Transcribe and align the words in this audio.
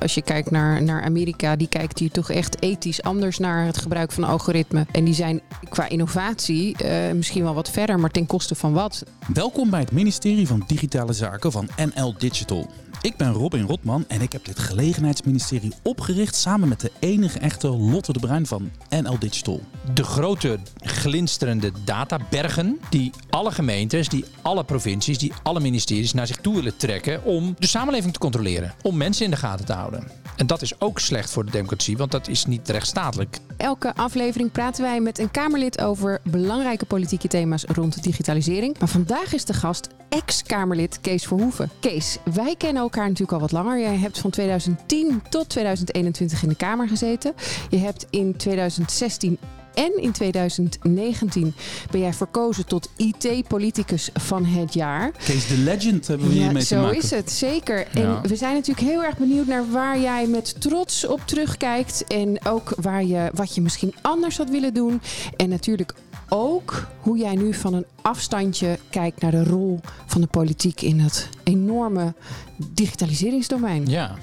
Als 0.00 0.14
je 0.14 0.22
kijkt 0.22 0.50
naar, 0.50 0.82
naar 0.82 1.02
Amerika, 1.02 1.56
die 1.56 1.68
kijkt 1.68 1.98
hier 1.98 2.10
toch 2.10 2.30
echt 2.30 2.62
ethisch 2.62 3.02
anders 3.02 3.38
naar 3.38 3.66
het 3.66 3.78
gebruik 3.78 4.12
van 4.12 4.24
algoritmen. 4.24 4.86
En 4.92 5.04
die 5.04 5.14
zijn 5.14 5.40
qua 5.68 5.88
innovatie 5.88 6.76
eh, 6.76 7.12
misschien 7.12 7.42
wel 7.42 7.54
wat 7.54 7.70
verder, 7.70 7.98
maar 7.98 8.10
ten 8.10 8.26
koste 8.26 8.54
van 8.54 8.72
wat? 8.72 9.04
Welkom 9.34 9.70
bij 9.70 9.80
het 9.80 9.92
ministerie 9.92 10.46
van 10.46 10.64
Digitale 10.66 11.12
Zaken 11.12 11.52
van 11.52 11.68
NL 11.94 12.14
Digital. 12.18 12.70
Ik 13.02 13.16
ben 13.16 13.32
Robin 13.32 13.66
Rotman 13.66 14.04
en 14.08 14.20
ik 14.20 14.32
heb 14.32 14.44
dit 14.44 14.58
gelegenheidsministerie 14.58 15.72
opgericht 15.82 16.34
samen 16.34 16.68
met 16.68 16.80
de 16.80 16.90
enige 16.98 17.38
echte 17.38 17.68
Lotte 17.68 18.12
de 18.12 18.18
Bruin 18.18 18.46
van 18.46 18.70
NL 18.88 19.18
Digital. 19.18 19.60
De 19.94 20.04
grote 20.04 20.58
glinsterende 20.80 21.72
databergen 21.84 22.80
die 22.90 23.12
alle 23.30 23.50
gemeentes, 23.50 24.08
die 24.08 24.24
alle 24.42 24.64
provincies, 24.64 25.18
die 25.18 25.32
alle 25.42 25.60
ministeries 25.60 26.12
naar 26.12 26.26
zich 26.26 26.36
toe 26.36 26.54
willen 26.54 26.76
trekken 26.76 27.24
om 27.24 27.54
de 27.58 27.66
samenleving 27.66 28.12
te 28.12 28.18
controleren. 28.18 28.74
Om 28.82 28.96
mensen 28.96 29.24
in 29.24 29.30
de 29.30 29.36
gaten 29.36 29.66
te 29.66 29.72
houden. 29.72 30.10
En 30.36 30.46
dat 30.46 30.62
is 30.62 30.80
ook 30.80 30.98
slecht 30.98 31.30
voor 31.30 31.44
de 31.44 31.50
democratie, 31.50 31.96
want 31.96 32.10
dat 32.10 32.28
is 32.28 32.44
niet 32.44 32.68
rechtsstatelijk. 32.68 33.38
Elke 33.56 33.94
aflevering 33.94 34.52
praten 34.52 34.82
wij 34.82 35.00
met 35.00 35.18
een 35.18 35.30
Kamerlid 35.30 35.80
over 35.80 36.20
belangrijke 36.24 36.84
politieke 36.84 37.28
thema's 37.28 37.64
rond 37.64 38.02
digitalisering. 38.02 38.78
Maar 38.78 38.88
vandaag 38.88 39.34
is 39.34 39.44
de 39.44 39.54
gast 39.54 39.88
ex-Kamerlid 40.08 41.00
Kees 41.00 41.26
Verhoeven. 41.26 41.70
Kees, 41.80 42.18
wij 42.34 42.54
kennen 42.58 42.82
elkaar 42.82 42.89
natuurlijk 42.96 43.32
al 43.32 43.40
wat 43.40 43.52
langer. 43.52 43.80
Jij 43.80 43.96
hebt 43.96 44.18
van 44.18 44.30
2010 44.30 45.22
tot 45.28 45.48
2021 45.48 46.42
in 46.42 46.48
de 46.48 46.54
Kamer 46.54 46.88
gezeten. 46.88 47.34
Je 47.70 47.78
hebt 47.78 48.06
in 48.10 48.36
2016 48.36 49.38
en 49.74 50.02
in 50.02 50.12
2019 50.12 51.54
ben 51.90 52.00
jij 52.00 52.12
verkozen 52.12 52.66
tot 52.66 52.90
IT-politicus 52.96 54.10
van 54.14 54.44
het 54.44 54.74
jaar. 54.74 55.10
Kees 55.24 55.46
de 55.46 55.56
Legend 55.56 56.06
hebben 56.06 56.28
we 56.28 56.32
hiermee 56.32 56.64
te 56.64 56.74
maken. 56.74 56.92
Zo 56.92 56.98
is 56.98 57.10
het, 57.10 57.30
zeker. 57.30 57.86
En 57.86 58.22
we 58.22 58.36
zijn 58.36 58.54
natuurlijk 58.54 58.86
heel 58.86 59.04
erg 59.04 59.16
benieuwd 59.16 59.46
naar 59.46 59.70
waar 59.70 60.00
jij 60.00 60.26
met 60.26 60.60
trots 60.60 61.06
op 61.06 61.20
terugkijkt. 61.24 62.04
En 62.06 62.46
ook 62.46 62.72
waar 62.80 63.04
je, 63.04 63.30
wat 63.34 63.54
je 63.54 63.60
misschien 63.60 63.94
anders 64.02 64.36
had 64.36 64.50
willen 64.50 64.74
doen. 64.74 65.00
En 65.36 65.48
natuurlijk 65.48 65.94
ook 66.30 66.86
hoe 67.00 67.18
jij 67.18 67.34
nu 67.34 67.54
van 67.54 67.74
een 67.74 67.86
afstandje 68.02 68.78
kijkt 68.90 69.20
naar 69.20 69.30
de 69.30 69.44
rol 69.44 69.80
van 70.06 70.20
de 70.20 70.26
politiek 70.26 70.80
in 70.80 71.00
het 71.00 71.28
enorme 71.44 72.14
digitaliseringsdomein. 72.56 73.86
Ja. 73.86 74.14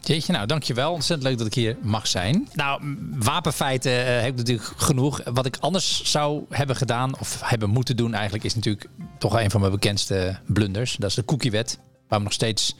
Jeetje, 0.00 0.32
nou 0.32 0.46
dankjewel. 0.46 0.92
Ontzettend 0.92 1.28
leuk 1.28 1.38
dat 1.38 1.46
ik 1.46 1.54
hier 1.54 1.76
mag 1.82 2.06
zijn. 2.06 2.48
Nou, 2.52 2.96
wapenfeiten 3.18 3.92
uh, 3.92 4.06
heb 4.06 4.30
ik 4.30 4.36
natuurlijk 4.36 4.72
genoeg. 4.76 5.20
Wat 5.24 5.46
ik 5.46 5.56
anders 5.60 6.04
zou 6.04 6.44
hebben 6.48 6.76
gedaan, 6.76 7.18
of 7.18 7.40
hebben 7.44 7.70
moeten 7.70 7.96
doen 7.96 8.14
eigenlijk, 8.14 8.44
is 8.44 8.54
natuurlijk 8.54 8.88
toch 9.18 9.40
een 9.40 9.50
van 9.50 9.60
mijn 9.60 9.72
bekendste 9.72 10.38
blunders. 10.46 10.96
Dat 10.96 11.10
is 11.10 11.16
de 11.16 11.24
cookiewet. 11.24 11.78
Waar 12.08 12.18
we 12.18 12.24
nog 12.24 12.34
steeds 12.34 12.74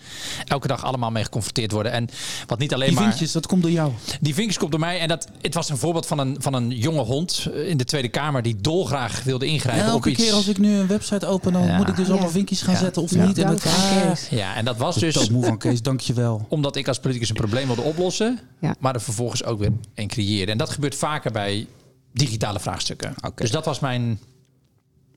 elke 0.44 0.66
dag 0.68 0.84
allemaal 0.84 1.10
mee 1.10 1.24
geconfronteerd 1.24 1.70
worden. 1.72 1.92
En 1.92 2.08
wat 2.46 2.58
niet 2.58 2.74
alleen 2.74 2.88
die 2.88 2.96
maar. 2.96 3.04
vinkjes, 3.08 3.32
dat 3.32 3.46
komt 3.46 3.62
door 3.62 3.70
jou. 3.70 3.92
Die 4.20 4.34
vinkjes 4.34 4.58
komt 4.58 4.70
door 4.70 4.80
mij. 4.80 5.00
En 5.00 5.08
dat, 5.08 5.28
het 5.40 5.54
was 5.54 5.68
een 5.68 5.76
voorbeeld 5.76 6.06
van 6.06 6.18
een, 6.18 6.36
van 6.38 6.54
een 6.54 6.70
jonge 6.70 7.02
hond 7.02 7.48
in 7.66 7.76
de 7.76 7.84
Tweede 7.84 8.08
Kamer 8.08 8.42
die 8.42 8.56
dolgraag 8.60 9.22
wilde 9.22 9.46
ingrijpen. 9.46 9.84
Ja, 9.84 9.90
elke 9.90 10.08
op 10.08 10.14
iets. 10.14 10.22
keer 10.24 10.32
als 10.32 10.48
ik 10.48 10.58
nu 10.58 10.74
een 10.76 10.86
website 10.86 11.26
open, 11.26 11.52
dan 11.52 11.66
Ja. 11.66 11.76
moet 11.76 11.88
ik 11.88 11.96
dus 11.96 12.10
allemaal 12.10 12.30
vinkjes 12.30 12.62
gaan 12.62 12.74
Ja. 12.74 12.80
zetten 12.80 13.02
of 13.02 13.10
Ja. 13.14 13.26
niet. 13.26 13.38
En 13.38 13.46
dat, 13.46 13.64
ah. 13.66 14.12
Ja, 14.30 14.54
en 14.54 14.64
dat 14.64 14.76
was 14.76 14.96
dus... 14.96 15.14
dus 15.14 15.30
moe 15.30 15.44
van 15.44 15.58
Kees, 15.58 15.82
dankjewel. 15.82 16.46
omdat 16.48 16.76
ik 16.76 16.88
als 16.88 16.98
politicus 16.98 17.28
een 17.28 17.34
probleem 17.34 17.66
wilde 17.66 17.82
oplossen, 17.82 18.40
Ja. 18.60 18.74
maar 18.78 18.94
er 18.94 19.00
vervolgens 19.00 19.44
ook 19.44 19.58
weer 19.58 19.72
een 19.94 20.08
creëerde. 20.08 20.52
En 20.52 20.58
dat 20.58 20.70
gebeurt 20.70 20.94
vaker 20.94 21.32
bij 21.32 21.66
digitale 22.12 22.60
vraagstukken. 22.60 23.14
Dus 23.34 23.50
dat 23.50 23.64
was 23.64 23.80
mijn 23.80 24.20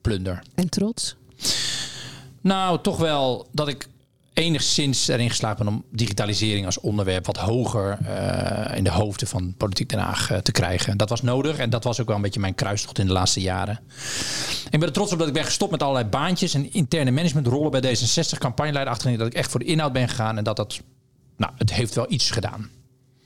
plunder. 0.00 0.42
En 0.54 0.68
trots? 0.68 1.16
Nou, 2.40 2.78
toch 2.82 2.96
wel 2.96 3.46
dat 3.52 3.68
ik 3.68 3.88
enigszins 4.38 5.08
erin 5.08 5.30
geslaagd 5.30 5.58
ben 5.58 5.68
om 5.68 5.84
digitalisering 5.90 6.66
als 6.66 6.80
onderwerp 6.80 7.26
wat 7.26 7.36
hoger 7.36 7.98
eh, 8.04 8.76
in 8.76 8.84
de 8.84 8.90
hoofden 8.90 9.28
van 9.28 9.54
Politiek 9.56 9.88
Den 9.88 9.98
Haag 9.98 10.30
eh, 10.30 10.38
te 10.38 10.52
krijgen. 10.52 10.96
Dat 10.96 11.08
was 11.08 11.22
nodig 11.22 11.58
en 11.58 11.70
dat 11.70 11.84
was 11.84 12.00
ook 12.00 12.06
wel 12.06 12.16
een 12.16 12.22
beetje 12.22 12.40
mijn 12.40 12.54
kruistocht 12.54 12.98
in 12.98 13.06
de 13.06 13.12
laatste 13.12 13.40
jaren. 13.40 13.80
Ik 14.70 14.78
ben 14.78 14.82
er 14.88 14.92
trots 14.92 15.12
op 15.12 15.18
dat 15.18 15.28
ik 15.28 15.34
ben 15.34 15.44
gestopt 15.44 15.70
met 15.70 15.82
allerlei 15.82 16.08
baantjes 16.08 16.54
en 16.54 16.72
interne 16.72 17.10
managementrollen 17.10 17.70
bij 17.70 17.96
D66, 17.96 18.38
campagneleider 18.38 18.92
achterin. 18.92 19.18
Dat 19.18 19.26
ik 19.26 19.34
echt 19.34 19.50
voor 19.50 19.60
de 19.60 19.66
inhoud 19.66 19.92
ben 19.92 20.08
gegaan 20.08 20.38
en 20.38 20.44
dat 20.44 20.56
dat, 20.56 20.80
nou, 21.36 21.52
het 21.56 21.72
heeft 21.74 21.94
wel 21.94 22.06
iets 22.08 22.30
gedaan. 22.30 22.68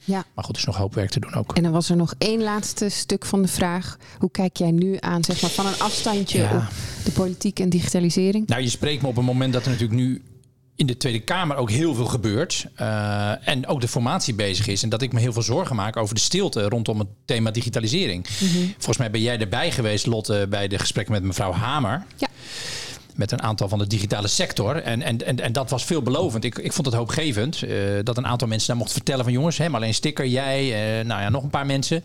Ja. 0.04 0.24
Maar 0.34 0.44
goed, 0.44 0.54
er 0.54 0.60
is 0.60 0.66
nog 0.66 0.76
hoop 0.76 0.94
werk 0.94 1.10
te 1.10 1.20
doen 1.20 1.34
ook. 1.34 1.56
En 1.56 1.62
dan 1.62 1.72
was 1.72 1.90
er 1.90 1.96
nog 1.96 2.14
één 2.18 2.42
laatste 2.42 2.88
stuk 2.88 3.24
van 3.24 3.42
de 3.42 3.48
vraag. 3.48 3.96
Hoe 4.18 4.30
kijk 4.30 4.56
jij 4.56 4.70
nu 4.70 4.96
aan, 5.00 5.24
zeg 5.24 5.42
maar, 5.42 5.50
van 5.50 5.66
een 5.66 5.78
afstandje 5.78 6.38
Ja. 6.38 6.56
op 6.56 6.62
de 7.04 7.10
politiek 7.10 7.60
en 7.60 7.68
digitalisering? 7.68 8.46
Nou, 8.46 8.62
je 8.62 8.68
spreekt 8.68 9.02
me 9.02 9.08
op 9.08 9.16
een 9.16 9.24
moment 9.24 9.52
dat 9.52 9.64
er 9.64 9.70
natuurlijk 9.70 10.00
nu 10.00 10.22
in 10.76 10.86
de 10.86 10.96
Tweede 10.96 11.20
Kamer 11.20 11.56
ook 11.56 11.70
heel 11.70 11.94
veel 11.94 12.06
gebeurt. 12.06 12.66
eh, 12.74 13.48
en 13.48 13.66
ook 13.66 13.80
de 13.80 13.88
formatie 13.88 14.34
bezig 14.34 14.66
is. 14.66 14.82
En 14.82 14.88
dat 14.88 15.02
ik 15.02 15.12
me 15.12 15.20
heel 15.20 15.32
veel 15.32 15.42
zorgen 15.42 15.76
maak 15.76 15.96
over 15.96 16.14
de 16.14 16.20
stilte 16.20 16.68
rondom 16.68 16.98
het 16.98 17.08
thema 17.24 17.50
digitalisering. 17.50 18.26
Volgens 18.72 18.96
mij 18.96 19.10
ben 19.10 19.20
jij 19.20 19.38
erbij 19.38 19.70
geweest, 19.70 20.06
Lotte, 20.06 20.46
bij 20.48 20.68
de 20.68 20.78
gesprekken 20.78 21.14
met 21.14 21.22
mevrouw 21.22 21.52
Hamer. 21.52 22.04
Ja. 22.16 22.28
Met 23.14 23.32
een 23.32 23.42
aantal 23.42 23.68
van 23.68 23.78
de 23.78 23.86
digitale 23.86 24.28
sector. 24.28 24.76
En, 24.76 25.02
en, 25.02 25.26
en, 25.26 25.40
en 25.40 25.52
dat 25.52 25.70
was 25.70 25.84
veelbelovend. 25.84 26.44
Ik, 26.44 26.58
ik 26.58 26.72
vond 26.72 26.86
het 26.86 26.96
hoopgevend. 26.96 27.62
eh, 27.62 27.76
dat 28.02 28.16
een 28.16 28.26
aantal 28.26 28.48
mensen 28.48 28.68
daar 28.68 28.76
mochten 28.76 28.96
vertellen 28.96 29.24
van 29.24 29.32
jongens, 29.32 29.58
hè, 29.58 29.68
maar 29.68 29.80
alleen 29.80 29.94
sticker, 29.94 30.26
jij, 30.26 30.60
eh, 30.98 31.04
nou 31.04 31.20
ja, 31.20 31.28
nog 31.28 31.42
een 31.42 31.50
paar 31.50 31.66
mensen. 31.66 32.04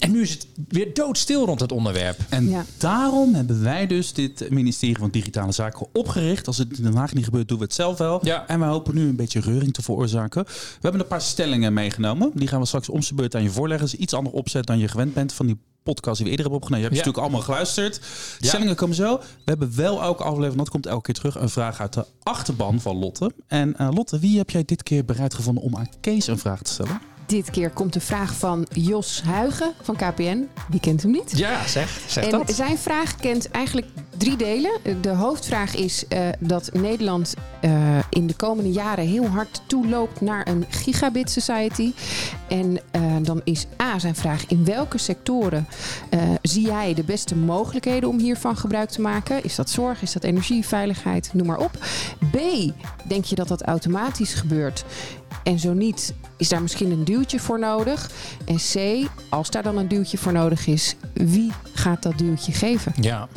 En 0.00 0.10
nu 0.10 0.20
is 0.22 0.30
het 0.30 0.46
weer 0.68 0.94
doodstil 0.94 1.46
rond 1.46 1.60
het 1.60 1.72
onderwerp. 1.72 2.18
En 2.28 2.48
Ja. 2.48 2.64
daarom 2.78 3.34
hebben 3.34 3.62
wij 3.62 3.86
dus 3.86 4.12
dit 4.12 4.50
ministerie 4.50 4.96
van 4.98 5.10
Digitale 5.10 5.52
Zaken 5.52 5.86
opgericht. 5.92 6.46
Als 6.46 6.58
het 6.58 6.78
in 6.78 6.84
Den 6.84 6.94
Haag 6.96 7.14
niet 7.14 7.24
gebeurt, 7.24 7.48
doen 7.48 7.58
we 7.58 7.64
het 7.64 7.74
zelf 7.74 7.98
wel. 7.98 8.26
Ja. 8.26 8.46
En 8.46 8.58
we 8.60 8.64
hopen 8.66 8.94
nu 8.94 9.08
een 9.08 9.16
beetje 9.16 9.40
reuring 9.40 9.72
te 9.72 9.82
veroorzaken. 9.82 10.44
We 10.44 10.78
hebben 10.80 11.00
een 11.00 11.06
paar 11.06 11.20
stellingen 11.20 11.72
meegenomen. 11.72 12.30
Die 12.34 12.48
gaan 12.48 12.60
we 12.60 12.66
straks 12.66 12.88
om 12.88 13.02
zijn 13.02 13.16
beurt 13.16 13.34
aan 13.34 13.42
je 13.42 13.50
voorleggen. 13.50 13.86
Dat 13.86 13.94
is 13.94 14.00
iets 14.00 14.14
ander 14.14 14.32
opzet 14.32 14.66
dan 14.66 14.78
je 14.78 14.88
gewend 14.88 15.14
bent 15.14 15.32
van 15.32 15.46
die 15.46 15.58
podcast 15.82 16.16
die 16.16 16.24
we 16.24 16.30
eerder 16.30 16.44
hebben 16.50 16.62
opgenomen. 16.62 16.90
Je 16.90 16.94
hebt 16.96 17.06
Ja. 17.06 17.10
natuurlijk 17.12 17.24
allemaal 17.46 17.54
geluisterd. 17.56 17.94
De 17.94 18.00
Ja. 18.38 18.48
stellingen 18.48 18.76
komen 18.76 18.96
zo. 18.96 19.16
We 19.18 19.24
hebben 19.44 19.76
wel 19.76 20.02
elke 20.02 20.22
aflevering, 20.22 20.56
dat 20.58 20.68
komt 20.70 20.86
elke 20.86 21.02
keer 21.02 21.14
terug, 21.14 21.34
een 21.34 21.48
vraag 21.48 21.80
uit 21.80 21.92
de 21.92 22.06
achterban 22.22 22.80
van 22.80 22.96
Lotte. 22.96 23.32
En 23.46 23.76
eh, 23.76 23.88
Lotte, 23.94 24.18
wie 24.18 24.38
heb 24.38 24.50
jij 24.50 24.64
dit 24.64 24.82
keer 24.82 25.04
bereid 25.04 25.34
gevonden 25.34 25.62
om 25.62 25.76
aan 25.76 25.88
Kees 26.00 26.26
een 26.26 26.38
vraag 26.38 26.62
te 26.62 26.72
stellen? 26.72 27.00
Dit 27.30 27.50
keer 27.50 27.70
komt 27.70 27.92
de 27.92 28.00
vraag 28.00 28.34
van 28.34 28.66
Jos 28.72 29.22
Huigen 29.22 29.72
van 29.82 29.96
KPN. 29.96 30.48
Wie 30.68 30.80
kent 30.80 31.02
hem 31.02 31.10
niet? 31.10 31.38
Ja, 31.38 31.66
zeg, 31.66 32.00
zeg 32.06 32.24
En 32.24 32.30
dat. 32.30 32.52
zijn 32.54 32.78
vraag 32.78 33.16
kent 33.16 33.50
eigenlijk 33.50 33.86
drie 34.16 34.36
delen. 34.36 34.70
De 35.00 35.08
hoofdvraag 35.08 35.74
is 35.74 36.08
eh, 36.08 36.28
dat 36.38 36.70
Nederland 36.72 37.34
eh, 37.60 37.98
in 38.10 38.26
de 38.26 38.34
komende 38.34 38.72
jaren 38.72 39.06
heel 39.06 39.26
hard 39.26 39.62
toeloopt 39.66 40.20
naar 40.20 40.48
een 40.48 40.64
gigabit 40.68 41.30
society. 41.30 41.92
En 42.48 42.78
eh, 42.90 43.02
dan 43.22 43.40
is 43.44 43.66
A 43.82 43.98
zijn 43.98 44.16
vraag: 44.16 44.46
in 44.46 44.64
welke 44.64 44.98
sectoren 44.98 45.66
zie 46.42 46.66
jij 46.66 46.94
de 46.94 47.04
beste 47.04 47.36
mogelijkheden 47.36 48.08
om 48.08 48.18
hiervan 48.18 48.56
gebruik 48.56 48.90
te 48.90 49.00
maken? 49.00 49.44
Is 49.44 49.54
dat 49.54 49.70
zorg? 49.70 50.02
Is 50.02 50.12
dat 50.12 50.24
energie, 50.24 50.66
veiligheid? 50.66 51.30
Noem 51.32 51.46
maar 51.46 51.58
op. 51.58 51.70
B, 52.30 52.38
denk 53.04 53.24
je 53.24 53.34
dat 53.34 53.48
dat 53.48 53.62
automatisch 53.62 54.34
gebeurt? 54.34 54.84
En 55.42 55.58
zo 55.58 55.72
niet, 55.72 56.14
is 56.36 56.48
daar 56.48 56.62
misschien 56.62 56.90
een 56.90 57.04
duwtje 57.04 57.40
voor 57.40 57.58
nodig? 57.58 58.10
En 58.44 58.56
C, 58.56 59.06
als 59.28 59.50
daar 59.50 59.62
dan 59.62 59.76
een 59.78 59.88
duwtje 59.88 60.18
voor 60.18 60.32
nodig 60.32 60.66
is, 60.66 60.94
wie 61.14 61.52
gaat 61.72 62.02
dat 62.02 62.18
duwtje 62.18 62.52
geven? 62.52 62.92
Ja. 63.00 63.28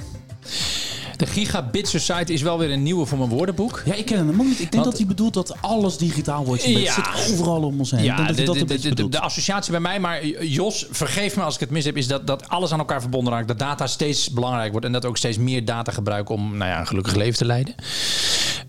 De 1.18 1.25
Gigabit 1.25 1.88
Society 1.88 2.31
is 2.31 2.41
wel 2.41 2.57
weer 2.57 2.72
een 2.72 2.84
nieuwe 2.84 3.06
voor 3.06 3.18
mijn 3.18 3.29
woordenboek. 3.29 3.81
Ja, 3.85 3.94
ik 3.94 4.06
ken 4.06 4.18
hem 4.18 4.40
ook 4.40 4.46
niet. 4.46 4.51
Ik 4.51 4.57
denk 4.57 4.74
Want- 4.74 4.85
dat 4.85 4.97
hij 4.97 5.06
bedoelt 5.06 5.34
dat 5.34 5.56
alles 5.62 5.97
digitaal 5.97 6.46
wordt. 6.46 6.63
Ja. 6.63 6.79
Het 6.79 7.16
zit 7.16 7.34
overal 7.34 7.62
om 7.63 7.79
ons 7.79 7.91
heen. 7.91 8.03
denk 8.03 8.18
dat 8.18 8.35
de, 8.35 8.94
dat 8.94 9.12
de, 9.12 9.19
associatie 9.19 9.72
bij 9.72 9.79
mij, 9.79 10.00
maar 10.00 10.25
Jos, 10.46 10.85
vergeef 10.91 11.35
me 11.35 11.41
als 11.44 11.53
ik 11.53 11.59
het 11.59 11.69
mis 11.69 11.85
heb, 11.85 11.97
is 11.97 12.07
dat, 12.07 12.28
dat 12.28 12.50
alles 12.50 12.72
aan 12.72 12.79
elkaar 12.79 13.01
verbonden 13.01 13.34
raakt. 13.34 13.47
Dat 13.47 13.59
data 13.59 13.88
steeds 13.88 14.29
belangrijk 14.29 14.72
wordt 14.72 14.85
en 14.85 14.91
dat 14.91 15.06
ook 15.06 15.18
steeds 15.18 15.38
meer 15.38 15.66
data 15.66 15.91
gebruiken 15.91 16.35
om 16.35 16.57
nou 16.57 16.72
ja, 16.72 16.79
een 16.79 16.88
gelukkig 16.88 17.16
leven 17.16 17.38
te 17.38 17.45
leiden. 17.45 17.75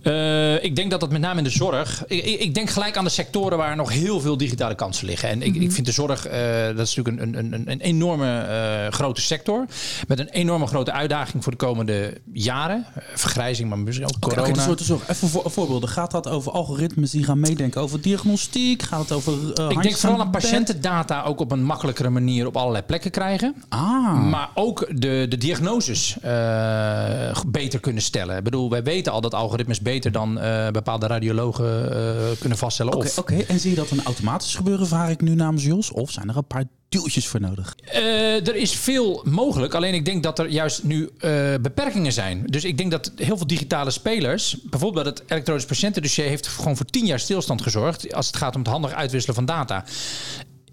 Eh, 0.03 0.65
ik 0.65 0.76
denk 0.76 0.91
dat 0.91 1.00
dat 1.00 1.11
met 1.11 1.20
name 1.20 1.38
in 1.38 1.44
de 1.44 1.50
zorg. 1.50 2.05
Ik, 2.06 2.25
ik, 2.25 2.41
ik 2.41 2.55
denk 2.55 2.70
gelijk 2.70 2.96
aan 2.96 3.05
de 3.05 3.11
sectoren 3.11 3.58
waar 3.58 3.76
nog 3.76 3.93
heel 3.93 4.20
veel 4.20 4.37
digitale 4.37 4.75
kansen 4.75 5.06
liggen. 5.06 5.29
En 5.29 5.43
ik, 5.43 5.55
ik 5.55 5.73
vind 5.73 5.87
de 5.87 5.93
zorg, 5.93 6.26
eh, 6.26 6.67
dat 6.76 6.87
is 6.87 6.94
natuurlijk 6.94 7.23
een, 7.23 7.38
een, 7.38 7.52
een, 7.52 7.70
een 7.70 7.81
enorme 7.81 8.38
eh, 8.38 8.93
grote 8.93 9.20
sector. 9.20 9.67
Met 10.08 10.19
een 10.19 10.29
enorme 10.29 10.67
grote 10.67 10.93
uitdaging 10.93 11.43
voor 11.43 11.52
de 11.52 11.58
komende 11.58 12.20
jaren. 12.34 12.86
Vergrijzing, 13.14 13.69
maar 13.69 13.78
misschien 13.78 14.06
ook 14.06 14.19
corona. 14.20 14.42
oké, 14.42 14.52
dus 14.52 14.64
soort 14.64 14.81
zorg. 14.81 15.08
Even 15.08 15.28
voor, 15.28 15.50
voorbeelden. 15.50 15.88
Gaat 15.88 16.10
dat 16.10 16.28
over 16.28 16.52
algoritmes 16.52 17.10
die 17.10 17.25
gaan 17.25 17.40
meedenken 17.40 17.81
over 17.81 18.00
diagnostiek? 18.00 18.82
Gaat 18.82 19.00
het 19.00 19.12
over. 19.12 19.32
eh, 19.54 19.70
ik 19.70 19.82
denk 19.82 19.96
vooral 19.96 20.20
aan 20.20 20.31
patiëntendata 20.31 21.22
ook 21.22 21.40
op 21.40 21.52
een 21.52 21.64
makkelijkere 21.64 22.10
manier 22.10 22.46
op 22.46 22.56
allerlei 22.56 22.84
plekken 22.84 23.10
krijgen. 23.10 23.54
Ah. 23.69 24.22
Maar 24.31 24.50
ook 24.54 24.86
de, 25.00 25.26
de 25.28 25.38
diagnoses 25.38 26.16
eh, 26.20 27.36
beter 27.46 27.81
kunnen 27.81 28.02
stellen. 28.02 28.36
Ik 28.36 28.44
bedoel, 28.44 28.70
wij 28.70 28.82
weten 28.82 29.12
al 29.12 29.20
dat 29.20 29.34
algoritmes 29.34 29.81
beter 29.81 30.12
dan 30.12 30.38
eh, 30.38 30.69
bepaalde 30.70 31.06
radiologen 31.06 31.92
kunnen 32.38 32.58
vaststellen. 32.58 32.94
Oké, 32.94 33.08
oké. 33.16 33.34
en 33.34 33.60
zie 33.60 33.70
je 33.70 33.76
dat 33.76 33.88
dan 33.88 34.04
automatisch 34.04 34.54
gebeuren, 34.54 34.86
vraag 34.86 35.10
ik 35.10 35.20
nu 35.20 35.34
namens 35.34 35.64
Jos? 35.64 35.92
Of 35.92 36.10
zijn 36.10 36.28
er 36.28 36.36
een 36.36 36.46
paar 36.46 36.64
voor 37.02 37.41
nodig? 37.41 37.75
Eh, 37.85 38.49
er 38.49 38.56
is 38.56 38.73
veel 38.73 39.23
mogelijk. 39.25 39.75
Alleen 39.75 39.94
ik 39.94 40.05
denk 40.05 40.23
dat 40.23 40.38
er 40.38 40.49
juist 40.49 40.82
nu 40.82 41.11
eh, 41.19 41.31
beperkingen 41.61 42.12
zijn. 42.12 42.43
Dus 42.46 42.64
ik 42.64 42.79
denk 42.79 42.91
dat 42.91 43.12
heel 43.17 43.37
veel 43.37 43.46
digitale 43.46 43.91
spelers... 43.91 44.56
bijvoorbeeld 44.62 45.06
het 45.06 45.23
elektronisch 45.26 45.64
patiëntendossier... 45.64 46.25
heeft 46.25 46.46
gewoon 46.46 46.76
voor 46.76 46.87
tien 46.87 47.06
jaar 47.06 47.20
stilstand 47.20 47.62
gezorgd... 47.62 48.14
als 48.14 48.26
het 48.26 48.37
gaat 48.37 48.55
om 48.55 48.61
het 48.61 48.70
handig 48.70 48.93
uitwisselen 48.93 49.35
van 49.35 49.44
data. 49.44 49.85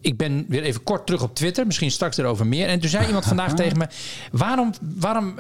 Ik 0.02 0.18
ben 0.18 0.46
weer 0.48 0.64
even 0.64 0.84
kort 0.84 1.06
terug 1.06 1.22
op 1.22 1.36
Twitter. 1.36 1.66
Misschien 1.66 1.92
straks 1.92 2.18
erover 2.18 2.48
meer. 2.48 2.68
En 2.68 2.80
toen 2.80 2.90
zei 2.90 3.08
iemand 3.08 3.26
vandaag 3.26 3.54
tegen 3.62 3.78
me... 3.78 3.88
waarom, 4.32 4.74
waarom 4.82 5.30
eh, 5.30 5.38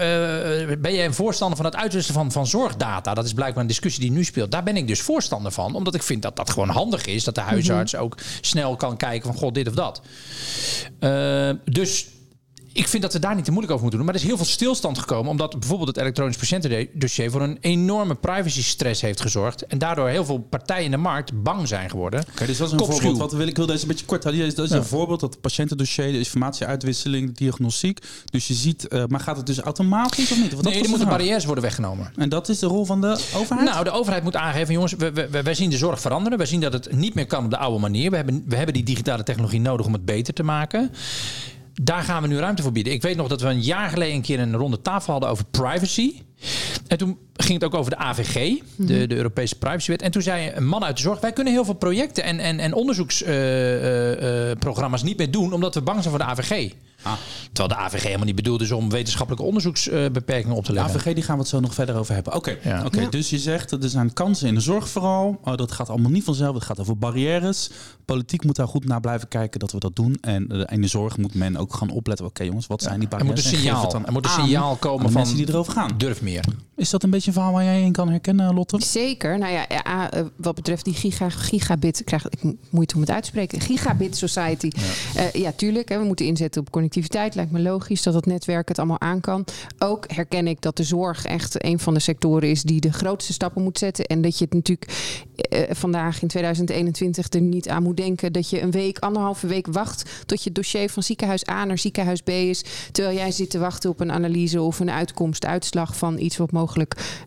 ben 0.77 0.93
jij 0.93 1.05
een 1.05 1.13
voorstander 1.13 1.57
van 1.57 1.65
het 1.65 1.75
uitwisselen 1.75 2.21
van, 2.21 2.31
van 2.31 2.47
zorgdata? 2.47 3.13
Dat 3.13 3.25
is 3.25 3.33
blijkbaar 3.33 3.61
een 3.61 3.67
discussie 3.67 4.01
die 4.01 4.11
nu 4.11 4.23
speelt. 4.23 4.51
Daar 4.51 4.63
ben 4.63 4.77
ik 4.77 4.87
dus 4.87 5.01
voorstander 5.01 5.51
van. 5.51 5.75
Omdat 5.75 5.95
ik 5.95 6.03
vind 6.03 6.21
dat 6.21 6.35
dat 6.35 6.49
gewoon 6.49 6.69
handig 6.69 7.05
is. 7.05 7.23
Dat 7.23 7.35
de 7.35 7.41
huisarts 7.41 7.95
ook 7.95 8.17
snel 8.41 8.75
kan 8.75 8.97
kijken 8.97 9.27
van... 9.27 9.39
god, 9.39 9.53
dit 9.53 9.67
of 9.67 9.73
dat. 9.73 10.01
Eh, 10.99 11.49
dus 11.65 12.07
ik 12.73 12.87
vind 12.87 13.01
dat 13.03 13.13
we 13.13 13.19
daar 13.19 13.35
niet 13.35 13.45
te 13.45 13.51
moeilijk 13.51 13.73
over 13.73 13.83
moeten 13.85 13.99
doen. 13.99 14.07
Maar 14.07 14.15
er 14.17 14.21
is 14.21 14.27
heel 14.33 14.37
veel 14.43 14.51
stilstand 14.53 14.97
gekomen. 14.99 15.31
Omdat 15.31 15.59
bijvoorbeeld 15.59 15.87
het 15.89 15.97
elektronisch 15.97 16.37
patiëntendossier 16.37 17.31
voor 17.31 17.41
een 17.41 17.57
enorme 17.61 18.15
privacy 18.15 18.63
stress 18.63 19.01
heeft 19.01 19.21
gezorgd. 19.21 19.65
En 19.65 19.77
daardoor 19.77 20.07
heel 20.09 20.25
veel 20.25 20.37
partijen 20.39 20.85
in 20.85 20.91
de 20.91 20.97
markt 20.97 21.43
bang 21.43 21.67
zijn 21.67 21.89
geworden. 21.89 22.23
Oké, 22.31 22.45
dus 22.45 22.57
dat 22.57 22.67
is 22.67 22.73
een 22.73 22.79
Kopschuw. 22.79 22.95
voorbeeld. 22.99 23.17
Wat 23.17 23.33
wil 23.39 23.47
ik 23.47 23.55
wil 23.57 23.65
deze 23.65 23.81
een 23.81 23.87
beetje 23.87 24.05
kort 24.05 24.23
houden. 24.23 24.55
Dat 24.55 24.65
is 24.65 24.71
een 24.71 24.83
voorbeeld 24.83 25.19
dat 25.19 25.31
het 25.31 25.41
patiëntendossier, 25.41 26.11
de 26.11 26.17
informatieuitwisseling, 26.17 27.27
de 27.27 27.33
diagnostiek. 27.33 27.99
Dus 28.29 28.47
je 28.47 28.53
ziet, 28.53 28.87
eh, 28.87 29.03
maar 29.07 29.19
gaat 29.19 29.37
het 29.37 29.45
dus 29.45 29.59
automatisch 29.59 30.31
of 30.31 30.37
niet? 30.41 30.51
Want 30.53 30.63
Nee, 30.65 30.83
er 30.83 30.89
moeten 30.89 31.07
barrières 31.07 31.45
worden 31.45 31.63
weggenomen. 31.63 32.11
En 32.15 32.29
dat 32.29 32.49
is 32.49 32.59
de 32.59 32.65
rol 32.67 32.85
van 32.85 33.01
de 33.01 33.19
overheid? 33.35 33.69
Nou, 33.69 33.83
de 33.83 33.91
overheid 33.91 34.23
moet 34.23 34.35
aangeven, 34.35 34.73
jongens, 34.73 34.93
we, 34.93 35.11
we, 35.11 35.29
we- 35.29 35.41
wij 35.41 35.53
zien 35.53 35.69
de 35.69 35.77
zorg 35.77 36.01
veranderen. 36.01 36.37
Wij 36.37 36.47
zien 36.47 36.59
dat 36.61 36.73
het 36.73 36.91
niet 36.95 37.13
meer 37.13 37.25
kan 37.25 37.43
op 37.43 37.49
de 37.49 37.57
oude 37.57 37.79
manier. 37.79 38.09
We 38.09 38.15
hebben, 38.15 38.43
we 38.47 38.55
hebben 38.55 38.73
die 38.73 38.83
digitale 38.83 39.23
technologie 39.23 39.59
nodig 39.61 39.85
om 39.85 39.93
het 39.93 40.05
beter 40.05 40.33
te 40.33 40.43
maken. 40.43 40.91
Daar 41.73 42.03
gaan 42.03 42.21
we 42.21 42.27
nu 42.27 42.37
ruimte 42.37 42.61
voor 42.61 42.71
bieden. 42.71 42.93
Ik 42.93 43.01
weet 43.01 43.15
nog 43.15 43.27
dat 43.27 43.41
we 43.41 43.47
een 43.47 43.61
jaar 43.61 43.89
geleden 43.89 44.15
een 44.15 44.21
keer 44.21 44.39
een 44.39 44.55
ronde 44.55 44.81
tafel 44.81 45.11
hadden 45.11 45.29
over 45.29 45.45
privacy. 45.45 46.13
En 46.87 46.97
toen 46.97 47.17
ging 47.33 47.53
het 47.53 47.63
ook 47.63 47.75
over 47.79 47.91
de 47.91 47.97
AVG, 47.97 48.59
de, 48.75 49.07
de 49.07 49.15
Europese 49.15 49.57
Privacywet. 49.57 50.01
En 50.01 50.11
toen 50.11 50.21
zei 50.21 50.51
een 50.55 50.67
man 50.67 50.83
uit 50.83 50.95
de 50.95 51.01
zorg: 51.01 51.19
Wij 51.19 51.33
kunnen 51.33 51.53
heel 51.53 51.65
veel 51.65 51.73
projecten 51.73 52.23
en, 52.23 52.39
en, 52.39 52.59
en 52.59 52.73
onderzoeksprogramma's 52.73 55.03
niet 55.03 55.17
meer 55.17 55.31
doen, 55.31 55.53
omdat 55.53 55.75
we 55.75 55.81
bang 55.81 56.03
zijn 56.03 56.15
voor 56.15 56.25
de 56.25 56.31
AVG. 56.31 56.71
Ah. 57.03 57.13
Terwijl 57.53 57.67
de 57.67 57.85
AVG 57.85 58.03
helemaal 58.03 58.25
niet 58.25 58.35
bedoeld 58.35 58.61
is 58.61 58.71
om 58.71 58.89
wetenschappelijke 58.89 59.45
onderzoeksbeperkingen 59.45 60.55
op 60.57 60.63
te 60.65 60.71
De 60.71 60.77
leggen. 60.79 60.99
AVG, 60.99 61.13
die 61.13 61.23
gaan 61.23 61.35
we 61.35 61.41
het 61.41 61.49
zo 61.49 61.59
nog 61.59 61.73
verder 61.73 61.95
over 61.95 62.13
hebben. 62.13 62.33
Oké, 62.33 62.57
Ja. 62.63 62.85
oké. 62.85 63.01
Ja. 63.01 63.09
dus 63.09 63.29
je 63.29 63.39
zegt 63.39 63.69
dat 63.69 63.83
er 63.83 63.89
zijn 63.89 64.13
kansen 64.13 64.47
in 64.47 64.53
de 64.55 64.61
zorg 64.61 64.89
vooral. 64.89 65.39
Oh, 65.43 65.55
dat 65.57 65.71
gaat 65.71 65.89
allemaal 65.89 66.11
niet 66.11 66.23
vanzelf. 66.23 66.53
Het 66.55 66.63
gaat 66.63 66.79
over 66.79 66.97
barrières. 66.97 67.69
Politiek 68.05 68.43
moet 68.43 68.55
daar 68.55 68.67
goed 68.67 68.85
naar 68.85 68.99
blijven 69.01 69.27
kijken 69.27 69.59
dat 69.59 69.71
we 69.71 69.79
dat 69.79 69.95
doen. 69.95 70.17
En 70.21 70.47
eh, 70.47 70.61
in 70.75 70.81
de 70.81 70.87
zorg 70.87 71.17
moet 71.17 71.33
men 71.33 71.57
ook 71.57 71.73
gaan 71.73 71.89
opletten. 71.89 72.25
Oké 72.25 72.43
jongens, 72.43 72.67
wat 72.67 72.81
zijn 72.81 72.99
die 72.99 73.09
Er 73.09 73.15
moet 73.25 73.25
barrières? 73.27 73.51
een 73.51 73.57
signaal, 73.59 73.81
het 73.81 73.91
dan 73.91 74.05
er 74.05 74.11
moet 74.11 74.25
een 74.25 74.31
signaal 74.31 74.75
komen 74.75 75.05
de 75.05 75.11
van 75.11 75.13
mensen 75.21 75.37
die 75.37 75.49
erover 75.49 75.73
gaan. 75.73 75.91
durf 75.97 76.21
meer. 76.21 76.43
Is 76.81 76.89
dat 76.89 77.03
een 77.03 77.09
beetje 77.09 77.27
een 77.27 77.33
verhaal 77.33 77.53
waar 77.53 77.63
jij 77.63 77.81
in 77.81 77.91
kan 77.91 78.09
herkennen, 78.09 78.53
Lotte? 78.53 78.81
Zeker. 78.81 79.37
Nou 79.37 79.53
ja, 79.53 79.65
ja, 79.69 80.11
eh, 80.11 80.25
wat 80.35 80.55
betreft 80.55 80.85
die 80.85 80.93
giga, 80.93 81.29
gigabit, 81.29 81.99
ik 81.99 82.05
krijg 82.05 82.29
ik 82.29 82.39
moeite 82.69 82.95
om 82.95 83.01
het 83.01 83.11
uit 83.11 83.23
te 83.23 83.29
spreken. 83.29 83.61
Gigabit 83.61 84.17
society. 84.17 84.69
Ja, 85.13 85.29
ja 85.33 85.51
tuurlijk. 85.51 85.89
Hè, 85.89 85.99
we 85.99 86.05
moeten 86.05 86.25
inzetten 86.25 86.61
op 86.61 86.69
connectiviteit. 86.69 87.35
Lijkt 87.35 87.51
me 87.51 87.59
logisch 87.59 88.03
dat 88.03 88.13
het 88.13 88.25
netwerk 88.25 88.67
het 88.67 88.77
allemaal 88.77 88.99
aan 88.99 89.19
kan. 89.19 89.45
Ook 89.79 90.11
herken 90.13 90.47
ik 90.47 90.61
dat 90.61 90.77
de 90.77 90.83
zorg 90.83 91.25
echt 91.25 91.63
een 91.63 91.79
van 91.79 91.93
de 91.93 91.99
sectoren 91.99 92.49
is 92.49 92.63
die 92.63 92.81
de 92.81 92.93
grootste 92.93 93.33
stappen 93.33 93.63
moet 93.63 93.77
zetten. 93.77 94.05
En 94.05 94.21
dat 94.21 94.37
je 94.37 94.43
het 94.43 94.53
natuurlijk 94.53 94.91
eh, 95.35 95.61
vandaag 95.69 96.21
in 96.21 96.27
2021 96.27 97.29
er 97.29 97.41
niet 97.41 97.69
aan 97.69 97.83
moet 97.83 97.97
denken 97.97 98.33
dat 98.33 98.49
je 98.49 98.61
een 98.61 98.71
week, 98.71 98.99
anderhalve 98.99 99.47
week 99.47 99.67
wacht 99.67 100.23
tot 100.25 100.43
je 100.43 100.51
dossier 100.51 100.89
van 100.89 101.03
ziekenhuis 101.03 101.49
A 101.49 101.65
naar 101.65 101.77
ziekenhuis 101.77 102.21
B 102.21 102.29
is. 102.29 102.63
Terwijl 102.91 103.15
jij 103.15 103.31
zit 103.31 103.49
te 103.49 103.59
wachten 103.59 103.89
op 103.89 103.99
een 103.99 104.11
analyse 104.11 104.61
of 104.61 104.79
een 104.79 104.91
uitkomst, 104.91 105.45
uitslag 105.45 105.97
van 105.97 106.19
iets 106.19 106.37
wat 106.37 106.51
mogelijk 106.51 106.69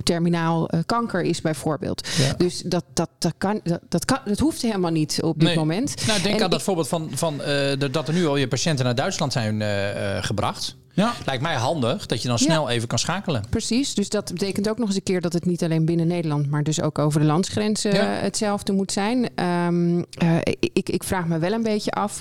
terminaal 0.02 0.68
eh, 0.68 0.80
kanker 0.86 1.22
is, 1.22 1.40
bijvoorbeeld. 1.40 2.08
Ja. 2.16 2.34
Dus 2.36 2.62
dat, 2.66 2.84
dat, 2.92 3.08
dat, 3.18 3.34
kan, 3.38 3.60
dat, 3.62 3.80
dat, 3.88 4.04
kan, 4.04 4.18
dat 4.24 4.38
hoeft 4.38 4.62
helemaal 4.62 4.90
niet 4.90 5.22
op 5.22 5.38
dit 5.38 5.48
Nee. 5.48 5.56
moment. 5.56 6.06
Nou, 6.06 6.22
denk 6.22 6.36
En 6.36 6.42
aan 6.42 6.50
dat 6.50 6.58
ik- 6.58 6.64
voorbeeld 6.64 6.88
van, 6.88 7.10
van 7.14 7.42
eh, 7.42 7.72
dat 7.90 8.08
er 8.08 8.14
nu 8.14 8.26
al 8.26 8.36
je 8.36 8.48
patiënten 8.48 8.84
naar 8.84 8.94
Duitsland 8.94 9.32
zijn 9.32 9.62
eh, 9.62 10.16
eh, 10.16 10.24
gebracht. 10.24 10.76
Ja. 10.92 11.12
Lijkt 11.26 11.42
mij 11.42 11.54
handig 11.54 12.06
dat 12.06 12.22
je 12.22 12.28
dan 12.28 12.36
Ja. 12.40 12.44
snel 12.44 12.68
even 12.68 12.88
kan 12.88 12.98
schakelen. 12.98 13.44
Precies, 13.50 13.94
dus 13.94 14.08
dat 14.08 14.32
betekent 14.32 14.68
ook 14.68 14.78
nog 14.78 14.86
eens 14.86 14.96
een 14.96 15.02
keer 15.02 15.20
dat 15.20 15.32
het 15.32 15.44
niet 15.44 15.62
alleen 15.62 15.84
binnen 15.84 16.06
Nederland, 16.06 16.50
maar 16.50 16.62
dus 16.62 16.80
ook 16.80 16.98
over 16.98 17.20
de 17.20 17.26
landsgrenzen 17.26 17.94
Ja. 17.94 18.04
hetzelfde 18.04 18.72
moet 18.72 18.92
zijn. 18.92 19.28
Ehm, 19.34 20.02
eh, 20.18 20.36
ik, 20.72 20.88
ik 20.88 21.04
vraag 21.04 21.26
me 21.26 21.38
wel 21.38 21.52
een 21.52 21.62
beetje 21.62 21.90
af 21.90 22.20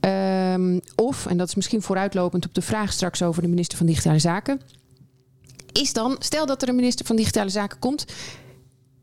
ehm, 0.00 0.78
of, 0.96 1.26
en 1.26 1.36
dat 1.36 1.48
is 1.48 1.54
misschien 1.54 1.82
vooruitlopend 1.82 2.46
op 2.46 2.54
de 2.54 2.62
vraag 2.62 2.92
straks 2.92 3.22
over 3.22 3.42
de 3.42 3.48
minister 3.48 3.78
van 3.78 3.86
Digitale 3.86 4.18
Zaken, 4.18 4.60
is 5.72 5.92
dan, 5.92 6.16
stel 6.18 6.46
dat 6.46 6.62
er 6.62 6.68
een 6.68 6.76
minister 6.76 7.06
van 7.06 7.16
Digitale 7.16 7.50
Zaken 7.50 7.78
komt. 7.78 8.04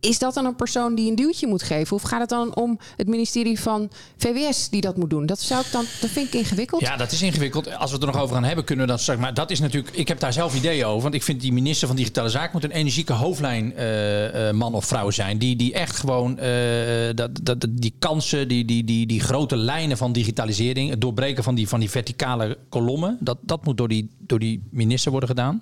Is 0.05 0.19
dat 0.19 0.33
dan 0.33 0.45
een 0.45 0.55
persoon 0.55 0.95
die 0.95 1.09
een 1.09 1.15
duwtje 1.15 1.47
moet 1.47 1.63
geven? 1.63 1.95
Of 1.95 2.01
gaat 2.01 2.19
het 2.19 2.29
dan 2.29 2.55
om 2.55 2.79
het 2.95 3.07
ministerie 3.07 3.59
van 3.59 3.89
VWS 4.17 4.69
die 4.69 4.81
dat 4.81 4.97
moet 4.97 5.09
doen? 5.09 5.25
Dat 5.25 5.39
zou 5.39 5.61
ik 5.65 5.71
dan, 5.71 5.85
dat 6.01 6.09
vind 6.09 6.27
ik 6.27 6.33
ingewikkeld. 6.33 6.81
Ja, 6.81 6.97
dat 6.97 7.11
is 7.11 7.21
ingewikkeld. 7.21 7.75
Als 7.77 7.89
we 7.89 7.97
het 7.97 8.05
er 8.05 8.13
nog 8.13 8.21
over 8.21 8.35
gaan 8.35 8.43
hebben, 8.43 8.65
kunnen 8.65 8.85
we 8.85 8.91
dat 8.91 9.01
straks. 9.01 9.19
Maar 9.19 9.33
dat 9.33 9.51
is 9.51 9.59
natuurlijk. 9.59 9.95
Ik 9.95 10.07
heb 10.07 10.19
daar 10.19 10.33
zelf 10.33 10.55
ideeën 10.55 10.85
over. 10.85 11.01
Want 11.01 11.13
ik 11.13 11.23
vind 11.23 11.41
die 11.41 11.53
minister 11.53 11.87
van 11.87 11.95
Digitale 11.95 12.29
Zaken 12.29 12.49
moet 12.53 12.63
een 12.63 12.71
energieke 12.71 13.13
hoofdlijn 13.13 13.75
eh, 13.75 14.49
eh, 14.49 14.55
man 14.55 14.73
of 14.73 14.85
vrouw 14.85 15.09
zijn. 15.09 15.37
Die, 15.37 15.55
die 15.55 15.73
echt 15.73 15.95
gewoon 15.95 16.39
eh, 16.39 17.15
dat, 17.15 17.39
dat, 17.41 17.65
die 17.69 17.93
kansen, 17.99 18.47
die, 18.47 18.65
die, 18.65 18.83
die, 18.83 19.07
die 19.07 19.19
grote 19.19 19.57
lijnen 19.57 19.97
van 19.97 20.11
digitalisering, 20.11 20.89
het 20.89 21.01
doorbreken 21.01 21.43
van 21.43 21.55
die, 21.55 21.67
van 21.67 21.79
die 21.79 21.89
verticale 21.89 22.57
kolommen, 22.69 23.17
dat, 23.19 23.37
dat 23.41 23.65
moet 23.65 23.77
door 23.77 23.87
die, 23.87 24.09
door 24.19 24.39
die 24.39 24.63
minister 24.69 25.11
worden 25.11 25.29
gedaan. 25.29 25.61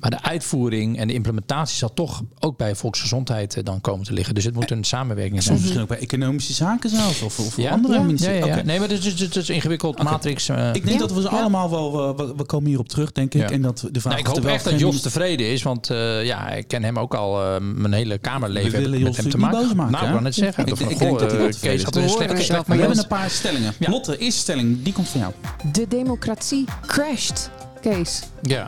Maar 0.00 0.10
de 0.10 0.22
uitvoering 0.22 0.98
en 0.98 1.06
de 1.08 1.14
implementatie 1.14 1.76
zal 1.76 1.94
toch 1.94 2.22
ook 2.38 2.56
bij 2.56 2.74
volksgezondheid 2.74 3.56
eh, 3.56 3.64
dan 3.64 3.80
komen 3.80 4.04
te 4.06 4.12
liggen. 4.12 4.34
Dus 4.34 4.44
het 4.44 4.54
moet 4.54 4.70
een 4.70 4.84
samenwerking 4.84 5.42
zijn. 5.42 5.44
Soms 5.44 5.60
misschien 5.60 5.82
ook 5.82 5.88
bij 5.88 5.98
economische 5.98 6.52
zaken 6.52 6.90
zelfs. 6.90 7.22
Of, 7.22 7.38
of 7.38 7.56
Ja? 7.56 7.70
andere 7.70 7.94
Ja. 7.94 8.00
Ministeries. 8.02 8.44
ja. 8.44 8.62
Nee, 8.62 8.78
maar 8.78 8.88
het 8.88 9.04
is, 9.04 9.20
het 9.20 9.36
is 9.36 9.50
ingewikkeld. 9.50 10.02
Matrix. 10.02 10.48
eh, 10.48 10.66
Ik 10.68 10.72
denk 10.84 10.88
Ja, 10.88 10.98
dat 10.98 11.12
we 11.12 11.20
ze 11.20 11.28
allemaal 11.28 11.70
wel... 11.70 12.08
eh, 12.08 12.16
we, 12.26 12.32
we 12.36 12.44
komen 12.44 12.66
hierop 12.68 12.88
terug, 12.88 13.12
denk 13.12 13.34
ik. 13.34 13.40
Ja. 13.40 13.50
En 13.50 13.62
dat 13.62 13.88
de 13.92 14.00
vraag 14.00 14.12
Nou, 14.12 14.18
ik 14.18 14.20
of 14.20 14.30
er 14.30 14.32
hoop 14.38 14.42
wel 14.44 14.54
echt 14.54 14.64
dat 14.64 14.78
Jos 14.80 15.00
tevreden 15.00 15.46
is, 15.50 15.62
want 15.62 15.90
eh, 15.90 16.24
ja, 16.24 16.50
ik 16.50 16.68
ken 16.68 16.82
hem 16.82 16.98
ook 16.98 17.14
al 17.14 17.42
eh, 17.42 17.60
mijn 17.60 17.92
hele 17.92 18.18
kamerleven. 18.18 18.70
We 18.70 18.76
willen 18.78 18.90
heb 18.90 19.00
ik 19.00 19.06
Jos 19.06 19.16
met 19.16 19.24
hem 19.24 19.32
te 19.32 19.38
maken. 19.38 19.58
boos 19.66 19.74
maken, 19.74 19.92
Nou, 19.92 20.04
ik 20.04 20.10
wou 20.10 20.22
net 20.22 20.34
zeggen. 20.34 20.66
Ik- 20.66 20.78
ik 20.78 20.98
denk 20.98 21.18
dat 21.18 21.30
hij 21.30 21.38
wel 21.38 21.46
eh, 21.46 21.52
tevreden 21.52 21.60
Kees 21.60 21.72
is. 21.78 21.82
had 21.84 21.96
een 21.96 22.02
We 22.02 22.08
slechte 22.08 22.34
het 22.36 22.48
Maar 22.50 22.58
met 22.58 22.66
we 22.76 22.82
hebben 22.82 22.98
een 22.98 23.06
paar 23.08 23.30
stellingen. 23.30 23.74
Lotte, 23.78 24.18
eerste 24.18 24.40
stelling, 24.40 24.82
die 24.82 24.92
komt 24.92 25.08
van 25.08 25.20
jou. 25.20 25.32
De 25.72 25.86
democratie 25.88 26.64
crasht. 26.86 27.50
Kees, 27.80 28.22
Ja. 28.42 28.66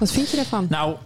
Wat 0.00 0.12
vind 0.12 0.30
je 0.30 0.36
daarvan? 0.36 0.66
Nou, 0.68 0.96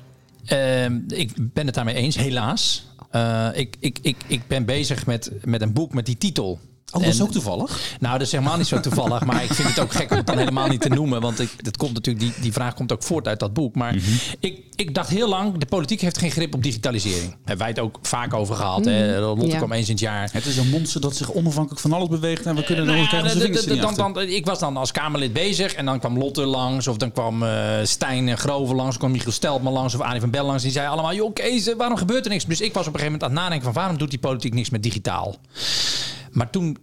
ehm, 0.45 1.01
ik 1.09 1.33
ben 1.37 1.67
het 1.67 1.75
daarmee 1.75 1.95
eens, 1.95 2.17
helaas. 2.17 2.87
Eh, 3.11 3.49
ik, 3.53 3.77
ik, 3.81 3.99
ik, 4.03 4.17
ik 4.27 4.47
ben 4.47 4.65
bezig 4.65 5.07
met, 5.07 5.31
met 5.45 5.63
een 5.63 5.73
boek 5.73 5.95
met 5.95 6.07
die 6.07 6.19
titel. 6.19 6.61
Oh, 6.95 7.01
dat 7.01 7.13
is 7.13 7.19
En- 7.19 7.25
ook 7.25 7.33
toevallig. 7.33 7.81
Nou, 8.01 8.19
dat 8.19 8.27
is 8.27 8.33
helemaal 8.33 8.57
niet 8.57 8.67
zo 8.67 8.81
toevallig. 8.81 9.25
Maar 9.25 9.43
ik 9.45 9.53
vind 9.55 9.69
het 9.69 9.79
ook 9.79 9.93
gek 9.93 10.11
om 10.11 10.17
het 10.17 10.27
dan 10.27 10.39
helemaal 10.39 10.69
niet 10.69 10.81
te 10.81 10.89
noemen. 10.89 11.21
Want 11.21 11.41
ik, 11.41 11.65
dat 11.65 11.77
komt 11.77 11.93
natuurlijk, 11.93 12.25
die, 12.25 12.35
die 12.43 12.53
vraag 12.53 12.75
komt 12.75 12.93
ook 12.93 13.03
voort 13.03 13.29
uit 13.29 13.41
dat 13.41 13.53
boek. 13.53 13.75
Maar 13.75 13.95
ik, 14.41 14.59
ik 14.77 14.95
dacht 14.95 15.09
heel 15.09 15.29
lang, 15.29 15.59
de 15.59 15.67
politiek 15.67 16.01
heeft 16.01 16.19
geen 16.19 16.31
grip 16.31 16.55
op 16.55 16.63
digitalisering. 16.63 17.35
Hebben 17.37 17.59
wij 17.59 17.69
het 17.69 17.79
ook 17.79 17.99
vaak 18.03 18.35
over 18.35 18.55
gehad. 18.57 18.85
Hè? 18.85 19.19
Lotte 19.21 19.47
Ja. 19.47 19.57
kwam 19.57 19.73
eens 19.73 19.87
in 19.87 19.93
het 19.93 20.01
jaar. 20.03 20.29
Het 20.33 20.47
is 20.47 20.57
een 20.57 20.69
monster 20.69 21.01
dat 21.01 21.17
zich 21.17 21.33
onafhankelijk 21.33 21.81
van 21.81 21.93
alles 21.93 22.09
beweegt. 22.09 22.47
En 22.47 22.55
we 22.55 22.65
kunnen 22.65 22.85
er 22.85 22.91
Nou 22.95 23.07
ook 23.07 23.13
onze 23.23 23.41
vingers 23.41 23.65
dan, 23.65 23.85
achter. 23.85 24.13
dan, 24.15 24.23
ik 24.23 24.47
was 24.47 24.59
dan 24.59 24.77
als 24.77 24.93
Kamerlid 24.93 25.33
bezig 25.33 25.75
en 25.75 25.85
dan 25.85 25.99
kwam 25.99 26.19
Lotte 26.19 26.45
langs. 26.47 26.87
Of 26.89 26.97
dan 26.97 27.13
kwam 27.13 27.43
eh 27.43 27.51
Stijn 27.83 28.29
en 28.29 28.39
Groven 28.39 28.77
langs. 28.77 28.97
kwam 28.97 29.11
Michiel 29.11 29.33
Steltman 29.33 29.73
langs 29.73 29.95
of 29.95 30.01
Arie 30.01 30.21
van 30.21 30.31
Bel 30.31 30.47
langs. 30.47 30.63
Die 30.63 30.73
zei 30.73 30.87
allemaal, 30.89 31.15
joh 31.15 31.33
Kees, 31.33 31.67
eh, 31.69 31.77
waarom 31.77 31.97
gebeurt 31.97 32.25
er 32.25 32.31
niks? 32.31 32.45
Dus 32.45 32.61
ik 32.61 32.73
was 32.75 32.87
op 32.87 32.95
een 32.95 33.01
gegeven 33.01 33.13
moment 33.13 33.23
aan 33.23 33.31
het 33.31 33.39
nadenken 33.41 33.65
van... 33.65 33.73
waarom 33.83 33.99
doet 33.99 34.11
die 34.11 34.19
politiek 34.19 34.55
niks 34.55 34.71
met 34.71 34.83
digitaal? 34.83 35.37
Maar 36.35 36.51
toen 36.51 36.77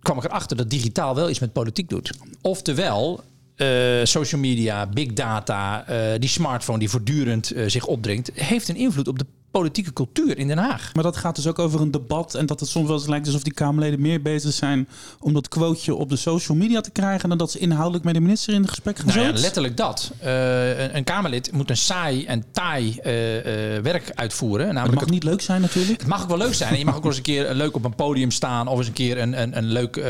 kwam 0.00 0.16
ik 0.16 0.24
erachter 0.24 0.56
dat 0.56 0.70
digitaal 0.70 1.14
wel 1.14 1.30
iets 1.30 1.38
met 1.38 1.52
politiek 1.52 1.88
doet. 1.88 2.18
Oftewel... 2.42 3.24
eh, 3.56 4.04
social 4.04 4.40
media, 4.40 4.86
big 4.86 5.12
data, 5.12 5.86
eh, 5.86 6.18
die 6.18 6.28
smartphone 6.28 6.78
die 6.78 6.88
voortdurend 6.88 7.50
eh, 7.50 7.64
zich 7.66 7.86
opdringt, 7.86 8.30
heeft 8.34 8.68
een 8.68 8.76
invloed 8.76 9.08
op 9.08 9.18
de 9.18 9.26
politieke 9.50 9.92
cultuur 9.92 10.38
in 10.38 10.48
Den 10.48 10.58
Haag. 10.58 10.90
Maar 10.94 11.04
dat 11.04 11.16
gaat 11.16 11.36
dus 11.36 11.46
ook 11.46 11.58
over 11.58 11.80
een 11.80 11.90
debat. 11.90 12.34
En 12.34 12.46
dat 12.46 12.60
het 12.60 12.68
soms 12.68 12.86
wel 12.86 12.96
eens 12.96 13.06
lijkt 13.06 13.26
alsof 13.26 13.42
die 13.42 13.52
Kamerleden 13.52 14.00
meer 14.00 14.22
bezig 14.22 14.52
zijn 14.52 14.88
om 15.20 15.32
dat 15.32 15.48
quoteje 15.48 15.94
op 15.94 16.08
de 16.08 16.16
social 16.16 16.56
media 16.56 16.80
te 16.80 16.90
krijgen. 16.90 17.28
dan 17.28 17.38
dat 17.38 17.50
ze 17.50 17.58
inhoudelijk 17.58 18.04
met 18.04 18.14
de 18.14 18.20
minister 18.20 18.54
in 18.54 18.60
het 18.60 18.70
gesprek 18.70 18.98
gaan. 18.98 19.06
Nou 19.06 19.20
ja, 19.20 19.32
letterlijk 19.32 19.76
dat. 19.76 20.12
Eh, 20.18 20.80
een, 20.80 20.96
een 20.96 21.04
Kamerlid 21.04 21.52
moet 21.52 21.70
een 21.70 21.76
saai 21.76 22.24
en 22.24 22.44
taai 22.52 22.98
eh, 23.02 23.76
eh, 23.76 23.82
werk 23.82 24.10
uitvoeren. 24.14 24.74
Namelijk 24.74 25.00
mag 25.00 25.10
niet 25.10 25.24
leuk 25.24 25.40
zijn 25.40 25.60
natuurlijk. 25.60 25.98
het 25.98 26.08
mag 26.08 26.22
ook 26.22 26.28
wel 26.28 26.38
leuk 26.38 26.54
zijn. 26.54 26.72
En 26.72 26.78
je 26.78 26.84
mag 26.84 26.96
ook 26.96 27.02
wel 27.02 27.10
eens 27.10 27.20
een 27.20 27.26
keer 27.26 27.54
leuk 27.54 27.74
op 27.74 27.84
een 27.84 27.94
podium 27.94 28.30
staan. 28.30 28.66
Of 28.68 28.78
eens 28.78 28.86
een 28.86 28.92
keer 28.92 29.18
een, 29.18 29.42
een, 29.42 29.56
een 29.56 29.66
leuk 29.66 30.02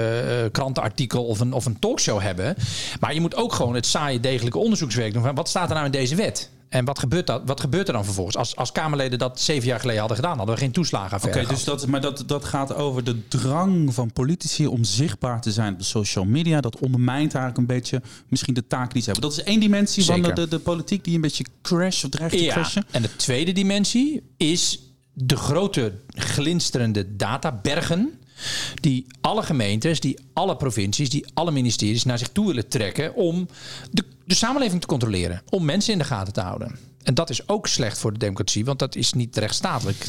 krantenartikel 0.53 1.25
of 1.25 1.41
een, 1.41 1.53
of 1.53 1.67
een 1.67 1.79
talkshow 1.79 2.21
hebben. 2.21 2.55
Maar 3.01 3.15
je 3.15 3.21
moet 3.21 3.37
ook 3.37 3.53
gewoon 3.53 3.75
het 3.75 3.87
saaie 3.87 4.21
degelijke 4.21 4.59
onderzoekswerk 4.59 5.13
doen. 5.13 5.23
Van 5.23 5.35
wat 5.35 5.49
staat 5.49 5.69
er 5.69 5.75
nou 5.75 5.87
in 5.87 5.93
deze 5.93 6.15
wet? 6.15 6.51
En 6.69 6.85
wat 6.85 6.99
gebeurt, 6.99 7.27
dat, 7.27 7.43
wat 7.45 7.61
gebeurt 7.61 7.87
er 7.87 7.93
dan 7.93 8.05
vervolgens? 8.05 8.37
Als, 8.37 8.57
als 8.57 8.73
Kamerleden 8.73 9.19
dat 9.19 9.41
zeven 9.41 9.69
jaar 9.69 9.81
geleden 9.81 10.01
hadden 10.01 10.17
gedaan, 10.17 10.37
hadden 10.37 10.55
we 10.55 10.61
geen 10.61 10.73
toeslagen. 10.73 11.29
Oké, 11.29 11.47
dus 11.47 11.65
dat, 11.65 11.87
maar 11.87 12.01
dat, 12.01 12.25
dat 12.27 12.45
gaat 12.45 12.75
over 12.75 13.05
de 13.05 13.29
drang 13.29 13.95
van 13.95 14.13
politici 14.13 14.67
om 14.67 14.85
zichtbaar 14.85 15.41
te 15.41 15.53
zijn 15.53 15.73
op 15.73 15.79
de 15.79 15.85
social 15.85 16.25
media. 16.25 16.61
Dat 16.61 16.79
ondermijnt 16.79 17.35
eigenlijk 17.35 17.57
een 17.57 17.77
beetje 17.77 18.03
misschien 18.29 18.55
de 18.55 18.67
taak 18.67 18.93
die 18.93 19.03
ze 19.03 19.11
hebben. 19.11 19.31
Dat 19.31 19.39
is 19.39 19.45
één 19.45 19.61
dimensie 19.61 20.05
van 20.05 20.23
de, 20.23 20.33
de, 20.33 20.49
de, 20.49 20.59
politiek 20.59 21.05
die 21.05 21.15
een 21.15 21.21
beetje 21.21 21.45
crash 21.63 22.05
of 22.05 22.11
dreigt 22.11 22.37
te 22.37 22.43
ja, 22.43 22.53
crashen. 22.53 22.85
En 22.91 23.03
de 23.03 23.17
tweede 23.17 23.53
dimensie 23.53 24.23
is 24.37 24.81
de 25.13 25.37
grote 25.37 25.93
glinsterende 26.09 27.17
databergen 27.17 28.18
die 28.75 29.07
alle 29.21 29.43
gemeentes, 29.43 30.01
die 30.01 30.19
alle 30.33 30.57
provincies, 30.57 31.11
die 31.11 31.27
alle 31.35 31.51
ministeries 31.51 32.05
naar 32.05 32.19
zich 32.19 32.29
toe 32.29 32.47
willen 32.47 32.69
trekken 32.69 33.15
om 33.15 33.49
de, 33.91 34.05
de 34.25 34.35
samenleving 34.35 34.81
te 34.81 34.87
controleren, 34.87 35.43
om 35.49 35.65
mensen 35.65 35.93
in 35.93 35.99
de 35.99 36.05
gaten 36.05 36.33
te 36.33 36.41
houden. 36.41 36.79
En 37.03 37.15
dat 37.15 37.31
is 37.31 37.49
ook 37.49 37.67
slecht 37.67 37.99
voor 37.99 38.13
de 38.13 38.19
democratie, 38.19 38.65
want 38.65 38.79
dat 38.79 38.95
is 38.95 39.13
niet 39.13 39.37
rechtsstatelijk. 39.37 40.07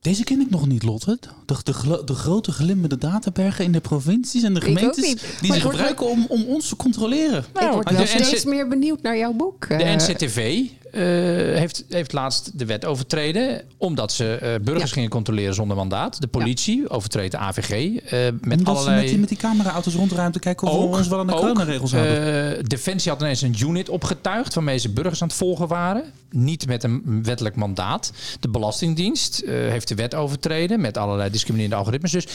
Deze 0.00 0.24
ken 0.24 0.40
ik 0.40 0.50
nog 0.50 0.66
niet, 0.66 0.82
Lotte. 0.82 1.18
De, 1.46 1.56
de, 1.62 2.02
de 2.04 2.14
grote 2.14 2.52
glimmende 2.52 2.98
databergen 2.98 3.64
in 3.64 3.72
de 3.72 3.80
provincies 3.80 4.42
en 4.42 4.54
de 4.54 4.60
gemeentes 4.60 5.16
die 5.40 5.52
ze 5.52 5.60
gebruiken 5.60 6.10
om, 6.10 6.26
om 6.28 6.44
ons 6.44 6.68
te 6.68 6.76
controleren. 6.76 7.44
Nou, 7.54 7.66
ik 7.66 7.72
word 7.72 7.90
wel 7.90 8.06
steeds 8.06 8.44
meer 8.44 8.68
benieuwd 8.68 9.02
naar 9.02 9.16
jouw 9.16 9.32
boek. 9.32 9.68
De 9.68 9.84
uh, 9.84 9.94
NCTV 9.94 10.64
heeft, 11.00 11.84
heeft 11.88 12.12
laatst 12.12 12.58
de 12.58 12.64
wet 12.64 12.84
overtreden. 12.84 13.62
Omdat 13.76 14.12
ze 14.12 14.38
uh, 14.42 14.64
burgers 14.64 14.92
gingen 14.92 15.10
controleren 15.10 15.54
zonder 15.54 15.76
mandaat. 15.76 16.20
De 16.20 16.26
politie 16.26 16.80
ja. 16.80 16.86
overtreedt 16.88 17.30
de 17.30 17.38
AVG. 17.38 17.70
Uh, 17.70 18.00
met 18.40 18.58
omdat 18.58 18.66
allerlei... 18.66 18.96
ze 18.96 19.00
met 19.00 19.08
die, 19.08 19.18
met 19.18 19.28
die 19.28 19.38
cameraauto's 19.38 19.94
rondruimte 19.94 20.38
kijken 20.38 20.68
of 20.68 20.74
ook, 20.74 20.90
we 20.90 20.96
ons 20.96 21.08
wel 21.08 21.18
aan 21.18 21.26
de 21.26 21.32
coronaregels 21.32 21.92
houden. 21.92 22.64
Defensie 22.68 23.10
had 23.10 23.20
ineens 23.20 23.42
een 23.42 23.56
unit 23.60 23.88
opgetuigd 23.88 24.54
waarmee 24.54 24.78
ze 24.78 24.88
burgers 24.88 25.22
aan 25.22 25.28
het 25.28 25.36
volgen 25.36 25.68
waren. 25.68 26.04
Niet 26.30 26.66
met 26.66 26.82
een 26.82 27.20
wettelijk 27.22 27.56
mandaat. 27.56 28.12
De 28.40 28.48
Belastingdienst 28.48 29.42
heeft 29.46 29.88
de 29.88 29.94
wet 29.94 30.14
overtreden 30.14 30.80
met 30.80 30.96
allerlei 30.96 31.30
discriminerende 31.30 31.76
algoritmes. 31.76 32.10
Dus 32.10 32.26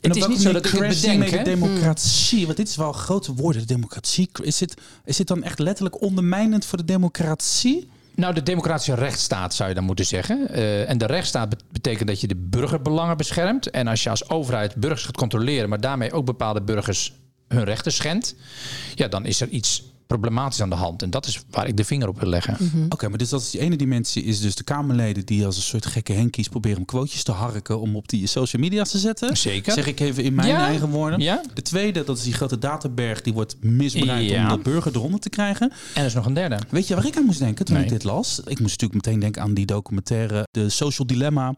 het 0.00 0.16
is 0.16 0.26
niet 0.26 0.40
zo 0.40 0.52
dat 0.52 0.66
ik 0.66 0.72
het 0.72 0.88
bedenk. 0.88 1.30
De 1.30 1.42
democratie, 1.42 2.44
want 2.44 2.56
dit 2.56 2.68
is 2.68 2.76
wel 2.76 2.92
grote 2.92 3.34
woorden. 3.34 3.60
De 3.60 3.74
democratie. 3.74 4.28
Is 4.42 4.60
het, 4.60 4.74
is 5.04 5.16
dit 5.16 5.26
dan 5.26 5.42
echt 5.42 5.58
letterlijk 5.58 6.02
ondermijnend 6.02 6.64
voor 6.64 6.78
de 6.78 6.84
democratie? 6.84 7.88
Nou, 8.18 8.34
de 8.34 8.42
democratische 8.42 8.94
rechtsstaat 8.94 9.54
zou 9.54 9.68
je 9.68 9.74
dan 9.74 9.84
moeten 9.84 10.06
zeggen. 10.06 10.48
Uh, 10.50 10.90
en 10.90 10.98
de 10.98 11.06
rechtsstaat 11.06 11.56
betekent 11.72 12.08
dat 12.08 12.20
je 12.20 12.26
de 12.26 12.36
burgerbelangen 12.36 13.16
beschermt. 13.16 13.70
En 13.70 13.86
als 13.86 14.02
je 14.02 14.10
als 14.10 14.28
overheid 14.28 14.74
burgers 14.74 15.04
gaat 15.04 15.16
controleren, 15.16 15.68
maar 15.68 15.80
daarmee 15.80 16.12
ook 16.12 16.24
bepaalde 16.24 16.62
burgers 16.62 17.12
hun 17.48 17.64
rechten 17.64 17.92
schendt, 17.92 18.34
ja, 18.94 19.08
dan 19.08 19.26
is 19.26 19.40
er 19.40 19.48
iets 19.48 19.84
problematisch 20.08 20.62
aan 20.62 20.70
de 20.70 20.76
hand. 20.76 21.02
En 21.02 21.10
dat 21.10 21.26
is 21.26 21.42
waar 21.50 21.66
ik 21.66 21.76
de 21.76 21.84
vinger 21.84 22.08
op 22.08 22.20
wil 22.20 22.28
leggen. 22.28 22.56
Mhm. 22.58 22.84
Oké, 22.88 23.08
maar 23.08 23.18
dus 23.18 23.28
dat 23.28 23.40
is 23.40 23.50
die 23.50 23.60
ene 23.60 23.76
dimensie 23.76 24.24
is 24.24 24.40
dus 24.40 24.54
de 24.54 24.64
Kamerleden 24.64 25.24
die 25.24 25.46
als 25.46 25.56
een 25.56 25.62
soort 25.62 25.86
gekke 25.86 26.12
henkies 26.12 26.48
proberen 26.48 26.78
om 26.78 26.84
quotejes 26.84 27.22
te 27.22 27.32
harken 27.32 27.80
om 27.80 27.96
op 27.96 28.08
die 28.08 28.26
social 28.26 28.62
media 28.62 28.82
te 28.84 28.98
zetten. 28.98 29.36
Zeker. 29.36 29.72
Zeg 29.72 29.86
ik 29.86 30.00
even 30.00 30.24
in 30.24 30.34
mijn 30.34 30.54
eigen 30.54 30.88
woorden. 30.88 31.20
Ja. 31.20 31.42
De 31.54 31.62
tweede, 31.62 32.04
dat 32.04 32.18
is 32.18 32.24
die 32.24 32.32
grote 32.32 32.58
databerg 32.58 33.22
die 33.22 33.32
wordt 33.32 33.56
misbruikt 33.60 34.32
om 34.32 34.48
de 34.48 34.58
burger 34.62 34.92
eronder 34.94 35.20
te 35.20 35.30
krijgen. 35.30 35.72
En 35.94 36.00
er 36.00 36.06
is 36.06 36.14
nog 36.14 36.26
een 36.26 36.34
derde. 36.34 36.58
Weet 36.68 36.88
je 36.88 36.94
waar 36.94 37.06
ik 37.06 37.16
aan 37.16 37.24
moest 37.24 37.38
denken 37.38 37.64
toen 37.64 37.76
ik 37.76 37.88
dit 37.88 38.04
las? 38.04 38.38
Ik 38.38 38.60
moest 38.60 38.80
natuurlijk 38.80 39.06
meteen 39.06 39.20
denken 39.20 39.42
aan 39.42 39.54
die 39.54 39.66
documentaire 39.66 40.46
De 40.50 40.68
Social 40.68 41.06
Dilemma 41.06 41.54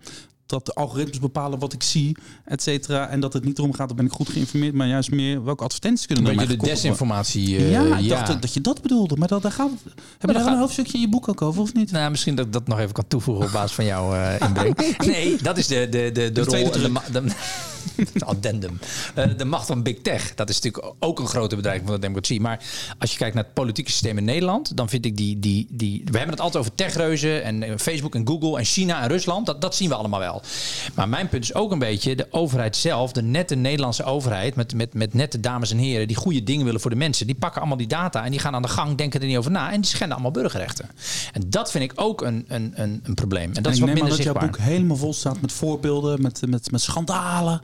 dat 0.50 0.66
de 0.66 0.74
algoritmes 0.74 1.18
bepalen 1.18 1.58
wat 1.58 1.72
ik 1.72 1.82
zie, 1.82 2.16
et 2.44 2.62
cetera. 2.62 3.08
En 3.08 3.20
dat 3.20 3.32
het 3.32 3.44
niet 3.44 3.58
erom 3.58 3.74
gaat, 3.74 3.88
dan 3.88 3.96
ben 3.96 4.06
ik 4.06 4.12
goed 4.12 4.28
geïnformeerd, 4.28 4.74
maar 4.74 4.86
juist 4.86 5.10
meer 5.10 5.44
welke 5.44 5.64
advertenties 5.64 6.06
kunnen 6.06 6.24
dan. 6.24 6.34
je 6.34 6.46
de 6.46 6.56
desinformatie. 6.56 7.48
Uh, 7.48 7.70
ja, 7.70 7.96
ik 7.96 8.08
dacht 8.08 8.42
dat 8.42 8.54
je 8.54 8.60
dat 8.60 8.82
bedoelde, 8.82 9.16
maar 9.16 9.28
dat, 9.28 9.42
daar 9.42 9.52
gaat. 9.52 9.70
Heb 10.18 10.30
je 10.30 10.36
daar 10.36 10.46
een 10.46 10.58
hoofdstukje 10.58 10.94
in 10.94 11.00
je 11.00 11.08
boek 11.08 11.28
ook 11.28 11.42
over 11.42 11.62
of 11.62 11.74
niet? 11.74 11.90
Nou, 11.90 12.10
misschien 12.10 12.34
dat 12.34 12.46
ik 12.46 12.52
dat 12.52 12.66
nog 12.66 12.78
even 12.78 12.92
kan 12.92 13.04
toevoegen 13.08 13.44
op 13.44 13.52
basis 13.52 13.72
van 13.72 13.84
jouw 13.84 14.14
uh, 14.14 14.40
inbreng. 14.40 14.96
nee, 15.06 15.36
dat 15.42 15.58
is 15.58 15.66
de 15.66 15.88
de 15.90 16.10
de, 16.12 16.32
de, 16.32 16.42
rol. 16.42 16.70
De, 16.70 17.22
addendum. 18.18 18.78
Uh, 19.18 19.24
de 19.36 19.44
macht 19.44 19.66
van 19.66 19.82
Big 19.82 19.98
Tech. 20.02 20.34
Dat 20.34 20.48
is 20.48 20.60
natuurlijk 20.60 20.94
ook 20.98 21.18
een 21.18 21.26
grote 21.26 21.56
bedreiging 21.56 21.88
van 21.88 22.00
de 22.00 22.06
democratie. 22.06 22.40
Maar 22.40 22.64
als 22.98 23.12
je 23.12 23.18
kijkt 23.18 23.34
naar 23.34 23.44
het 23.44 23.54
politieke 23.54 23.90
systeem 23.90 24.18
in 24.18 24.24
Nederland, 24.24 24.76
dan 24.76 24.88
vind 24.88 25.04
ik 25.04 25.16
die. 25.16 25.38
die, 25.38 25.66
die 25.70 26.02
we 26.04 26.16
hebben 26.16 26.34
het 26.34 26.40
altijd 26.40 26.62
over 26.62 26.74
techreuzen 26.74 27.42
en 27.42 27.78
Facebook 27.78 28.14
en 28.14 28.26
Google 28.26 28.58
en 28.58 28.64
China 28.64 29.02
en 29.02 29.08
Rusland. 29.08 29.46
Dat, 29.46 29.60
dat 29.60 29.74
zien 29.74 29.88
we 29.88 29.94
allemaal 29.94 30.20
wel. 30.20 30.42
Maar 30.94 31.08
mijn 31.08 31.28
punt 31.28 31.44
is 31.44 31.54
ook 31.54 31.72
een 31.72 31.78
beetje 31.78 32.16
de 32.16 32.26
overheid 32.30 32.76
zelf, 32.76 33.12
de 33.12 33.22
nette 33.22 33.54
Nederlandse 33.54 34.04
overheid, 34.04 34.54
met, 34.54 34.74
met, 34.74 34.94
met 34.94 35.14
nette 35.14 35.40
dames 35.40 35.70
en 35.70 35.78
heren 35.78 36.06
die 36.06 36.16
goede 36.16 36.42
dingen 36.42 36.64
willen 36.64 36.80
voor 36.80 36.90
de 36.90 36.96
mensen. 36.96 37.26
Die 37.26 37.34
pakken 37.34 37.60
allemaal 37.60 37.78
die 37.78 37.86
data 37.86 38.24
en 38.24 38.30
die 38.30 38.40
gaan 38.40 38.54
aan 38.54 38.62
de 38.62 38.68
gang, 38.68 38.96
denken 38.96 39.20
er 39.20 39.26
niet 39.26 39.36
over 39.36 39.50
na 39.50 39.72
en 39.72 39.80
die 39.80 39.90
schenden 39.90 40.12
allemaal 40.12 40.42
burgerrechten. 40.42 40.90
En 41.32 41.42
dat 41.46 41.70
vind 41.70 41.84
ik 41.84 41.92
ook 41.94 42.22
een, 42.22 42.44
een, 42.48 42.72
een, 42.74 43.00
een 43.02 43.14
probleem. 43.14 43.52
En 43.52 43.62
dat 43.62 43.72
is 43.72 43.78
wat 43.78 43.88
minder 43.88 44.14
zichtbaar. 44.14 44.34
dat 44.34 44.42
jouw 44.42 44.50
boek 44.50 44.70
helemaal 44.70 44.96
vol 44.96 45.14
staat 45.14 45.40
met 45.40 45.52
voorbeelden, 45.52 46.22
met, 46.22 46.42
met, 46.46 46.70
met 46.70 46.80
schandalen. 46.80 47.62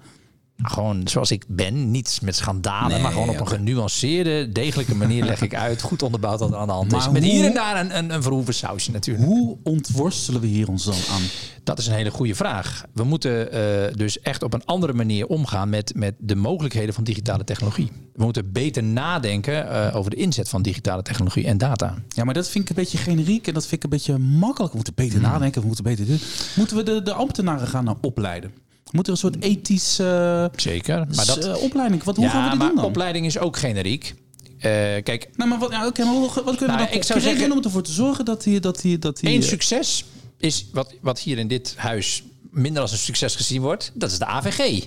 Gewoon 0.62 1.08
zoals 1.08 1.30
ik 1.30 1.44
ben, 1.48 1.90
niet 1.90 2.18
met 2.22 2.36
schandalen, 2.36 3.00
maar 3.00 3.12
gewoon 3.12 3.28
op 3.28 3.40
een 3.40 3.48
genuanceerde, 3.48 4.52
degelijke 4.52 4.94
manier 4.94 5.24
leg 5.24 5.42
ik 5.42 5.54
uit, 5.54 5.82
goed 5.82 6.02
onderbouwd 6.02 6.40
wat 6.40 6.50
er 6.50 6.56
aan 6.56 6.66
de 6.66 6.72
hand 6.72 6.92
is. 6.92 7.10
Met 7.10 7.22
hier 7.22 7.44
en 7.44 7.54
daar 7.54 7.80
een, 7.80 7.98
een, 7.98 8.10
een 8.10 8.22
verhoeven 8.22 8.54
sausje 8.54 8.90
natuurlijk. 8.90 9.26
Hoe 9.26 9.56
ontworstelen 9.62 10.40
we 10.40 10.46
hier 10.46 10.68
ons 10.68 10.84
dan 10.84 10.94
aan? 11.10 11.22
Dat 11.62 11.78
is 11.78 11.86
een 11.86 11.94
hele 11.94 12.10
goede 12.10 12.34
vraag. 12.34 12.84
We 12.92 13.04
moeten 13.04 13.54
uh, 13.54 13.94
dus 13.94 14.20
echt 14.20 14.42
op 14.42 14.54
een 14.54 14.64
andere 14.64 14.92
manier 14.92 15.26
omgaan 15.26 15.68
met, 15.68 15.92
met 15.94 16.14
de 16.18 16.34
mogelijkheden 16.34 16.94
van 16.94 17.04
digitale 17.04 17.44
technologie. 17.44 17.90
We 18.14 18.24
moeten 18.24 18.52
beter 18.52 18.82
nadenken 18.82 19.66
uh, 19.66 19.96
over 19.96 20.10
de 20.10 20.16
inzet 20.16 20.48
van 20.48 20.62
digitale 20.62 21.02
technologie 21.02 21.46
en 21.46 21.58
data. 21.58 21.94
Ja, 22.08 22.24
maar 22.24 22.34
dat 22.34 22.48
vind 22.48 22.64
ik 22.64 22.70
een 22.70 22.82
beetje 22.82 22.98
generiek 22.98 23.46
en 23.46 23.54
dat 23.54 23.66
vind 23.66 23.74
ik 23.74 23.84
een 23.84 23.90
beetje 23.90 24.18
makkelijk. 24.18 24.70
We 24.70 24.76
moeten 24.76 24.94
beter 24.94 25.18
hmm. 25.18 25.28
nadenken, 25.28 25.60
we 25.60 25.66
moeten 25.66 25.84
beter 25.84 26.06
doen. 26.06 26.20
Moeten 26.56 26.76
we 26.76 26.82
de, 26.82 27.02
de 27.02 27.12
ambtenaren 27.12 27.68
gaan 27.68 27.84
nou 27.84 27.96
opleiden? 28.00 28.52
Moet 28.92 29.06
er 29.06 29.12
een 29.12 29.18
soort 29.18 29.42
ethisch 29.42 30.00
uh, 30.00 30.44
Zeker. 30.56 31.06
Maar 31.14 31.26
dat, 31.26 31.46
uh, 31.46 31.62
opleiding. 31.62 32.04
Wat, 32.04 32.16
hoe 32.16 32.24
ja, 32.24 32.30
gaan 32.30 32.44
we 32.44 32.50
die 32.50 32.58
maar 32.58 32.66
doen 32.68 32.76
dan? 32.76 32.84
opleiding 32.84 33.26
is 33.26 33.38
ook 33.38 33.56
generiek. 33.56 34.14
Uh, 34.56 34.62
kijk, 34.62 35.28
nou, 35.34 35.50
maar 35.50 35.58
wat, 35.58 35.70
ja, 35.70 35.86
okay, 35.86 36.06
maar 36.06 36.20
wat, 36.20 36.34
wat 36.34 36.56
kunnen 36.56 36.66
nou, 36.76 36.78
we 36.78 36.86
dan 36.86 36.96
ik 36.96 37.02
zou 37.02 37.20
zeggen 37.20 37.52
om 37.52 37.62
ervoor 37.62 37.82
te 37.82 37.92
zorgen 37.92 38.24
dat 38.24 38.44
hij 38.44 38.60
dat 38.60 38.82
hij 38.82 38.98
dat 38.98 39.20
hij 39.20 39.34
Eén 39.34 39.42
succes 39.42 40.04
is 40.38 40.66
wat, 40.72 40.94
wat 41.00 41.20
hier 41.20 41.38
in 41.38 41.48
dit 41.48 41.74
huis 41.76 42.22
minder 42.50 42.82
als 42.82 42.92
een 42.92 42.98
succes 42.98 43.34
gezien 43.34 43.62
wordt. 43.62 43.92
Dat 43.94 44.10
is 44.10 44.18
de 44.18 44.26
AVG. 44.26 44.84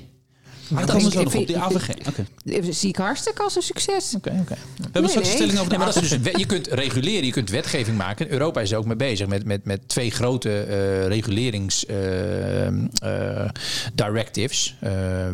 Maar 0.69 0.85
dat 0.85 0.95
is 0.95 1.15
op 1.15 1.47
die 1.47 1.57
AVG. 1.57 1.89
Okay. 2.07 2.71
Zie 2.71 2.89
ik 2.89 2.95
hartstikke 2.95 3.41
als 3.41 3.55
een 3.55 3.61
succes. 3.61 4.13
Oké, 4.15 4.37
oké. 4.41 4.55
We 4.75 4.83
hebben 4.83 5.03
een 5.03 5.09
soort 5.09 5.25
stelling 5.25 5.57
over 5.57 5.69
de 5.69 5.77
nee, 5.77 5.85
maar 5.85 5.99
dus, 5.99 6.09
Je 6.41 6.45
kunt 6.45 6.67
reguleren, 6.67 7.25
je 7.25 7.31
kunt 7.31 7.49
wetgeving 7.49 7.97
maken. 7.97 8.31
Europa 8.31 8.61
is 8.61 8.71
er 8.71 8.77
ook 8.77 8.85
mee 8.85 8.95
bezig 8.95 9.27
met, 9.27 9.45
met, 9.45 9.65
met 9.65 9.87
twee 9.87 10.11
grote 10.11 10.65
uh, 10.67 11.07
regulerings 11.07 11.85
uh, 11.89 12.67
uh, 12.67 13.49
directives. 13.93 14.75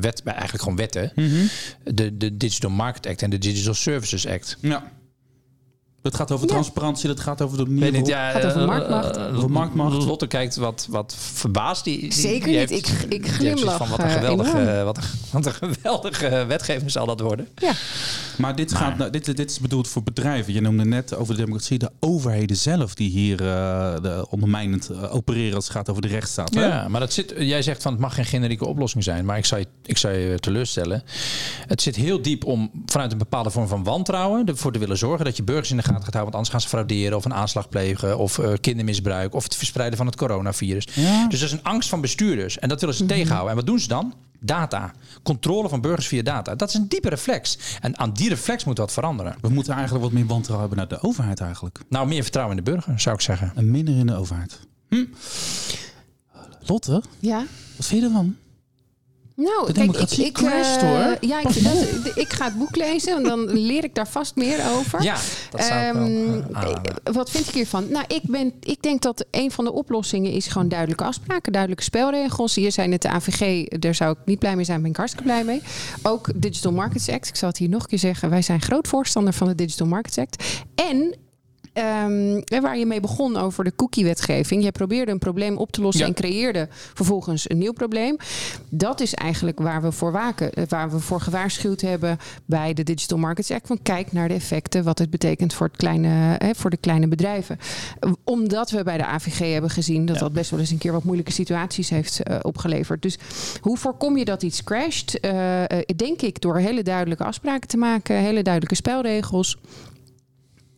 wet, 0.02 0.22
eigenlijk 0.24 0.64
gewoon 0.64 0.78
wetten. 0.78 1.12
Mm 1.16 1.30
-hmm. 1.30 1.50
de, 1.96 2.18
de 2.18 2.38
Digital 2.38 2.70
Market 2.70 3.08
Act 3.08 3.22
en 3.22 3.30
de 3.30 3.38
Digital 3.38 3.74
Services 3.74 4.28
Act. 4.28 4.58
Ja. 4.60 4.92
Het 6.06 6.16
gaat 6.16 6.32
over 6.32 6.48
transparantie, 6.48 7.08
dat 7.08 7.20
gaat 7.20 7.42
over 7.42 7.58
de 7.58 7.66
manier 7.66 7.92
niet, 7.92 8.08
ja, 8.08 8.32
gaat 8.32 8.46
over 8.46 8.66
marktmacht. 8.66 9.18
Uh, 9.18 9.38
over 9.38 9.52
marktmacht. 9.52 10.06
Lotte 10.06 10.28
kijkt 10.28 10.56
wat, 10.56 10.88
wat 10.90 11.16
verbaasd. 11.18 11.84
Die, 11.84 12.00
die, 12.00 12.14
Zeker 12.14 12.60
niet, 12.60 12.72
ik, 12.72 12.88
ik 13.10 13.28
glimlach 13.28 13.78
van 13.78 13.90
wat 13.96 14.00
een 14.00 14.10
geweldige, 14.10 14.82
wat, 14.84 14.98
een, 14.98 15.04
wat 15.32 15.46
een 15.46 15.54
geweldige 15.54 16.46
wetgeving 16.48 16.92
zal 16.92 17.06
dat 17.06 17.20
worden. 17.20 17.48
Ja. 17.56 17.74
Maar 18.38 18.56
dit, 18.56 18.74
gaat, 18.74 18.98
nou, 18.98 19.12
dit, 19.12 19.26
dit 19.26 19.52
is 19.52 19.60
bedoeld 19.60 19.88
voor 19.88 20.04
bedrijven. 20.04 20.54
Je 20.54 20.62
noemde 20.62 20.86
net 20.86 21.16
over 21.16 21.36
de 21.36 21.40
democratie 21.40 21.78
de 21.78 21.92
overheden 22.00 22.58
zelf 22.58 22.96
die 22.96 23.10
hier 23.10 23.42
uh, 23.42 23.48
de 24.02 24.26
ondermijnend 24.30 24.90
uh, 24.92 25.16
opereren 25.16 25.56
als 25.56 25.64
het 25.64 25.74
gaat 25.74 25.90
over 25.90 26.02
de 26.02 26.08
rechtsstaat. 26.08 26.54
Ja, 26.54 26.82
hè? 26.82 26.90
maar 26.90 27.00
dat 27.00 27.14
zit, 27.14 27.34
jij 27.38 27.62
zegt 27.62 27.82
van 27.82 27.92
het 27.92 28.02
mag 28.02 28.16
geen 28.16 28.26
generieke 28.26 28.66
oplossing 28.66 29.04
zijn. 29.04 29.26
Maar 29.26 29.38
ik 29.38 29.46
zou 29.46 29.62
je, 29.62 29.68
ik 29.86 29.98
zou 29.98 30.14
je 30.14 30.40
teleurstellen. 30.40 31.04
Het 31.68 31.82
zit 31.82 31.96
heel 31.96 32.22
diep 32.22 32.46
om 32.46 32.72
vanuit 32.86 33.12
een 33.12 33.18
bepaalde 33.18 33.50
vorm 33.50 33.68
van 33.68 33.84
wantrouwen 33.84 34.46
ervoor 34.46 34.72
te 34.72 34.80
willen 34.80 34.98
zorgen 34.98 35.26
dat 35.26 35.38
je 35.38 35.44
burgers 35.44 35.72
in 35.72 35.78
de 35.78 35.84
gaten 35.84 35.95
gaat 36.04 36.14
houden. 36.14 36.34
Want 36.34 36.36
anders 36.36 36.50
gaan 36.50 36.62
ze 36.62 36.68
frauderen 36.68 37.18
of 37.18 37.26
een 37.26 37.34
aanslag 37.34 37.70
plegen 37.70 38.18
of 38.18 38.38
uh, 38.38 38.54
kindermisbruik 38.62 39.34
of 39.34 39.44
het 39.44 39.56
verspreiden 39.56 39.98
van 39.98 40.06
het 40.06 40.16
coronavirus. 40.16 40.88
Ja. 40.94 41.28
Dus 41.28 41.40
dat 41.40 41.50
is 41.50 41.56
een 41.56 41.64
angst 41.64 41.90
van 41.90 42.02
bestuurders 42.02 42.60
en 42.60 42.70
dat 42.70 42.80
willen 42.80 42.96
ze 42.96 43.04
mm 43.04 43.10
-hmm. 43.10 43.18
tegenhouden. 43.18 43.52
En 43.52 43.58
wat 43.58 43.66
doen 43.66 43.80
ze 43.80 43.88
dan? 43.88 44.14
Data. 44.40 44.94
Controle 45.24 45.70
van 45.70 45.82
burgers 45.82 46.08
via 46.08 46.22
data. 46.22 46.56
Dat 46.56 46.70
is 46.70 46.76
een 46.76 46.88
diepe 46.88 47.10
reflex. 47.10 47.58
En 47.82 47.98
aan 47.98 48.14
die 48.14 48.30
reflex 48.30 48.64
moet 48.64 48.78
wat 48.78 48.92
veranderen. 48.92 49.36
We 49.42 49.50
moeten 49.50 49.74
eigenlijk 49.74 50.04
wat 50.04 50.14
meer 50.14 50.26
wantrouwen 50.26 50.68
hebben 50.68 50.88
naar 50.88 51.00
de 51.00 51.08
overheid 51.08 51.40
eigenlijk. 51.40 51.80
Nou, 51.90 52.08
meer 52.08 52.22
vertrouwen 52.22 52.58
in 52.58 52.64
de 52.64 52.72
burger, 52.72 53.00
zou 53.00 53.16
ik 53.16 53.22
zeggen. 53.22 53.52
En 53.56 53.72
minder 53.72 53.98
in 53.98 54.08
de 54.08 54.16
overheid. 54.16 54.60
Hm. 54.90 55.06
Lotte? 56.66 57.04
Ja? 57.20 57.46
Wat 57.76 57.86
vind 57.86 58.02
je 58.02 58.08
ervan? 58.08 58.36
Nou, 59.36 59.72
kijk, 59.72 59.98
ik, 59.98 60.12
ik, 60.12 60.34
crasht, 60.34 60.84
uh, 60.84 60.90
hoor. 60.90 61.18
Ja, 61.20 61.40
ik, 61.40 61.64
dat, 61.64 62.18
ik, 62.18 62.34
ga 62.34 62.46
het 62.46 62.58
boek 62.58 62.76
lezen 62.76 63.16
en 63.16 63.24
dan 63.24 63.52
leer 63.70 63.84
ik 63.84 63.96
daar 63.96 64.08
vast 64.08 64.36
meer 64.36 64.60
over. 64.72 65.04
Ja, 65.04 65.18
dat 65.52 65.64
zou 65.64 65.98
um, 65.98 66.46
wel, 66.52 66.72
uh, 66.72 66.76
Wat 67.14 67.30
vind 67.30 67.48
ik 67.48 67.54
hiervan? 67.54 67.88
Nou, 67.90 68.06
ik, 68.08 68.22
ben, 68.24 68.54
ik 68.60 68.82
denk 68.82 69.02
dat 69.02 69.26
een 69.32 69.52
van 69.52 69.66
de 69.66 69.72
oplossingen 69.72 70.32
is 70.32 70.48
gewoon 70.48 70.68
duidelijke 70.68 71.04
afspraken, 71.04 71.52
duidelijke 71.52 71.86
spelregels. 71.86 72.56
Hier 72.56 72.72
zijn 72.72 72.92
het 72.92 73.02
de 73.02 73.10
AVG, 73.10 73.68
daar 73.68 73.96
zou 73.96 74.12
ik 74.12 74.18
niet 74.26 74.40
blij 74.40 74.56
mee 74.56 74.66
zijn, 74.66 74.82
ben 74.82 74.90
ik 74.90 74.98
hartstikke 74.98 75.28
blij 75.28 75.44
mee. 75.44 75.62
Ook 76.02 76.30
Digital 76.36 76.72
Markets 76.72 77.10
Act, 77.10 77.28
ik 77.28 77.36
zal 77.36 77.50
het 77.50 77.58
hier 77.58 77.70
nog 77.70 77.82
een 77.82 77.88
keer 77.88 78.00
zeggen. 78.00 78.30
Wij 78.30 78.42
zijn 78.42 78.62
groot 78.62 78.88
voorstander 78.88 79.34
van 79.34 79.48
de 79.48 79.56
Digital 79.56 79.88
Markets 79.88 80.18
Act. 80.18 80.44
En 80.76 81.16
um, 81.78 82.62
waar 82.62 82.78
je 82.78 82.86
mee 82.86 83.00
begon 83.00 83.38
over 83.38 83.64
de 83.64 83.76
cookie-wetgeving. 83.76 84.64
Je 84.64 84.72
probeerde 84.72 85.12
een 85.12 85.20
probleem 85.20 85.58
op 85.58 85.72
te 85.72 85.82
lossen 85.82 86.06
en 86.06 86.14
creëerde 86.14 86.68
vervolgens 86.94 87.50
een 87.50 87.58
nieuw 87.58 87.74
probleem. 87.74 88.18
Dat 88.70 89.02
is 89.02 89.14
eigenlijk 89.14 89.60
waar 89.60 89.82
we 89.82 89.92
voor 89.92 90.12
waken. 90.12 90.54
Eh, 90.54 90.64
waar 90.68 90.92
we 90.92 91.00
voor 91.00 91.22
gewaarschuwd 91.22 91.82
hebben 91.82 92.18
bij 92.46 92.74
de 92.74 92.84
Digital 92.84 93.18
Markets 93.18 93.52
Act. 93.52 93.68
Van 93.68 93.80
kijk 93.82 94.12
naar 94.12 94.28
de 94.28 94.34
effecten, 94.34 94.84
wat 94.84 95.00
het 95.00 95.10
betekent 95.10 95.54
voor, 95.54 95.68
het 95.68 95.78
kleine, 95.78 96.36
hè, 96.38 96.56
voor 96.56 96.70
de 96.70 96.78
kleine 96.78 97.08
bedrijven. 97.08 97.60
Omdat 98.24 98.72
we 98.72 98.84
bij 98.84 98.98
de 98.98 99.06
AVG 99.06 99.52
hebben 99.52 99.70
gezien 99.70 100.06
dat 100.06 100.20
dat 100.20 100.34
best 100.34 100.50
wel 100.50 100.60
eens 100.60 100.72
een 100.72 100.78
keer 100.78 100.92
wat 100.92 101.04
moeilijke 101.04 101.32
situaties 101.32 101.90
heeft 101.90 102.22
uh, 102.30 102.38
opgeleverd. 102.42 103.02
Dus 103.02 103.18
hoe 103.62 103.78
voorkom 103.78 104.18
je 104.18 104.26
dat 104.26 104.44
iets 104.44 104.64
crasht? 104.64 105.18
Uh, 105.22 105.64
denk 105.96 106.22
ik 106.22 106.42
door 106.42 106.58
hele 106.58 106.84
duidelijke 106.84 107.24
afspraken 107.24 107.68
te 107.68 107.78
maken, 107.78 108.16
hele 108.16 108.42
duidelijke 108.42 108.76
spelregels. 108.76 109.58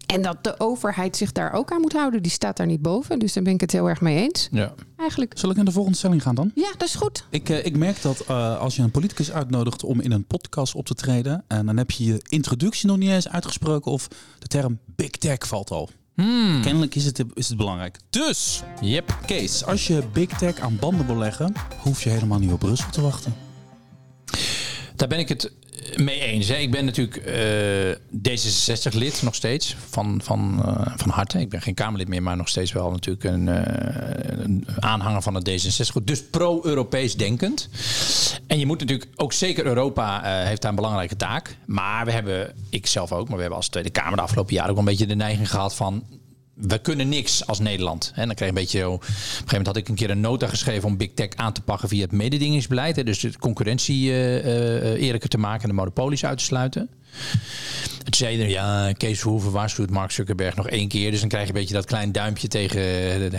En 0.08 0.22
dat 0.22 0.44
de 0.44 0.60
overheid 0.60 1.18
zich 1.18 1.32
daar 1.32 1.54
ook 1.54 1.72
aan 1.72 1.82
moet 1.82 1.94
houden. 1.94 2.22
Die 2.24 2.32
staat 2.32 2.58
daar 2.58 2.68
niet 2.68 2.82
boven. 2.82 3.20
Dus 3.20 3.34
daar 3.34 3.44
ben 3.44 3.54
ik 3.54 3.62
het 3.62 3.72
heel 3.72 3.90
erg 3.90 4.02
mee 4.02 4.18
eens. 4.18 4.48
Ja. 4.52 4.74
Eigenlijk. 4.98 5.34
Zal 5.38 5.50
ik 5.50 5.56
naar 5.56 5.66
de 5.66 5.72
volgende 5.72 5.98
stelling 5.98 6.22
gaan 6.22 6.36
dan? 6.36 6.52
Ja, 6.56 6.72
dat 6.78 6.88
is 6.88 6.96
goed. 6.96 7.26
Ik, 7.30 7.50
uh, 7.50 7.66
ik 7.66 7.78
merk 7.78 8.02
dat 8.02 8.26
uh, 8.30 8.60
als 8.60 8.76
je 8.76 8.82
een 8.82 8.92
politicus 8.92 9.32
uitnodigt 9.32 9.84
om 9.84 10.02
in 10.02 10.12
een 10.12 10.26
podcast 10.26 10.76
op 10.76 10.86
te 10.86 10.94
treden. 10.94 11.44
En 11.48 11.66
dan 11.66 11.78
heb 11.78 11.92
je 11.92 12.06
je 12.06 12.22
introductie 12.30 12.88
nog 12.88 12.98
niet 12.98 13.10
eens 13.10 13.30
uitgesproken. 13.30 13.92
Of 13.92 14.08
de 14.40 14.48
term 14.48 14.80
big 14.86 15.10
tech 15.10 15.48
valt 15.48 15.72
al. 15.72 15.90
Hmm. 16.16 16.62
Kennelijk 16.62 16.96
is 16.96 17.06
het, 17.06 17.24
is 17.34 17.48
het 17.48 17.58
belangrijk. 17.58 18.00
Dus, 18.10 18.64
yep. 18.82 19.18
Kees, 19.26 19.66
als 19.66 19.88
je 19.88 20.04
big 20.14 20.38
tech 20.38 20.60
aan 20.60 20.78
banden 20.80 21.06
wil 21.06 21.18
leggen, 21.18 21.54
hoef 21.82 22.04
je 22.04 22.10
helemaal 22.10 22.40
niet 22.40 22.52
op 22.52 22.60
Brussel 22.60 22.90
te 22.90 23.02
wachten. 23.02 23.36
Daar 24.96 25.08
ben 25.08 25.20
ik 25.20 25.30
het 25.30 25.52
mee 25.96 26.20
eens. 26.20 26.50
Ik 26.50 26.72
ben 26.72 26.86
natuurlijk 26.86 27.26
uh, 27.26 28.30
D66-lid 28.30 29.22
nog 29.22 29.36
steeds 29.36 29.76
van, 29.90 30.20
van, 30.24 30.64
uh, 30.66 30.88
van 30.96 31.10
harte. 31.10 31.40
Ik 31.40 31.50
ben 31.50 31.62
geen 31.62 31.74
Kamerlid 31.74 32.08
meer, 32.08 32.24
maar 32.24 32.38
nog 32.38 32.50
steeds 32.50 32.72
wel 32.72 32.92
natuurlijk 32.92 33.24
een, 33.24 33.48
een 34.44 34.66
aanhanger 34.80 35.22
van 35.22 35.36
het 35.36 35.50
D66. 35.50 36.04
Dus 36.04 36.24
pro-Europees 36.24 37.16
denkend. 37.16 37.70
En 38.48 38.60
je 38.60 38.66
moet 38.66 38.80
natuurlijk 38.80 39.10
ook 39.16 39.34
zeker 39.34 39.66
Europa 39.66 40.22
heeft 40.46 40.62
daar 40.62 40.70
een 40.70 40.76
belangrijke 40.76 41.16
taak. 41.16 41.58
Maar 41.66 42.06
we 42.06 42.12
hebben, 42.12 42.54
ik 42.70 42.88
zelf 42.88 43.12
ook, 43.12 43.28
maar 43.28 43.36
we 43.36 43.42
hebben 43.42 43.60
als 43.60 43.70
Tweede 43.70 43.90
Kamer 43.90 44.16
de 44.16 44.22
afgelopen 44.22 44.54
jaren 44.54 44.72
ook 44.72 44.78
een 44.78 44.86
beetje 44.86 45.08
de 45.08 45.16
neiging 45.16 45.50
gehad 45.50 45.76
van 45.76 46.04
we 46.58 46.80
kunnen 46.80 47.10
niks 47.10 47.48
als 47.48 47.60
Nederland. 47.60 48.12
En 48.16 48.26
dan 48.26 48.36
kreeg 48.36 48.50
een 48.50 48.56
beetje. 48.56 48.90
Op 48.90 49.02
een 49.02 49.08
gegeven 49.08 49.46
moment 49.48 49.68
had 49.68 49.78
ik 49.78 49.88
een 49.88 49.96
keer 49.96 50.10
een 50.10 50.20
nota 50.20 50.48
geschreven 50.48 50.88
om 50.90 50.98
Big 50.98 51.14
Tech 51.14 51.30
aan 51.36 51.54
te 51.54 51.62
pakken 51.62 51.90
via 51.90 52.02
het 52.02 52.12
mededingingsbeleid. 52.12 53.06
Dus 53.06 53.20
de 53.20 53.38
concurrentie 53.40 54.10
uh, 54.10 55.02
eerlijker 55.02 55.30
te 55.30 55.38
maken 55.38 55.62
en 55.62 55.70
de 55.70 55.76
monopolies 55.76 56.26
uit 56.26 56.38
te 56.38 56.44
sluiten. 56.44 56.90
Het 58.04 58.16
zei 58.16 58.42
er, 58.42 58.50
ja, 58.50 58.92
Kees 58.92 59.20
Verhoeven 59.20 59.52
waarschuwt 59.52 59.90
Mark 59.90 60.12
Zuckerberg 60.12 60.56
nog 60.56 60.68
één 60.68 60.88
keer. 60.88 61.12
Dus 61.12 61.20
dan 61.20 61.30
krijg 61.30 61.44
je 61.44 61.54
een 61.54 61.60
beetje 61.60 61.74
dat 61.74 61.86
klein 61.86 62.12
duimpje 62.12 62.48
tegen 62.48 62.82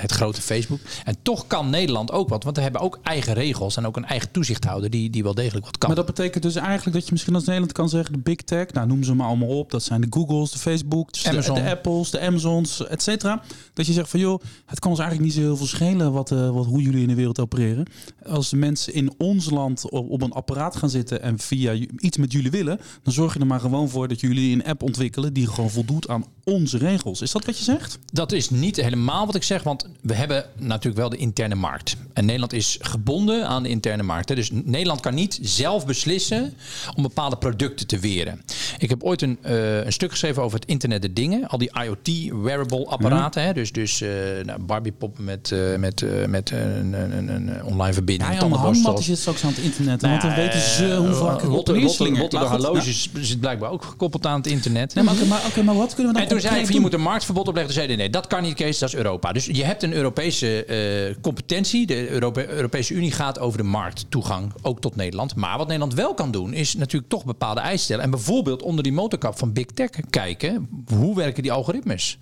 het 0.00 0.12
grote 0.12 0.42
Facebook. 0.42 0.80
En 1.04 1.16
toch 1.22 1.46
kan 1.46 1.70
Nederland 1.70 2.12
ook 2.12 2.28
wat, 2.28 2.44
want 2.44 2.56
we 2.56 2.62
hebben 2.62 2.80
ook 2.80 2.98
eigen 3.02 3.34
regels 3.34 3.76
en 3.76 3.86
ook 3.86 3.96
een 3.96 4.04
eigen 4.04 4.30
toezichthouder 4.30 4.90
die, 4.90 5.10
die 5.10 5.22
wel 5.22 5.34
degelijk 5.34 5.64
wat 5.64 5.78
kan. 5.78 5.88
Maar 5.88 5.98
dat 5.98 6.06
betekent 6.06 6.42
dus 6.42 6.54
eigenlijk 6.56 6.96
dat 6.96 7.04
je 7.04 7.12
misschien 7.12 7.34
als 7.34 7.44
Nederland 7.44 7.72
kan 7.72 7.88
zeggen, 7.88 8.12
de 8.12 8.18
big 8.18 8.36
tech, 8.36 8.72
nou 8.72 8.86
noem 8.86 9.04
ze 9.04 9.14
maar 9.14 9.26
allemaal 9.26 9.58
op. 9.58 9.70
Dat 9.70 9.82
zijn 9.82 10.00
de 10.00 10.06
Googles, 10.10 10.50
de 10.50 10.58
Facebooks, 10.58 11.22
de, 11.22 11.40
de, 11.40 11.70
Apples, 11.70 12.10
de 12.10 12.20
Amazons, 12.20 12.86
et 12.86 13.02
cetera. 13.02 13.42
Dat 13.74 13.86
je 13.86 13.92
zegt 13.92 14.08
van 14.08 14.20
joh, 14.20 14.42
het 14.66 14.78
kan 14.78 14.90
ons 14.90 15.00
eigenlijk 15.00 15.28
niet 15.28 15.38
zo 15.38 15.46
heel 15.46 15.56
veel 15.56 15.66
schelen 15.66 16.12
wat, 16.12 16.30
uh, 16.30 16.50
wat, 16.50 16.66
hoe 16.66 16.82
jullie 16.82 17.02
in 17.02 17.08
de 17.08 17.14
wereld 17.14 17.40
opereren. 17.40 17.86
Als 18.26 18.52
mensen 18.52 18.94
in 18.94 19.12
ons 19.18 19.50
land 19.50 19.90
op, 19.90 20.10
op 20.10 20.22
een 20.22 20.32
apparaat 20.32 20.76
gaan 20.76 20.90
zitten 20.90 21.22
en 21.22 21.38
via 21.38 21.72
iets 21.96 22.16
met 22.16 22.32
jullie 22.32 22.50
willen, 22.50 22.80
dan 23.02 23.12
zorg 23.12 23.34
je 23.34 23.40
er 23.40 23.46
maar 23.46 23.57
gewoon 23.60 23.88
voor 23.88 24.08
dat 24.08 24.20
jullie 24.20 24.54
een 24.54 24.64
app 24.64 24.82
ontwikkelen 24.82 25.32
die 25.32 25.46
gewoon 25.46 25.70
voldoet 25.70 26.08
aan 26.08 26.24
onze 26.44 26.78
regels. 26.78 27.20
Is 27.20 27.32
dat 27.32 27.44
wat 27.44 27.58
je 27.58 27.64
zegt? 27.64 27.98
Dat 28.12 28.32
is 28.32 28.50
niet 28.50 28.76
helemaal 28.76 29.26
wat 29.26 29.34
ik 29.34 29.42
zeg, 29.42 29.62
want 29.62 29.88
we 30.00 30.14
hebben 30.14 30.44
natuurlijk 30.56 30.96
wel 30.96 31.08
de 31.08 31.16
interne 31.16 31.54
markt. 31.54 31.96
En 32.12 32.24
Nederland 32.24 32.52
is 32.52 32.78
gebonden 32.80 33.46
aan 33.46 33.62
de 33.62 33.68
interne 33.68 34.02
markt. 34.02 34.28
Dus 34.28 34.50
Nederland 34.52 35.00
kan 35.00 35.14
niet 35.14 35.38
zelf 35.42 35.86
beslissen 35.86 36.54
om 36.96 37.02
bepaalde 37.02 37.36
producten 37.36 37.86
te 37.86 37.98
weren. 37.98 38.42
Ik 38.78 38.88
heb 38.88 39.02
ooit 39.02 39.22
een, 39.22 39.38
uh, 39.46 39.84
een 39.84 39.92
stuk 39.92 40.10
geschreven 40.10 40.42
over 40.42 40.58
het 40.58 40.68
internet 40.68 41.02
der 41.02 41.14
dingen. 41.14 41.48
Al 41.48 41.58
die 41.58 41.70
IoT-wearable 41.82 42.86
apparaten. 42.86 43.42
Hè? 43.42 43.52
Dus, 43.52 43.72
dus 43.72 44.02
uh, 44.02 44.10
nou, 44.44 44.62
Barbie-pop 44.62 45.18
met, 45.18 45.50
uh, 45.50 45.76
met, 45.76 46.04
met 46.28 46.50
een, 46.50 46.92
een, 46.92 47.28
een, 47.28 47.64
online 47.64 47.92
verbinding. 47.92 48.32
Ja, 48.32 48.48
handmat 48.48 48.98
is 48.98 49.06
het 49.06 49.18
straks 49.18 49.44
aan 49.44 49.50
het 49.50 49.58
internet. 49.58 50.00
Nou, 50.00 50.12
want 50.18 50.34
dan 50.34 50.44
weten 50.44 50.60
ze 50.60 50.96
hoe 50.96 51.12
vaak 51.12 51.42
Rotterdam 51.42 52.46
horloges 52.46 53.10
blijkbaar 53.48 53.70
ook 53.70 53.84
gekoppeld 53.84 54.26
aan 54.26 54.36
het 54.36 54.46
internet. 54.46 54.94
Nee, 54.94 55.04
maar, 55.04 55.14
maar, 55.28 55.46
okay, 55.46 55.64
maar 55.64 55.74
wat 55.74 55.94
kunnen 55.94 56.12
we 56.12 56.18
dan 56.18 56.22
En 56.22 56.28
toen 56.28 56.40
zei 56.40 56.60
ik, 56.62 56.72
je 56.72 56.80
moet 56.80 56.94
een 56.94 57.00
marktverbod 57.00 57.48
opleggen. 57.48 57.74
Toen 57.74 57.96
nee, 57.96 58.10
dat 58.10 58.26
kan 58.26 58.42
niet, 58.42 58.54
Kees, 58.54 58.78
dat 58.78 58.88
is 58.88 58.94
Europa. 58.94 59.32
Dus 59.32 59.46
je 59.46 59.64
hebt 59.64 59.82
een 59.82 59.92
Europese 59.92 60.66
uh, 61.10 61.14
competentie. 61.20 61.86
De 61.86 62.10
Europe 62.10 62.48
Europese 62.48 62.94
Unie 62.94 63.12
gaat 63.12 63.38
over 63.38 63.58
de 63.58 63.64
markttoegang, 63.64 64.52
ook 64.62 64.80
tot 64.80 64.96
Nederland. 64.96 65.34
Maar 65.34 65.58
wat 65.58 65.66
Nederland 65.66 65.94
wel 65.94 66.14
kan 66.14 66.30
doen, 66.30 66.52
is 66.52 66.74
natuurlijk 66.74 67.10
toch 67.10 67.24
bepaalde 67.24 67.60
eisen 67.60 67.84
stellen. 67.84 68.04
En 68.04 68.10
bijvoorbeeld 68.10 68.62
onder 68.62 68.82
die 68.84 68.92
motorkap 68.92 69.38
van 69.38 69.52
Big 69.52 69.66
Tech 69.66 69.90
kijken, 70.10 70.68
hoe 70.94 71.14
werken 71.16 71.42
die 71.42 71.52
algoritmes? 71.52 72.18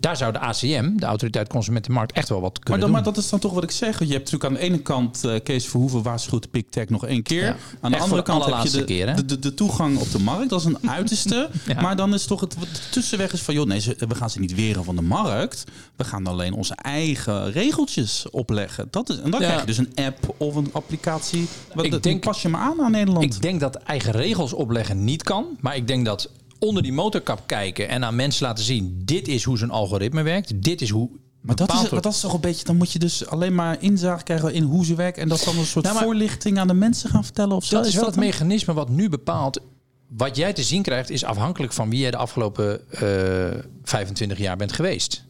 Daar 0.00 0.16
zou 0.16 0.32
de 0.32 0.38
ACM, 0.38 0.96
de 0.96 1.06
Autoriteit 1.06 1.48
Consumentenmarkt, 1.48 2.12
echt 2.12 2.28
wel 2.28 2.40
wat 2.40 2.58
kunnen 2.58 2.70
maar 2.70 2.78
dan, 2.78 2.88
doen. 2.88 3.04
Maar 3.04 3.14
dat 3.14 3.24
is 3.24 3.30
dan 3.30 3.38
toch 3.38 3.52
wat 3.52 3.62
ik 3.62 3.70
zeg. 3.70 3.98
Je 3.98 4.12
hebt 4.12 4.32
natuurlijk 4.32 4.44
aan 4.44 4.54
de 4.54 4.60
ene 4.60 4.78
kant 4.78 5.24
uh, 5.24 5.34
Kees 5.42 5.66
Verhoeven 5.66 6.02
waarschuwt 6.02 6.50
Big 6.50 6.64
Tech 6.70 6.88
nog 6.88 7.06
één 7.06 7.22
keer. 7.22 7.44
Ja, 7.44 7.56
aan 7.80 7.90
de 7.90 7.98
andere 7.98 8.22
kant 8.22 8.44
heb 8.44 8.62
je 8.62 8.70
de, 8.70 8.84
keer, 8.84 9.16
de, 9.16 9.24
de, 9.24 9.38
de, 9.38 9.54
toegang 9.54 9.98
op 9.98 10.10
de 10.10 10.18
markt. 10.18 10.50
Dat 10.50 10.60
is 10.60 10.63
een 10.64 10.90
uiterste. 10.90 11.50
Maar 11.82 11.96
dan 11.96 12.14
is 12.14 12.26
toch 12.26 12.40
het, 12.40 12.56
het 12.58 12.92
tussenweg 12.92 13.32
is 13.32 13.40
van, 13.40 13.54
joh, 13.54 13.66
nee, 13.66 13.82
we 13.98 14.14
gaan 14.14 14.30
ze 14.30 14.40
niet 14.40 14.54
weren 14.54 14.84
van 14.84 14.96
de 14.96 15.02
markt. 15.02 15.64
We 15.96 16.04
gaan 16.04 16.26
alleen 16.26 16.52
onze 16.52 16.74
eigen 16.74 17.52
regeltjes 17.52 18.30
opleggen. 18.30 18.88
Dat 18.90 19.08
is, 19.08 19.20
en 19.20 19.30
dan 19.30 19.40
krijg 19.40 19.60
je 19.60 19.66
dus 19.66 19.78
een 19.78 19.92
app 19.94 20.34
of 20.36 20.54
een 20.54 20.70
applicatie. 20.72 21.48
Wat, 21.74 21.84
ik 21.84 22.02
denk, 22.02 22.24
pas 22.24 22.42
je 22.42 22.48
maar 22.48 22.60
aan 22.60 22.80
aan 22.80 22.90
Nederland. 22.90 23.24
Ik 23.24 23.42
denk 23.42 23.60
dat 23.60 23.74
eigen 23.74 24.12
regels 24.12 24.52
opleggen 24.52 25.04
niet 25.04 25.22
kan. 25.22 25.46
Maar 25.60 25.76
ik 25.76 25.86
denk 25.86 26.04
dat 26.04 26.30
onder 26.58 26.82
die 26.82 26.92
motorkap 26.92 27.42
kijken 27.46 27.88
en 27.88 28.04
aan 28.04 28.16
mensen 28.16 28.46
laten 28.46 28.64
zien: 28.64 29.02
dit 29.04 29.28
is 29.28 29.44
hoe 29.44 29.58
zo'n 29.58 29.70
algoritme 29.70 30.22
werkt. 30.22 30.62
Dit 30.62 30.82
is 30.82 30.90
hoe 30.90 31.10
maar 31.44 31.56
dat 31.56 31.72
is, 31.72 31.88
dat 31.88 32.06
is 32.06 32.20
toch 32.20 32.32
een 32.32 32.40
beetje, 32.40 32.64
dan 32.64 32.76
moet 32.76 32.92
je 32.92 32.98
dus 32.98 33.26
alleen 33.26 33.54
maar 33.54 33.76
inzage 33.82 34.24
krijgen 34.24 34.54
in 34.54 34.62
hoe 34.62 34.84
ze 34.84 34.94
werken 34.94 35.22
en 35.22 35.28
dat 35.28 35.42
dan 35.44 35.58
een 35.58 35.66
soort 35.66 35.84
nou, 35.84 35.98
voorlichting 35.98 36.58
aan 36.58 36.66
de 36.66 36.74
mensen 36.74 37.10
gaan 37.10 37.24
vertellen 37.24 37.56
of 37.56 37.64
zo. 37.64 37.76
Dat 37.76 37.86
is 37.86 37.94
wel 37.94 38.04
het 38.04 38.16
mechanisme 38.16 38.72
wat 38.74 38.88
nu 38.88 39.08
bepaalt 39.08 39.60
wat 40.08 40.36
jij 40.36 40.52
te 40.52 40.62
zien 40.62 40.82
krijgt 40.82 41.10
is 41.10 41.24
afhankelijk 41.24 41.72
van 41.72 41.90
wie 41.90 42.00
jij 42.00 42.10
de 42.10 42.16
afgelopen 42.16 42.80
uh, 43.02 43.46
eh, 43.46 43.64
25 43.82 44.38
jaar 44.38 44.56
bent 44.56 44.72
geweest. 44.72 45.24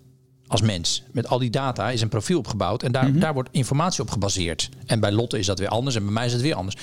Als 0.46 0.60
mens. 0.60 1.02
Met 1.12 1.28
al 1.28 1.38
die 1.38 1.50
data 1.50 1.90
is 1.90 2.00
een 2.00 2.08
profiel 2.08 2.38
opgebouwd 2.38 2.82
en 2.82 2.92
daar, 2.92 3.08
mhm. 3.08 3.18
daar 3.18 3.34
wordt 3.34 3.48
informatie 3.52 4.02
op 4.02 4.10
gebaseerd. 4.10 4.68
En 4.86 5.00
bij 5.00 5.12
Lotte 5.12 5.38
is 5.38 5.46
dat 5.46 5.58
weer 5.58 5.68
anders 5.68 5.96
en 5.96 6.02
bij 6.04 6.12
mij 6.12 6.26
is 6.26 6.32
het 6.32 6.42
weer 6.42 6.54
anders. 6.54 6.76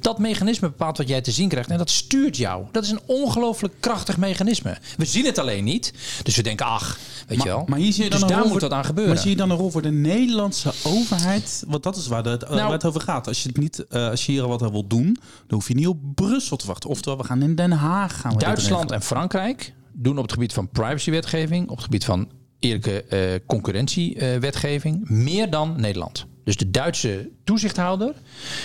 Dat 0.00 0.18
mechanisme 0.18 0.68
bepaalt 0.68 0.98
wat 0.98 1.08
jij 1.08 1.20
te 1.20 1.30
zien 1.30 1.48
krijgt 1.48 1.70
en 1.70 1.78
dat 1.78 1.90
stuurt 1.90 2.36
jou. 2.36 2.64
Dat 2.72 2.84
is 2.84 2.90
een 2.90 3.00
ongelooflijk 3.06 3.74
krachtig 3.80 4.16
mechanisme. 4.16 4.78
We 4.96 5.04
zien 5.04 5.24
het 5.24 5.38
alleen 5.38 5.64
niet. 5.64 5.92
Dus 6.22 6.36
we 6.36 6.42
denken, 6.42 6.66
ach, 6.66 6.98
weet 7.26 7.38
maar, 7.38 7.46
je 7.46 7.52
wel. 7.52 7.64
Maar 7.66 7.78
hier 7.78 7.92
zie 7.92 8.04
je 8.04 8.10
dan 8.10 8.20
dus 8.20 8.28
daar 8.28 8.46
moet 8.46 8.60
dat 8.60 8.72
aan 8.72 8.84
gebeuren. 8.84 9.14
Maar 9.14 9.22
zie 9.22 9.30
je 9.30 9.36
dan 9.36 9.50
een 9.50 9.56
rol 9.56 9.70
voor 9.70 9.82
de 9.82 9.90
Nederlandse 9.90 10.72
overheid? 10.84 11.64
Want 11.66 11.82
dat 11.82 11.96
is 11.96 12.06
waar 12.06 12.24
het, 12.24 12.40
nou, 12.40 12.54
waar 12.54 12.72
het 12.72 12.84
over 12.84 13.00
gaat. 13.00 13.28
Als 13.28 13.42
je, 13.42 13.48
het 13.48 13.58
niet, 13.58 13.84
uh, 13.90 14.08
als 14.08 14.26
je 14.26 14.32
hier 14.32 14.48
wat 14.48 14.60
wil 14.60 14.86
doen, 14.86 15.04
dan 15.46 15.58
hoef 15.58 15.68
je 15.68 15.74
niet 15.74 15.86
op 15.86 15.98
Brussel 16.14 16.56
te 16.56 16.66
wachten. 16.66 16.90
Oftewel, 16.90 17.18
we 17.18 17.24
gaan 17.24 17.42
in 17.42 17.54
Den 17.54 17.72
Haag 17.72 18.20
gaan. 18.20 18.38
Duitsland 18.38 18.90
en 18.90 19.02
Frankrijk 19.02 19.74
doen 19.92 20.16
op 20.16 20.22
het 20.22 20.32
gebied 20.32 20.52
van 20.52 20.68
privacywetgeving, 20.68 21.68
op 21.68 21.76
het 21.76 21.84
gebied 21.84 22.04
van 22.04 22.28
eerlijke 22.58 23.04
uh, 23.10 23.46
concurrentiewetgeving, 23.46 25.08
meer 25.08 25.50
dan 25.50 25.80
Nederland. 25.80 26.26
Dus 26.44 26.56
de 26.56 26.70
Duitse 26.70 27.30
toezichthouder 27.44 28.14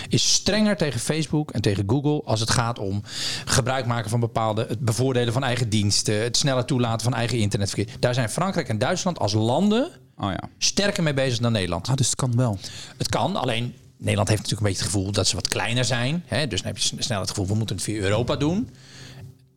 is 0.09 0.33
strenger 0.33 0.77
tegen 0.77 0.99
Facebook 0.99 1.51
en 1.51 1.61
tegen 1.61 1.83
Google 1.87 2.21
als 2.23 2.39
het 2.39 2.49
gaat 2.49 2.79
om 2.79 3.01
gebruik 3.45 3.85
maken 3.85 4.09
van 4.09 4.19
bepaalde, 4.19 4.65
het 4.69 4.79
bevoordelen 4.79 5.33
van 5.33 5.43
eigen 5.43 5.69
diensten, 5.69 6.23
het 6.23 6.37
sneller 6.37 6.65
toelaten 6.65 7.03
van 7.03 7.13
eigen 7.13 7.37
internetverkeer. 7.37 7.95
Daar 7.99 8.13
zijn 8.13 8.29
Frankrijk 8.29 8.69
en 8.69 8.77
Duitsland 8.77 9.19
als 9.19 9.33
landen 9.33 9.89
oh 10.17 10.31
ja. 10.31 10.49
sterker 10.57 11.03
mee 11.03 11.13
bezig 11.13 11.39
dan 11.39 11.51
Nederland. 11.51 11.87
Ah, 11.87 11.95
dus 11.95 12.05
het 12.05 12.15
kan 12.15 12.35
wel. 12.35 12.57
Het 12.97 13.09
kan, 13.09 13.35
alleen 13.35 13.73
Nederland 13.97 14.29
heeft 14.29 14.41
natuurlijk 14.41 14.67
een 14.67 14.73
beetje 14.73 14.83
het 14.83 14.93
gevoel 14.93 15.11
dat 15.11 15.27
ze 15.27 15.35
wat 15.35 15.47
kleiner 15.47 15.85
zijn. 15.85 16.23
Hè? 16.25 16.47
Dus 16.47 16.61
dan 16.61 16.71
heb 16.71 16.81
je 16.81 16.95
snel 16.99 17.19
het 17.19 17.29
gevoel, 17.29 17.47
we 17.47 17.55
moeten 17.55 17.75
het 17.75 17.85
via 17.85 18.01
Europa 18.01 18.35
doen. 18.35 18.69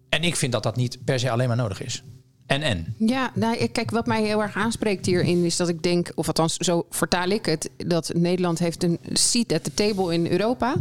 En 0.09 0.23
ik 0.23 0.37
vind 0.37 0.53
dat 0.53 0.63
dat 0.63 0.77
niet 0.77 1.05
per 1.05 1.19
se 1.19 1.31
alleen 1.31 1.49
maar 1.49 1.57
nodig 1.57 1.83
is. 1.83 2.03
En 2.47 2.63
en. 2.63 2.95
Ja, 2.99 3.31
nou, 3.35 3.67
kijk, 3.67 3.91
wat 3.91 4.07
mij 4.07 4.23
heel 4.23 4.43
erg 4.43 4.55
aanspreekt 4.55 5.07
hierin 5.07 5.45
is 5.45 5.57
dat 5.57 5.69
ik 5.69 5.83
denk, 5.83 6.13
of 6.15 6.27
althans 6.27 6.57
zo 6.57 6.87
vertaal 6.91 7.29
ik 7.29 7.47
het, 7.47 7.71
dat 7.77 8.13
Nederland 8.15 8.59
heeft 8.59 8.83
een 8.83 8.99
seat 9.13 9.53
at 9.53 9.65
the 9.65 9.75
table 9.75 10.15
in 10.15 10.27
Europa. 10.27 10.75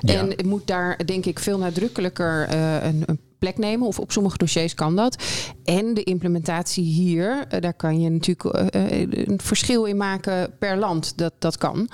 Ja. 0.00 0.14
En 0.14 0.46
moet 0.46 0.66
daar 0.66 1.06
denk 1.06 1.26
ik 1.26 1.38
veel 1.38 1.58
nadrukkelijker 1.58 2.48
uh, 2.54 2.84
een, 2.84 3.02
een 3.06 3.20
plek 3.40 3.58
nemen. 3.58 3.86
Of 3.86 3.98
op 3.98 4.12
sommige 4.12 4.38
dossiers 4.38 4.74
kan 4.74 4.96
dat. 4.96 5.22
En 5.64 5.94
de 5.94 6.02
implementatie 6.02 6.84
hier, 6.84 7.44
eh, 7.48 7.60
daar 7.60 7.74
kan 7.74 8.00
je 8.00 8.10
natuurlijk 8.10 8.74
eh, 8.74 9.00
een 9.00 9.40
verschil 9.42 9.84
in 9.84 9.96
maken 9.96 10.50
per 10.58 10.76
land. 10.76 11.18
Dat, 11.18 11.32
dat 11.38 11.58
kan. 11.58 11.88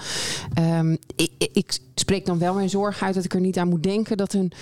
Um, 0.58 0.98
ik, 1.16 1.30
ik 1.52 1.78
spreek 1.94 2.26
dan 2.26 2.38
wel 2.38 2.54
mijn 2.54 2.70
zorg 2.70 3.02
uit 3.02 3.14
dat 3.14 3.24
ik 3.24 3.34
er 3.34 3.40
niet 3.40 3.58
aan 3.58 3.68
moet 3.68 3.82
denken 3.82 4.16
dat 4.16 4.32
een, 4.32 4.52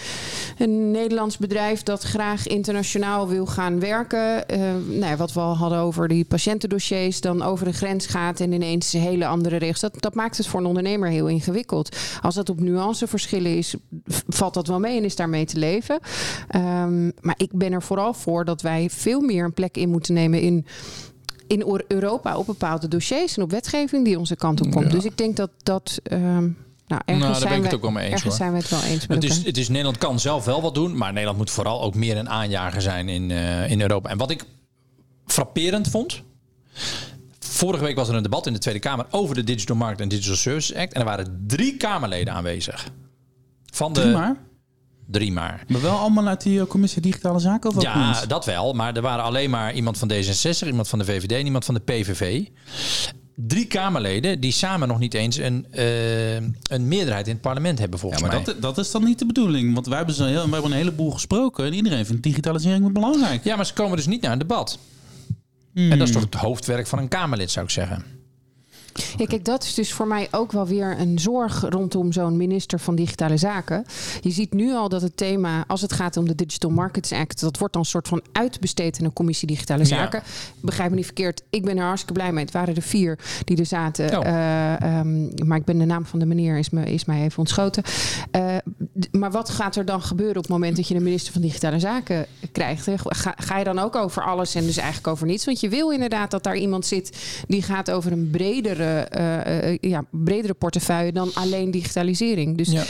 een 0.59 0.91
Nederlands 0.91 1.39
bedrijf 1.39 1.83
dat 1.83 2.03
graag 2.03 2.47
internationaal 2.47 3.29
wil 3.29 3.47
gaan 3.47 3.81
werken. 3.81 4.45
Uh, 4.53 4.59
nou 4.87 5.11
ja, 5.11 5.17
wat 5.17 5.33
we 5.33 5.41
al 5.41 5.57
hadden 5.57 5.79
over 5.79 6.09
die 6.09 6.25
patiëntendossiers, 6.25 7.21
dan 7.21 7.43
over 7.43 7.67
de 7.67 7.73
grens 7.73 8.07
gaat 8.07 8.41
en 8.41 8.53
ineens 8.53 8.93
hele 8.93 9.27
andere 9.27 9.57
regels. 9.57 9.81
Dat, 9.81 9.95
dat 10.01 10.15
maakt 10.15 10.37
het 10.37 10.47
voor 10.47 10.61
een 10.61 10.67
ondernemer 10.67 11.09
heel 11.09 11.27
ingewikkeld. 11.27 11.97
Als 12.23 12.35
dat 12.35 12.49
op 12.49 12.61
nuanceverschillen 12.61 13.57
is, 13.57 13.75
valt 14.29 14.55
dat 14.55 14.67
wel 14.67 14.81
mee 14.81 14.97
en 14.97 15.05
is 15.05 15.17
daarmee 15.17 15.45
te 15.45 15.59
leven. 15.59 15.99
Um, 16.83 17.13
maar 17.21 17.35
ik 17.37 17.51
ben 17.53 17.73
er 17.73 17.83
vooral 17.83 18.15
voor 18.15 18.45
dat 18.45 18.63
wij 18.63 18.91
veel 18.91 19.21
meer 19.21 19.45
een 19.45 19.53
plek 19.53 19.77
in 19.77 19.91
moeten 19.91 20.15
nemen 20.15 20.41
in 20.41 20.67
in 21.47 21.83
Europa 21.89 22.37
op 22.37 22.47
bepaalde 22.47 22.89
dossiers 22.89 23.37
en 23.37 23.43
op 23.43 23.51
wetgeving 23.51 24.05
die 24.05 24.19
onze 24.19 24.37
kant 24.37 24.61
op 24.61 24.71
komt. 24.71 24.91
Dus 24.91 25.05
ik 25.05 25.17
denk 25.17 25.37
dat 25.37 25.51
dat. 25.63 26.01
Um, 26.13 26.57
nou, 26.87 27.03
ergens 27.05 27.27
nou, 27.27 27.41
daar 27.41 27.49
ben 27.49 27.59
ik 27.59 27.65
het 27.65 27.75
ook 27.75 27.83
wel 27.83 27.91
mee 27.91 28.05
eens. 28.05 28.15
Ergens 28.15 28.37
zijn 28.37 28.53
we 28.53 28.59
het 28.59 28.69
wel 28.69 28.83
eens 28.83 29.07
met 29.07 29.23
het 29.23 29.33
is, 29.33 29.45
het 29.45 29.57
is, 29.57 29.69
Nederland 29.69 29.99
kan 29.99 30.21
zelf 30.21 30.45
wel 30.45 30.63
wat 30.63 30.75
doen, 30.75 30.97
maar 30.97 31.13
Nederland 31.13 31.39
moet 31.39 31.51
vooral 31.51 31.83
ook 31.83 31.95
meer 31.95 32.17
een 32.17 32.29
aanjager 32.29 32.83
zijn 32.83 33.09
in, 33.09 33.31
uh, 33.31 33.71
in 33.71 33.81
Europa. 33.81 34.09
En 34.09 34.19
wat 34.19 34.31
ik 34.31 34.45
frapperend 35.27 35.89
vond. 35.89 36.23
Vorige 37.39 37.85
week 37.85 37.97
was 37.97 38.09
er 38.09 38.15
een 38.15 38.23
debat 38.23 38.47
in 38.47 38.53
de 38.53 38.59
Tweede 38.59 38.81
Kamer 38.81 39.07
over 39.11 39.35
de 39.35 39.45
Digital 39.45 39.77
Market 39.77 40.01
en 40.01 40.09
Digital 40.09 40.37
Services 40.37 40.77
Act. 40.77 40.93
En 40.93 41.01
er 41.01 41.07
waren 41.07 41.45
drie 41.47 41.77
Kamerleden 41.77 42.35
aanwezig. 42.35 42.91
Van 43.73 43.93
de, 43.93 44.35
drie 45.07 45.33
maar? 45.33 45.65
Maar. 45.69 45.81
Wel 45.81 45.97
allemaal 45.97 46.27
uit 46.27 46.43
die 46.43 46.61
eh, 46.61 46.67
commissie 46.67 47.03
Digitale 47.03 47.39
Zaken? 47.39 47.77
Of 47.77 47.83
ja, 47.83 48.27
dat 48.27 48.45
wel. 48.45 48.73
Maar 48.73 48.97
er 48.97 49.03
waren 49.03 49.25
alleen 49.25 49.51
maar 49.51 49.75
iemand 49.75 49.99
van 49.99 50.13
D66, 50.13 50.67
iemand 50.67 50.89
van 50.89 50.99
de 50.99 51.05
VVD 51.05 51.33
en 51.33 51.45
iemand 51.45 51.65
van 51.65 51.75
de 51.75 51.81
PVV 51.81 52.47
drie 53.37 53.67
Kamerleden 53.67 54.41
die 54.41 54.53
samen 54.53 54.89
nog 54.89 54.99
niet 54.99 55.15
eens 55.15 55.37
een, 55.37 55.67
uh, 55.73 56.35
een 56.35 56.89
meerderheid 56.89 57.27
in 57.27 57.33
het 57.33 57.43
parlement 57.43 57.79
hebben 57.79 57.99
volgens 57.99 58.21
ja, 58.21 58.27
maar 58.27 58.37
mij. 58.37 58.45
Dat, 58.45 58.63
dat 58.63 58.79
is 58.79 58.91
dan 58.91 59.05
niet 59.05 59.19
de 59.19 59.27
bedoeling. 59.27 59.75
Want 59.75 59.87
wij 59.87 59.97
hebben, 59.97 60.15
zo 60.15 60.25
heel, 60.25 60.43
wij 60.43 60.51
hebben 60.51 60.71
een 60.71 60.77
heleboel 60.77 61.11
gesproken 61.11 61.65
en 61.65 61.73
iedereen 61.73 62.07
vindt 62.07 62.23
digitalisering 62.23 62.93
belangrijk. 62.93 63.45
Ja, 63.45 63.57
maar 63.57 63.67
ze 63.67 63.73
komen 63.73 63.97
dus 63.97 64.07
niet 64.07 64.23
naar 64.23 64.33
een 64.33 64.39
debat. 64.39 64.79
Hmm. 65.73 65.91
En 65.91 65.99
dat 65.99 66.09
is 66.09 66.15
toch 66.15 66.23
het 66.23 66.35
hoofdwerk 66.35 66.87
van 66.87 66.99
een 66.99 67.09
Kamerlid, 67.09 67.51
zou 67.51 67.65
ik 67.65 67.71
zeggen. 67.71 68.05
Ja, 69.17 69.27
kijk, 69.27 69.45
dat 69.45 69.63
is 69.63 69.75
dus 69.75 69.93
voor 69.93 70.07
mij 70.07 70.29
ook 70.31 70.53
wel 70.53 70.67
weer 70.67 70.99
een 70.99 71.19
zorg 71.19 71.65
rondom 71.69 72.13
zo'n 72.13 72.37
minister 72.37 72.81
van 72.81 72.95
Digitale 72.95 73.37
Zaken. 73.37 73.85
Je 74.21 74.31
ziet 74.31 74.53
nu 74.53 74.73
al 74.73 74.89
dat 74.89 75.03
het 75.03 75.17
thema, 75.17 75.65
als 75.67 75.81
het 75.81 75.93
gaat 75.93 76.17
om 76.17 76.27
de 76.27 76.35
Digital 76.35 76.71
Markets 76.71 77.13
Act, 77.13 77.41
dat 77.41 77.59
wordt 77.59 77.73
dan 77.73 77.83
een 77.83 77.89
soort 77.89 78.09
van 78.09 78.23
uitbesteed 78.33 78.99
in 78.99 79.05
een 79.05 79.13
commissie 79.13 79.49
Digitale 79.49 79.85
Zaken. 79.85 80.23
Begrijp 80.61 80.91
me 80.91 80.97
niet 80.97 81.05
verkeerd, 81.05 81.43
ik 81.51 81.65
ben 81.65 81.77
er 81.77 81.85
hartstikke 81.85 82.13
blij 82.13 82.33
mee. 82.33 82.45
Het 82.45 82.53
waren 82.53 82.75
er 82.75 82.83
vier 82.83 83.19
die 83.45 83.57
er 83.57 83.67
zaten. 83.67 84.19
Oh. 84.19 84.27
Eh, 84.27 84.83
ehm, 84.83 85.47
maar 85.47 85.59
ik 85.59 85.65
ben 85.65 85.79
de 85.79 85.85
naam 85.85 86.07
van 86.07 86.19
de 86.19 86.27
meneer, 86.27 86.59
is, 86.59 86.71
me, 86.71 86.85
is 86.85 87.05
mij 87.05 87.23
even 87.23 87.39
ontschoten. 87.39 87.83
Uh, 88.37 88.57
maar 89.11 89.31
wat 89.31 89.51
gaat 89.51 89.77
er 89.77 89.85
dan 89.85 90.03
gebeuren 90.03 90.37
op 90.37 90.43
het 90.43 90.53
moment 90.53 90.77
dat 90.77 90.89
je 90.89 90.95
een 90.95 91.03
minister 91.03 91.33
van 91.33 91.43
Digitale 91.43 91.79
Zaken 91.79 92.27
krijgt? 92.53 92.89
Ga, 93.03 93.35
ga 93.37 93.59
je 93.59 93.65
dan 93.65 93.79
ook 93.79 93.97
over 93.97 94.23
alles 94.23 94.55
en 94.55 94.65
dus 94.65 94.77
eigenlijk 94.77 95.07
over 95.07 95.27
niets? 95.27 95.45
Want 95.45 95.61
je 95.61 95.69
wil 95.69 95.91
inderdaad 95.91 96.31
dat 96.31 96.43
daar 96.43 96.57
iemand 96.57 96.87
zit 96.87 97.43
die 97.47 97.63
gaat 97.63 97.91
over 97.91 98.13
een 98.13 98.31
bredere 98.31 98.84
uh, 98.85 99.77
ja, 99.81 100.05
bredere 100.11 100.55
portefeuille 100.55 101.13
dan 101.13 101.31
alleen 101.35 101.71
digitalisering. 101.71 102.57
Dus, 102.57 102.69
ja. 102.69 102.85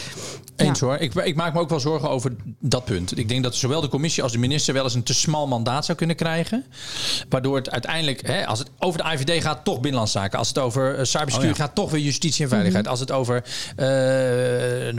Eens 0.57 0.81
hoor. 0.81 0.97
Ik, 0.97 1.15
ik, 1.15 1.37
maak 1.37 1.55
me 1.55 1.61
ook 1.61 1.69
wel 1.69 1.81
zorgen 1.81 2.11
over 2.11 2.37
dat 2.61 2.85
punt. 2.85 3.19
Ik 3.19 3.29
denk 3.29 3.43
dat 3.43 3.55
zowel 3.55 3.81
de 3.81 3.89
commissie 3.89 4.23
als 4.23 4.33
de 4.33 4.39
minister 4.39 4.75
wel 4.75 4.85
eens 4.85 4.95
een 4.95 5.03
te 5.03 5.15
smal 5.15 5.47
mandaat 5.47 5.85
zou 5.85 5.99
kunnen 5.99 6.17
krijgen. 6.17 6.65
Waardoor 7.29 7.57
het 7.57 7.71
uiteindelijk, 7.71 8.27
hè, 8.27 8.47
als 8.47 8.59
het 8.59 8.71
over 8.79 9.03
de 9.03 9.11
IVD 9.13 9.43
gaat, 9.43 9.65
toch 9.65 9.75
binnenlandse 9.75 10.19
zaken. 10.19 10.39
Als 10.39 10.49
het 10.49 10.59
over 10.59 11.07
cybersecurity 11.07 11.61
oh 11.61 11.67
gaat, 11.67 11.75
toch 11.75 11.91
weer 11.91 12.01
justitie 12.01 12.43
en 12.43 12.51
veiligheid. 12.51 12.83
Mhm. 12.83 12.93
Als 12.93 13.01
het 13.01 13.11
over 13.11 13.45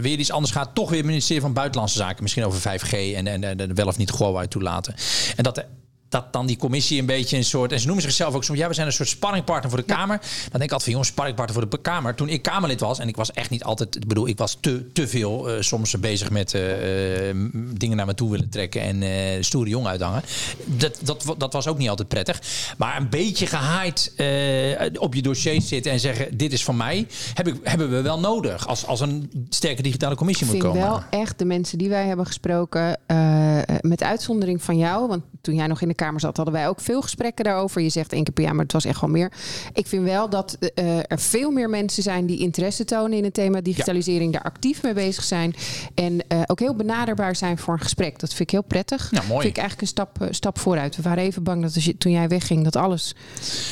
weer 0.01 0.17
iets 0.17 0.31
anders 0.31 0.53
gaat, 0.53 0.75
toch 0.75 0.89
weer 0.89 0.97
het 0.97 1.07
ministerie 1.07 1.41
van 1.41 1.53
Buitenlandse 1.53 1.97
Zaken. 1.97 2.23
Misschien 2.23 2.45
over 2.45 2.59
5G 2.59 2.91
en, 2.91 3.27
en, 3.27 3.59
en 3.59 3.75
wel 3.75 3.87
of 3.87 3.97
niet 3.97 4.17
Huawei 4.17 4.47
toelaten. 4.47 4.95
En 5.35 5.43
dat 5.43 5.65
dat 6.15 6.33
dan 6.33 6.45
die 6.45 6.57
commissie 6.57 6.99
een 6.99 7.05
beetje 7.05 7.37
een 7.37 7.43
soort. 7.43 7.71
En 7.71 7.79
ze 7.79 7.85
noemen 7.85 8.03
zichzelf 8.03 8.33
ook 8.33 8.43
soms. 8.43 8.59
Ja, 8.59 8.67
we 8.67 8.73
zijn 8.73 8.87
een 8.87 8.93
soort 8.93 9.09
sparringpartner 9.09 9.69
voor 9.69 9.79
de 9.79 9.93
Kamer. 9.93 10.17
Dan 10.17 10.51
denk 10.51 10.63
ik 10.63 10.71
altijd 10.71 10.83
van 10.83 10.91
jongens, 10.91 11.09
sparringpartner 11.09 11.59
voor 11.59 11.69
de 11.69 11.81
Kamer. 11.81 12.15
Toen 12.15 12.29
ik 12.29 12.41
Kamerlid 12.41 12.79
was, 12.79 12.99
en 12.99 13.07
ik 13.07 13.15
was 13.15 13.31
echt 13.31 13.49
niet 13.49 13.63
altijd. 13.63 13.95
Ik 13.95 14.07
bedoel, 14.07 14.27
ik 14.27 14.37
was 14.37 14.57
te, 14.59 14.91
te 14.91 15.07
veel 15.07 15.55
uh, 15.55 15.61
soms 15.61 15.99
bezig 15.99 16.29
met 16.29 16.53
uh, 16.53 16.61
dingen 17.73 17.97
naar 17.97 18.05
me 18.05 18.13
toe 18.13 18.31
willen 18.31 18.49
trekken 18.49 18.81
en 18.81 19.01
uh, 19.01 19.09
stoere 19.39 19.69
jong 19.69 19.87
uithangen. 19.87 20.21
Dat, 20.65 20.99
dat, 21.01 21.35
dat 21.37 21.53
was 21.53 21.67
ook 21.67 21.77
niet 21.77 21.89
altijd 21.89 22.07
prettig. 22.07 22.41
Maar 22.77 22.97
een 22.97 23.09
beetje 23.09 23.45
gehaaid 23.45 24.11
op 24.99 25.13
je 25.13 25.21
dossier 25.21 25.61
zitten 25.61 25.91
en 25.91 25.99
zeggen: 25.99 26.37
Dit 26.37 26.53
is 26.53 26.63
van 26.63 26.77
mij. 26.77 27.07
Heb 27.33 27.47
ik, 27.47 27.55
hebben 27.63 27.89
we 27.89 28.01
wel 28.01 28.19
nodig 28.19 28.67
als, 28.67 28.85
als 28.85 28.99
een 28.99 29.47
sterke 29.49 29.81
digitale 29.81 30.15
commissie 30.15 30.45
moet 30.45 30.57
komen. 30.57 30.77
Ik 30.77 30.83
vind 30.83 30.95
wel 31.11 31.21
echt 31.21 31.39
de 31.39 31.45
mensen 31.45 31.77
die 31.77 31.89
wij 31.89 32.07
hebben 32.07 32.25
gesproken, 32.25 32.99
met 33.81 34.03
uitzondering 34.03 34.63
van 34.63 34.77
jou, 34.77 35.07
want 35.07 35.23
toen 35.41 35.55
jij 35.55 35.67
nog 35.67 35.81
in 35.81 35.87
de 35.87 35.93
Kamer 35.93 36.04
zat, 36.13 36.35
hadden 36.35 36.53
wij 36.53 36.67
ook 36.67 36.81
veel 36.81 37.01
gesprekken 37.01 37.45
daarover. 37.45 37.81
Je 37.81 37.89
zegt 37.89 38.13
één 38.13 38.23
keer 38.23 38.33
per 38.33 38.43
jaar, 38.43 38.55
maar 38.55 38.63
het 38.63 38.73
was 38.73 38.85
echt 38.85 39.01
wel 39.01 39.09
meer. 39.09 39.31
Ik 39.73 39.87
vind 39.87 40.03
wel 40.03 40.29
dat 40.29 40.57
uh, 40.61 40.97
er 40.97 41.19
veel 41.19 41.51
meer 41.51 41.69
mensen 41.69 42.03
zijn 42.03 42.25
die 42.25 42.39
interesse 42.39 42.85
tonen 42.85 43.17
in 43.17 43.23
het 43.23 43.33
thema 43.33 43.61
digitalisering, 43.61 44.33
daar 44.33 44.41
actief 44.41 44.83
mee 44.83 44.93
bezig 44.93 45.23
zijn 45.23 45.55
en 45.95 46.13
uh, 46.13 46.41
ook 46.45 46.59
heel 46.59 46.75
benaderbaar 46.75 47.35
zijn 47.35 47.57
voor 47.57 47.73
een 47.73 47.79
gesprek. 47.79 48.19
Dat 48.19 48.29
vind 48.29 48.41
ik 48.41 48.49
heel 48.49 48.63
prettig. 48.63 49.07
Ja, 49.11 49.21
mooi. 49.27 49.41
Vind 49.41 49.57
ik 49.57 49.63
eigenlijk 49.63 49.81
een 49.81 49.87
stap, 49.87 50.27
stap 50.29 50.59
vooruit. 50.59 50.95
We 50.95 51.01
waren 51.01 51.23
even 51.23 51.43
bang 51.43 51.61
dat 51.61 51.75
als 51.75 51.85
je, 51.85 51.97
toen 51.97 52.11
jij 52.11 52.27
wegging, 52.27 52.63
dat 52.63 52.75
alles 52.75 53.15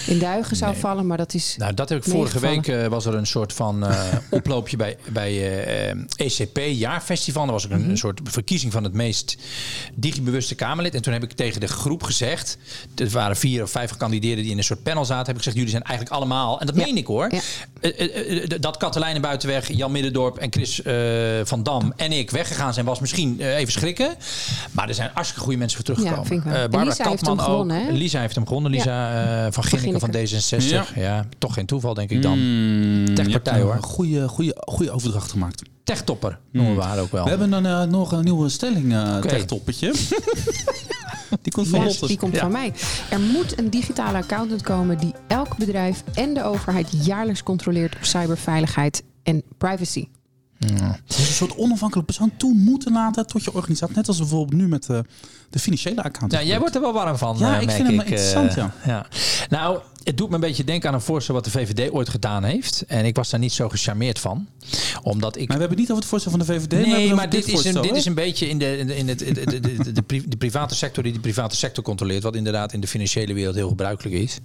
in 0.08 0.20
duigen 0.20 0.56
zou 0.56 0.76
vallen, 0.76 1.08
maar 1.08 1.18
dat 1.18 1.34
is. 1.34 1.56
Nou, 1.58 1.74
dat 1.74 1.90
heb 1.90 2.06
ik 2.06 2.12
vorige 2.12 2.40
week 2.40 2.90
was 2.90 3.06
er 3.06 3.14
een 3.14 3.28
soort 3.28 3.54
van 3.54 3.86
oploopje 4.30 4.78
bij, 4.78 4.98
bij 5.12 5.52
ECP 6.16 6.58
jaarfestival. 6.58 7.46
Er 7.46 7.52
was 7.52 7.66
ook 7.66 7.72
een, 7.72 7.80
een 7.80 7.86
mhm. 7.86 7.96
soort 7.96 8.20
verkiezing 8.24 8.72
van 8.72 8.84
het 8.84 8.94
meest 8.94 9.38
digibewuste 9.94 10.56
Kamerlid. 10.56 10.96
En 10.96 11.02
toen 11.02 11.14
heb 11.14 11.24
ik 11.24 11.32
tegen 11.32 11.60
de 11.60 11.68
groep 11.68 12.04
gezegd. 12.16 12.58
Er 12.96 13.10
waren 13.10 13.36
vier 13.36 13.64
of 13.64 13.72
vijf 13.72 13.92
gekandideerden 13.92 14.44
die 14.44 14.52
in 14.52 14.58
een 14.58 14.64
soort 14.64 14.84
panel 14.84 15.06
zaten. 15.06 15.26
Heb 15.26 15.36
ik 15.36 15.38
gezegd, 15.38 15.56
jullie 15.56 15.72
zijn 15.72 15.84
eigenlijk 15.84 16.16
allemaal, 16.16 16.60
en 16.60 16.66
dat 16.66 16.76
meen 16.76 16.98
ik 16.98 17.08
hoor. 17.08 17.32
Ja. 17.32 17.42
Uh, 17.82 18.48
dat 18.60 18.78
Katelijne 18.78 19.20
Buitenweg, 19.20 19.72
Jan 19.72 19.92
Middendorp 19.92 20.38
en 20.38 20.52
Chris 20.52 20.82
van 21.44 21.64
Dam 21.64 21.94
en 21.96 22.12
ik 22.12 22.32
weggegaan 22.32 22.74
zijn, 22.74 22.86
was 22.86 23.00
misschien 23.00 23.40
even 23.40 23.74
schrikken. 23.74 24.16
Maar 24.72 24.88
er 24.88 24.96
zijn 24.96 25.10
hartstikke 25.14 25.44
goede 25.44 25.58
mensen 25.58 25.86
voor 25.86 25.96
teruggekomen. 25.96 26.42
Ja, 26.46 26.52
Barbara 26.52 26.84
Lisa 26.84 27.10
heeft 27.10 27.26
hem 27.26 27.40
gewonnen. 27.40 27.92
Lisa 27.92 28.20
heeft 28.20 28.36
hem 28.36 28.48
gewonnen. 28.48 28.72
Lisa 28.72 29.52
van 29.52 29.64
Ginneken 29.64 30.00
van 30.00 30.16
D66. 30.16 30.96
Ja. 30.96 31.26
toch 31.38 31.54
geen 31.54 31.66
toeval 31.66 31.94
denk 31.94 32.10
ik 32.10 32.22
dan. 32.22 32.40
Mm, 32.40 33.16
Techpartij 33.16 33.62
hoor. 33.62 33.78
Goede, 33.82 34.28
goede, 34.28 34.56
goede 34.60 34.92
overdracht 34.92 35.32
gemaakt. 35.32 35.62
Techtopper 35.84 36.40
noemen 36.52 36.76
we 36.76 36.82
haar 36.82 37.00
ook 37.00 37.12
wel. 37.12 37.24
We 37.24 37.30
hebben 37.30 37.50
dan 37.50 37.90
nog 37.90 38.12
een 38.12 38.24
nieuwe 38.24 38.50
stelling, 38.50 38.92
uh, 38.92 39.16
okay. 39.18 39.22
techtoppetje. 39.22 39.94
Die 41.42 41.52
komt 41.52 41.68
van 41.68 41.84
yes, 41.84 42.00
Die 42.00 42.18
komt 42.18 42.38
van 42.38 42.52
mij. 42.52 42.74
Er 43.10 43.20
moet 43.20 43.60
een 43.60 43.70
digitale 43.70 44.18
accountant 44.18 44.62
komen 44.62 44.98
die 44.98 45.14
elk 45.28 45.58
bedrijf 45.58 46.04
en 46.14 46.34
de 46.34 46.44
overheid 46.44 47.06
jaarlijks 47.06 47.44
controleert 47.44 47.96
op 47.96 48.04
cyberveiligheid 48.04 49.04
en 49.24 49.44
privacy. 49.58 50.08
Ja. 50.68 50.98
Dus 51.08 51.18
een 51.18 51.24
soort 51.26 51.56
onafhankelijk 51.56 52.08
persoon 52.08 52.32
toe 52.38 52.54
moeten 52.54 52.94
laten 52.94 53.28
tot 53.28 53.44
je 53.44 53.54
organisatie. 53.54 53.96
Net 53.96 54.08
als 54.08 54.18
bijvoorbeeld 54.18 54.62
nu 54.62 54.68
met 54.68 54.86
de, 54.86 54.98
eh, 54.98 55.04
de 55.50 55.60
financiële 55.60 56.04
account. 56.04 56.32
Ja, 56.32 56.44
jij 56.44 56.60
wordt 56.60 56.76
er 56.76 56.82
wel 56.82 56.94
warm 56.94 57.18
van. 57.18 57.38
Ja, 57.40 57.56
eh, 57.56 57.62
ik 57.62 57.72
vind 57.72 57.88
hem 57.88 58.00
interessant. 58.00 58.50
Uh, 58.50 58.56
ja. 58.56 58.74
ja. 58.86 59.06
Nou, 59.50 59.80
het 60.04 60.18
doet 60.18 60.30
me 60.30 60.36
een 60.36 60.42
beetje 60.42 60.64
denken 60.64 60.90
aan 60.90 60.96
een 60.96 61.02
voorstel 61.02 61.36
wat 61.36 61.44
de 61.44 61.52
VVD 61.52 61.92
ooit 61.92 62.10
gedaan 62.10 62.44
heeft. 62.44 62.84
En 62.88 63.06
ik 63.06 63.16
was 63.16 63.30
daar 63.30 63.40
niet 63.40 63.54
zo 63.54 63.70
gecharmeerd 63.70 64.20
van. 64.20 64.48
Omdat 65.02 65.38
ik... 65.38 65.48
Maar 65.48 65.56
we 65.58 65.62
hebben 65.62 65.80
niet 65.80 65.90
over 65.90 66.02
het 66.02 66.12
voorstel 66.12 66.32
van 66.32 66.40
de 66.40 66.46
VVD. 66.46 66.86
Nee, 66.86 67.14
maar 67.14 67.30
dit, 67.30 67.48
is 67.48 67.66
een, 67.66 67.82
dit 67.82 67.96
is 67.96 68.06
een 68.06 68.14
beetje 68.14 68.50
in, 68.50 68.58
de, 68.58 68.78
in, 68.78 69.08
het, 69.08 69.20
de, 69.20 69.34
de, 69.34 69.60
de, 69.60 69.92
de, 69.92 70.28
de 70.28 70.38
private 70.38 70.76
sector 70.76 71.04
die 71.04 71.14
de 71.14 71.20
private 71.20 71.56
sector 71.56 71.84
controleert. 71.84 72.24
Wat 72.24 72.36
inderdaad 72.36 72.74
in 72.74 72.80
de 72.80 72.88
financiële 72.88 73.34
wereld 73.34 73.56
heel 73.56 73.68
gebruikelijk 73.68 74.16
is. 74.16 74.40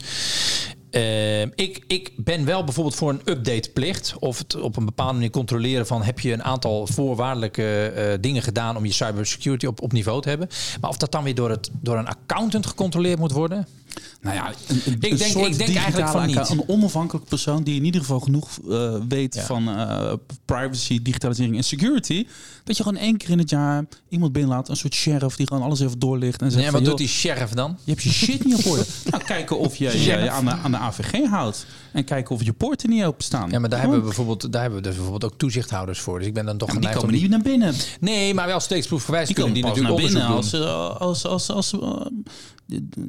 Uh, 0.90 1.40
ik, 1.40 1.85
ik 1.87 2.12
ben 2.16 2.44
wel 2.44 2.64
bijvoorbeeld 2.64 2.94
voor 2.94 3.11
een 3.11 3.20
updateplicht. 3.24 4.14
Of 4.18 4.38
het 4.38 4.61
op 4.61 4.77
een 4.77 4.85
bepaalde 4.85 5.12
manier 5.12 5.31
controleren 5.31 5.87
van 5.87 6.03
heb 6.03 6.20
je 6.20 6.33
een 6.33 6.42
aantal 6.42 6.87
voorwaardelijke 6.87 7.92
uh, 7.96 8.12
dingen 8.20 8.42
gedaan 8.42 8.77
om 8.77 8.85
je 8.85 8.92
cybersecurity 8.92 9.66
op, 9.66 9.83
op 9.83 9.92
niveau 9.92 10.22
te 10.22 10.29
hebben. 10.29 10.48
Maar 10.81 10.90
of 10.90 10.96
dat 10.96 11.12
dan 11.12 11.24
weer 11.24 11.35
door, 11.35 11.51
het, 11.51 11.70
door 11.72 11.98
een 11.98 12.09
accountant 12.09 12.66
gecontroleerd 12.66 13.18
moet 13.18 13.33
worden. 13.33 13.66
Nou 14.21 14.37
ja, 14.37 14.49
een, 14.69 14.81
een, 14.85 14.93
ik 14.93 15.01
denk, 15.01 15.35
ik 15.35 15.59
denk 15.59 15.77
eigenlijk 15.77 16.09
van 16.09 16.27
niet. 16.27 16.51
Een 16.51 16.63
onafhankelijk 16.67 17.27
persoon 17.27 17.63
die 17.63 17.77
in 17.77 17.85
ieder 17.85 18.01
geval 18.01 18.21
genoeg 18.21 18.49
uh, 18.69 18.95
weet 19.09 19.41
van 19.41 19.69
uh, 19.69 20.13
privacy, 20.45 21.03
digitalisering 21.03 21.57
en 21.57 21.65
security. 21.65 22.27
Dat 22.65 22.77
je 22.77 22.83
gewoon 22.83 22.99
één 22.99 23.17
keer 23.17 23.31
in 23.31 23.39
het 23.39 23.51
jaar 23.51 23.85
iemand 24.09 24.33
binnenlaat, 24.33 24.69
een 24.69 24.77
soort 24.77 24.95
sheriff 24.95 25.37
die 25.37 25.47
gewoon 25.47 25.63
alles 25.63 25.81
even 25.81 25.99
doorlicht. 25.99 26.43
En 26.43 26.51
zegt 26.51 26.71
wat 26.71 26.85
doet 26.85 26.99
die 26.99 27.09
sheriff 27.09 27.53
dan? 27.53 27.79
Je 27.85 27.91
hebt 27.91 28.03
je 28.03 28.11
shit 28.11 28.45
niet 28.45 28.55
op 28.55 28.67
orde. 28.67 28.85
nou, 29.11 29.25
kijken 29.25 29.59
of 29.59 29.77
je 29.77 30.05
je 30.05 30.31
aan 30.31 30.45
de, 30.45 30.51
aan 30.51 30.71
de 30.71 30.77
AVG 30.77 31.29
houdt. 31.29 31.67
En 31.93 32.05
kijken 32.05 32.35
of 32.35 32.43
je 32.43 32.53
poorten 32.53 32.91
niet 32.91 33.05
open 33.05 33.25
staan. 33.25 33.51
Ja, 33.51 33.59
maar 33.59 33.69
daar 33.69 33.81
hebben 33.81 33.99
we 33.99 34.05
bijvoorbeeld, 34.05 34.53
daar 34.53 34.61
hebben 34.61 34.79
we 34.79 34.87
dus 34.87 34.97
bijvoorbeeld 34.97 35.33
ook 35.33 35.39
toezichthouders 35.39 36.01
voor. 36.01 36.19
Dus 36.19 36.29
ik 36.29 36.35
ben 36.35 36.47
dan 36.47 36.57
toch 36.57 36.73
ja, 36.73 36.79
die 36.79 36.91
komen 36.91 37.15
niet 37.15 37.31
naar 37.31 37.43
binnen. 37.43 37.75
Nee, 38.01 38.35
maar 38.35 38.47
wel 38.47 38.61
steeds 38.61 38.87
proefgewijs 38.87 39.29
die 39.29 39.37
natuurlijk 39.37 39.81
naar 39.81 39.95
binnen 39.95 40.27
als, 40.27 40.55
als, 40.55 41.25
als, 41.25 41.51
als, 41.51 41.51
als, 41.51 41.75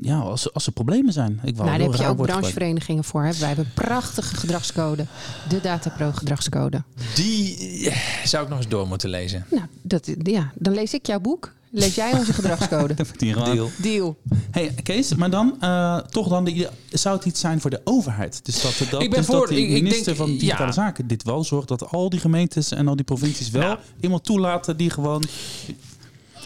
ja, 0.02 0.19
als, 0.19 0.54
als 0.54 0.65
er 0.65 0.72
problemen 0.72 1.13
zijn. 1.13 1.39
Ik 1.43 1.56
nou, 1.56 1.69
daar 1.69 1.80
heb 1.80 1.93
je 1.93 2.06
ook 2.06 2.22
brancheverenigingen 2.22 3.04
voor. 3.04 3.24
Hè? 3.24 3.32
Wij 3.34 3.48
hebben 3.48 3.65
een 3.65 3.74
prachtige 3.74 4.36
gedragscode. 4.36 5.06
De 5.50 5.62
Datapro 5.62 6.12
gedragscode. 6.12 6.84
Die 7.15 7.58
eh, 7.89 7.98
zou 8.24 8.43
ik 8.43 8.50
nog 8.50 8.58
eens 8.58 8.67
door 8.67 8.88
moeten 8.88 9.10
lezen. 9.10 9.45
Nou, 9.52 9.65
dat, 9.82 10.10
ja, 10.24 10.52
dan 10.56 10.74
lees 10.74 10.93
ik 10.93 11.06
jouw 11.06 11.19
boek. 11.19 11.54
Lees 11.72 11.95
jij 11.95 12.13
onze 12.13 12.34
gedragscode? 12.34 12.93
Deal. 13.17 13.69
Deal. 13.78 14.17
Hey 14.52 14.74
Kees, 14.84 15.15
maar 15.15 15.30
dan 15.30 15.58
uh, 15.62 15.98
toch 15.98 16.28
dan 16.28 16.43
de, 16.43 16.69
zou 16.89 17.15
het 17.15 17.26
iets 17.26 17.39
zijn 17.39 17.62
voor 17.62 17.69
de 17.69 17.82
overheid? 17.84 18.45
Dus 18.45 18.62
dat, 18.62 18.89
dat, 18.89 19.02
ik 19.02 19.10
ben 19.10 19.19
dus 19.19 19.28
voor, 19.28 19.39
dat 19.39 19.48
de 19.48 19.56
minister 19.56 20.06
denk, 20.06 20.17
van 20.17 20.32
Digitale 20.32 20.65
ja. 20.65 20.72
Zaken 20.72 21.08
dit 21.08 21.24
wel 21.24 21.43
zorgt 21.43 21.67
dat 21.67 21.91
al 21.91 22.10
die 22.10 22.19
gemeentes 22.19 22.72
en 22.72 22.88
al 22.88 22.95
die 22.95 23.06
provincies 23.06 23.50
wel 23.50 23.62
nou. 23.62 23.78
iemand 24.00 24.24
toelaten 24.24 24.78
die 24.78 24.89
gewoon 24.89 25.24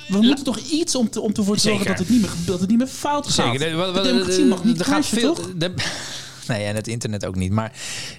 we 0.08 0.22
moeten 0.22 0.44
toch 0.44 0.58
iets 0.58 0.96
om 0.96 1.10
te, 1.10 1.22
om 1.22 1.34
te 1.34 1.44
voor 1.44 1.60
zorgen 1.60 1.86
dat 1.86 2.00
het, 2.00 2.10
niet 2.10 2.22
meer, 2.22 2.32
dat 2.46 2.60
het 2.60 2.70
niet 2.70 2.78
meer 2.78 2.88
fout 2.88 3.28
gaat. 3.28 3.34
Zeker. 3.34 3.60
De, 3.60 3.92
de 3.94 4.02
democratie 4.02 4.46
mag 4.46 4.64
niet 4.64 4.82
gaat 4.82 5.06
veel, 5.06 5.34
toch? 5.34 5.50
Nee, 6.48 6.66
en 6.66 6.76
het 6.76 6.88
internet 6.88 7.26
ook 7.26 7.36
niet. 7.36 7.52
Maar 7.52 7.72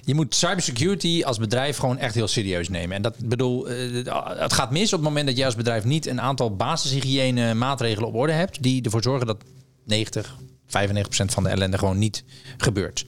je 0.03 0.15
moet 0.15 0.35
cybersecurity 0.35 1.23
als 1.25 1.37
bedrijf 1.37 1.77
gewoon 1.77 1.97
echt 1.97 2.15
heel 2.15 2.27
serieus 2.27 2.69
nemen. 2.69 2.95
En 2.95 3.01
dat 3.01 3.17
bedoel, 3.17 3.69
eh, 3.69 4.05
het 4.39 4.53
gaat 4.53 4.71
mis 4.71 4.93
op 4.93 4.99
het 4.99 5.07
moment 5.07 5.27
dat 5.27 5.35
jij 5.37 5.45
als 5.45 5.55
bedrijf 5.55 5.83
niet 5.83 6.07
een 6.07 6.21
aantal 6.21 6.55
basishygiëne 6.55 7.53
maatregelen 7.53 8.09
op 8.09 8.15
orde 8.15 8.33
hebt. 8.33 8.63
die 8.63 8.83
ervoor 8.83 9.03
zorgen 9.03 9.27
dat 9.27 9.37
90, 9.83 10.35
95% 10.65 11.33
van 11.33 11.43
de 11.43 11.49
ellende 11.49 11.77
gewoon 11.77 11.97
niet 11.97 12.23
gebeurt. 12.57 13.05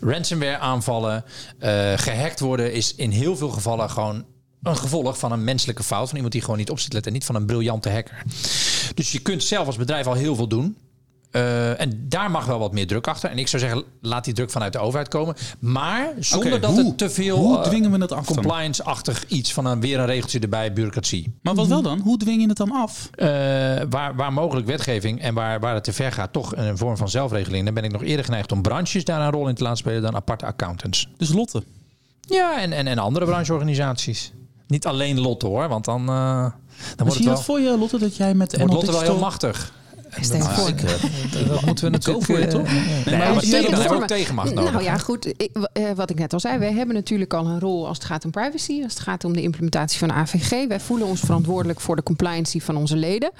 Ransomware 0.00 0.58
aanvallen, 0.58 1.24
uh, 1.62 1.92
gehackt 1.96 2.40
worden 2.40 2.72
is 2.72 2.94
in 2.94 3.10
heel 3.10 3.36
veel 3.36 3.48
gevallen 3.48 3.90
gewoon 3.90 4.24
een 4.62 4.76
gevolg 4.76 5.18
van 5.18 5.32
een 5.32 5.44
menselijke 5.44 5.82
fout. 5.82 6.06
Van 6.06 6.14
iemand 6.14 6.32
die 6.32 6.42
gewoon 6.42 6.58
niet 6.58 6.70
op 6.70 6.78
zit 6.78 6.92
letten. 6.92 7.12
En 7.12 7.18
niet 7.18 7.26
van 7.26 7.34
een 7.34 7.46
briljante 7.46 7.90
hacker. 7.90 8.22
Dus 8.94 9.12
je 9.12 9.18
kunt 9.18 9.42
zelf 9.42 9.66
als 9.66 9.76
bedrijf 9.76 10.06
al 10.06 10.14
heel 10.14 10.36
veel 10.36 10.48
doen. 10.48 10.76
Uh, 11.32 11.80
en 11.80 12.04
daar 12.08 12.30
mag 12.30 12.44
wel 12.44 12.58
wat 12.58 12.72
meer 12.72 12.86
druk 12.86 13.06
achter. 13.06 13.30
En 13.30 13.38
ik 13.38 13.48
zou 13.48 13.62
zeggen, 13.62 13.84
laat 14.00 14.24
die 14.24 14.34
druk 14.34 14.50
vanuit 14.50 14.72
de 14.72 14.78
overheid 14.78 15.08
komen. 15.08 15.34
Maar 15.58 16.12
zonder 16.18 16.60
dat 16.60 16.76
het 16.76 16.98
te 16.98 17.10
veel 17.10 17.38
hoe 17.38 17.56
uh, 17.56 17.62
dwingen 17.62 17.90
we 17.90 17.98
het 17.98 18.12
af 18.12 18.26
compliance-achtig 18.26 19.24
iets 19.28 19.52
van 19.52 19.64
een, 19.64 19.80
weer 19.80 19.98
een 19.98 20.06
regeltje 20.06 20.38
erbij, 20.38 20.72
bureaucratie. 20.72 21.34
Maar 21.42 21.54
wat 21.54 21.66
wel 21.66 21.82
dan? 21.82 22.00
Hoe 22.00 22.18
dwing 22.18 22.40
je 22.40 22.48
het 22.48 22.56
dan 22.56 22.72
af? 22.72 23.10
Uh, 23.16 23.26
waar, 23.88 24.14
waar 24.16 24.32
mogelijk 24.32 24.66
wetgeving 24.66 25.20
en 25.20 25.34
waar, 25.34 25.60
waar 25.60 25.74
het 25.74 25.84
te 25.84 25.92
ver 25.92 26.12
gaat, 26.12 26.32
toch 26.32 26.56
een 26.56 26.78
vorm 26.78 26.96
van 26.96 27.08
zelfregeling. 27.08 27.64
Dan 27.64 27.74
ben 27.74 27.84
ik 27.84 27.92
nog 27.92 28.02
eerder 28.02 28.24
geneigd 28.24 28.52
om 28.52 28.62
branches 28.62 29.04
daar 29.04 29.20
een 29.20 29.32
rol 29.32 29.48
in 29.48 29.54
te 29.54 29.62
laten 29.62 29.78
spelen 29.78 30.02
dan 30.02 30.14
aparte 30.14 30.46
accountants. 30.46 31.08
Dus 31.16 31.32
Lotte? 31.32 31.62
Ja, 32.20 32.60
en, 32.60 32.72
en, 32.72 32.86
en 32.86 32.98
andere 32.98 33.24
brancheorganisaties. 33.24 34.32
Niet 34.66 34.86
alleen 34.86 35.20
Lotte 35.20 35.46
hoor, 35.46 35.68
want 35.68 35.84
dan, 35.84 36.00
uh, 36.00 36.42
dan 36.96 37.06
wordt 37.06 37.14
het 37.14 37.24
wel... 37.24 37.36
voor 37.36 37.60
je 37.60 37.78
Lotte 37.78 37.98
dat 37.98 38.16
jij 38.16 38.34
met 38.34 38.56
wordt 38.56 38.72
Lotte 38.72 38.92
wel 38.92 39.00
heel 39.00 39.18
machtig. 39.18 39.72
Stel 40.20 40.40
voor. 40.40 40.68
Ik, 40.68 40.80
dat 41.48 41.64
moeten 41.64 41.84
we 41.84 41.90
natuurlijk 41.90 42.24
voor 42.24 42.38
je 42.38 42.46
toch? 42.46 42.72
Nee, 42.72 42.82
nee, 43.04 43.18
maar, 43.18 43.40
tegen, 43.40 43.80
hebben 43.80 43.96
ook 43.96 44.06
tegenmacht 44.06 44.54
nodig. 44.54 44.72
Nou 44.72 44.84
ja, 44.84 44.96
goed. 44.96 45.26
Ik, 45.26 45.50
uh, 45.78 45.90
wat 45.94 46.10
ik 46.10 46.18
net 46.18 46.32
al 46.32 46.40
zei, 46.40 46.58
wij 46.58 46.72
hebben 46.72 46.94
natuurlijk 46.94 47.34
al 47.34 47.46
een 47.46 47.60
rol 47.60 47.86
als 47.88 47.96
het 47.96 48.06
gaat 48.06 48.24
om 48.24 48.30
privacy, 48.30 48.82
als 48.82 48.92
het 48.92 49.02
gaat 49.02 49.24
om 49.24 49.32
de 49.32 49.42
implementatie 49.42 49.98
van 49.98 50.12
AVG. 50.12 50.66
Wij 50.68 50.80
voelen 50.80 51.06
ons 51.06 51.20
verantwoordelijk 51.20 51.80
voor 51.80 51.96
de 51.96 52.02
compliancy 52.02 52.60
van 52.60 52.76
onze 52.76 52.96
leden. 52.96 53.30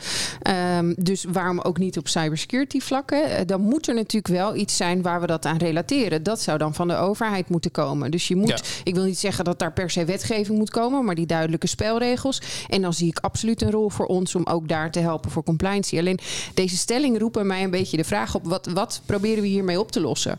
Um, 0.78 0.94
dus 0.98 1.24
waarom 1.28 1.61
ook 1.61 1.78
niet 1.78 1.98
op 1.98 2.08
cybersecurity 2.08 2.80
vlakken? 2.80 3.46
Dan 3.46 3.61
moet 3.61 3.88
er 3.88 3.94
natuurlijk 3.94 4.35
wel 4.35 4.56
iets 4.56 4.76
zijn 4.76 5.02
waar 5.02 5.20
we 5.20 5.26
dat 5.26 5.46
aan 5.46 5.56
relateren. 5.56 6.22
Dat 6.22 6.40
zou 6.40 6.58
dan 6.58 6.74
van 6.74 6.88
de 6.88 6.96
overheid 6.96 7.48
moeten 7.48 7.70
komen. 7.70 8.11
Dus 8.11 8.28
je 8.28 8.37
moet, 8.37 8.48
ja. 8.48 8.58
ik 8.85 8.94
wil 8.94 9.04
niet 9.04 9.18
zeggen 9.18 9.44
dat 9.44 9.58
daar 9.58 9.72
per 9.72 9.90
se 9.90 10.04
wetgeving 10.04 10.58
moet 10.58 10.70
komen, 10.70 11.04
maar 11.04 11.14
die 11.14 11.26
duidelijke 11.26 11.66
spelregels. 11.66 12.42
En 12.68 12.82
dan 12.82 12.92
zie 12.92 13.08
ik 13.08 13.18
absoluut 13.18 13.62
een 13.62 13.70
rol 13.70 13.88
voor 13.88 14.06
ons 14.06 14.35
om 14.35 14.44
ook 14.44 14.68
daar 14.68 14.90
te 14.90 15.00
helpen 15.00 15.30
voor 15.30 15.42
compliancy. 15.42 15.98
Alleen 15.98 16.18
deze 16.62 16.77
stellingen 16.77 17.20
roepen 17.20 17.46
mij 17.46 17.62
een 17.62 17.70
beetje 17.70 17.96
de 17.96 18.05
vraag 18.05 18.35
op: 18.35 18.44
wat, 18.44 18.66
wat 18.66 19.03
proberen 19.07 19.42
we 19.42 19.48
hiermee 19.48 19.81
op 19.81 19.92
te 19.92 20.01
lossen? 20.01 20.38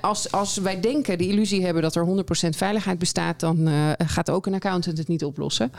als, 0.00 0.32
als 0.32 0.56
wij 0.56 0.80
denken, 0.80 1.18
de 1.18 1.26
illusie 1.26 1.64
hebben 1.64 1.82
dat 1.82 1.94
er 1.94 2.06
100% 2.06 2.48
veiligheid 2.48 2.98
bestaat, 2.98 3.40
dan 3.40 3.68
uh, 3.68 3.90
gaat 3.98 4.30
ook 4.30 4.46
een 4.46 4.54
accountant 4.54 4.98
het 4.98 5.08
niet 5.08 5.24
oplossen. 5.24 5.72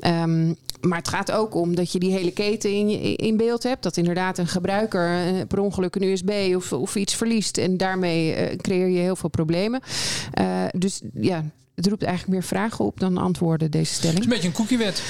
Um, 0.00 0.56
maar 0.80 0.98
het 0.98 1.08
gaat 1.08 1.32
ook 1.32 1.54
om 1.54 1.74
dat 1.74 1.92
je 1.92 1.98
die 1.98 2.12
hele 2.12 2.32
keten 2.32 2.70
in, 2.70 3.16
in 3.16 3.36
beeld 3.36 3.62
hebt. 3.62 3.82
Dat 3.82 3.96
inderdaad 3.96 4.38
een 4.38 4.46
gebruiker 4.46 5.34
uh, 5.34 5.40
per 5.48 5.58
ongeluk 5.58 5.94
een 5.94 6.02
USB 6.02 6.54
of, 6.56 6.72
of 6.72 6.96
iets 6.96 7.14
verliest. 7.14 7.58
En 7.58 7.76
daarmee 7.76 8.50
uh, 8.50 8.56
creëer 8.56 8.88
je 8.88 8.98
heel 8.98 9.16
veel 9.16 9.28
problemen. 9.28 9.80
dus 10.76 11.00
ja, 11.14 11.44
het 11.74 11.86
roept 11.86 12.02
eigenlijk 12.02 12.38
meer 12.38 12.48
vragen 12.48 12.84
op 12.84 13.00
dan 13.00 13.18
antwoorden, 13.18 13.70
deze 13.70 13.94
stelling. 13.94 14.18
Het 14.18 14.26
is 14.26 14.32
een 14.32 14.40
beetje 14.40 14.48
een 14.48 14.66
cookiewet. 14.66 15.02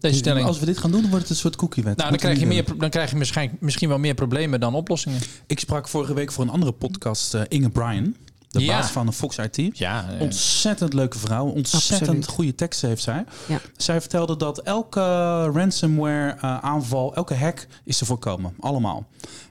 Deze 0.00 0.16
stelling. 0.16 0.46
Als 0.46 0.58
we 0.58 0.66
dit 0.66 0.78
gaan 0.78 0.90
doen, 0.90 1.00
dan 1.00 1.10
wordt 1.10 1.24
het 1.24 1.34
een 1.34 1.40
soort 1.40 1.56
cookiewet. 1.56 1.96
Nou, 1.96 2.08
dan 2.10 2.18
krijg, 2.18 2.40
je 2.40 2.46
meer, 2.46 2.64
dan 2.78 2.90
krijg 2.90 3.10
je 3.10 3.16
misschien, 3.16 3.56
misschien 3.60 3.88
wel 3.88 3.98
meer 3.98 4.14
problemen 4.14 4.60
dan 4.60 4.74
oplossingen. 4.74 5.20
Ik 5.46 5.58
sprak 5.60 5.88
vorige 5.88 6.14
week 6.14 6.32
voor 6.32 6.44
een 6.44 6.50
andere 6.50 6.72
podcast 6.72 7.34
uh, 7.34 7.42
Inge 7.48 7.70
Bryan. 7.70 8.16
De 8.48 8.60
ja. 8.60 8.78
baas 8.78 8.90
van 8.90 9.12
Fox 9.12 9.36
IT. 9.38 9.78
Ja, 9.78 10.14
uh, 10.14 10.20
ontzettend 10.20 10.92
leuke 10.92 11.18
vrouw. 11.18 11.46
Ontzettend 11.46 12.00
Absoluut. 12.00 12.28
goede 12.28 12.54
teksten 12.54 12.88
heeft 12.88 13.02
zij. 13.02 13.24
Ja. 13.48 13.60
Zij 13.76 14.00
vertelde 14.00 14.36
dat 14.36 14.58
elke 14.58 15.00
ransomware 15.44 16.36
uh, 16.36 16.58
aanval, 16.58 17.14
elke 17.14 17.34
hack 17.34 17.66
is 17.84 17.98
te 17.98 18.04
voorkomen. 18.04 18.54
Allemaal. 18.60 19.06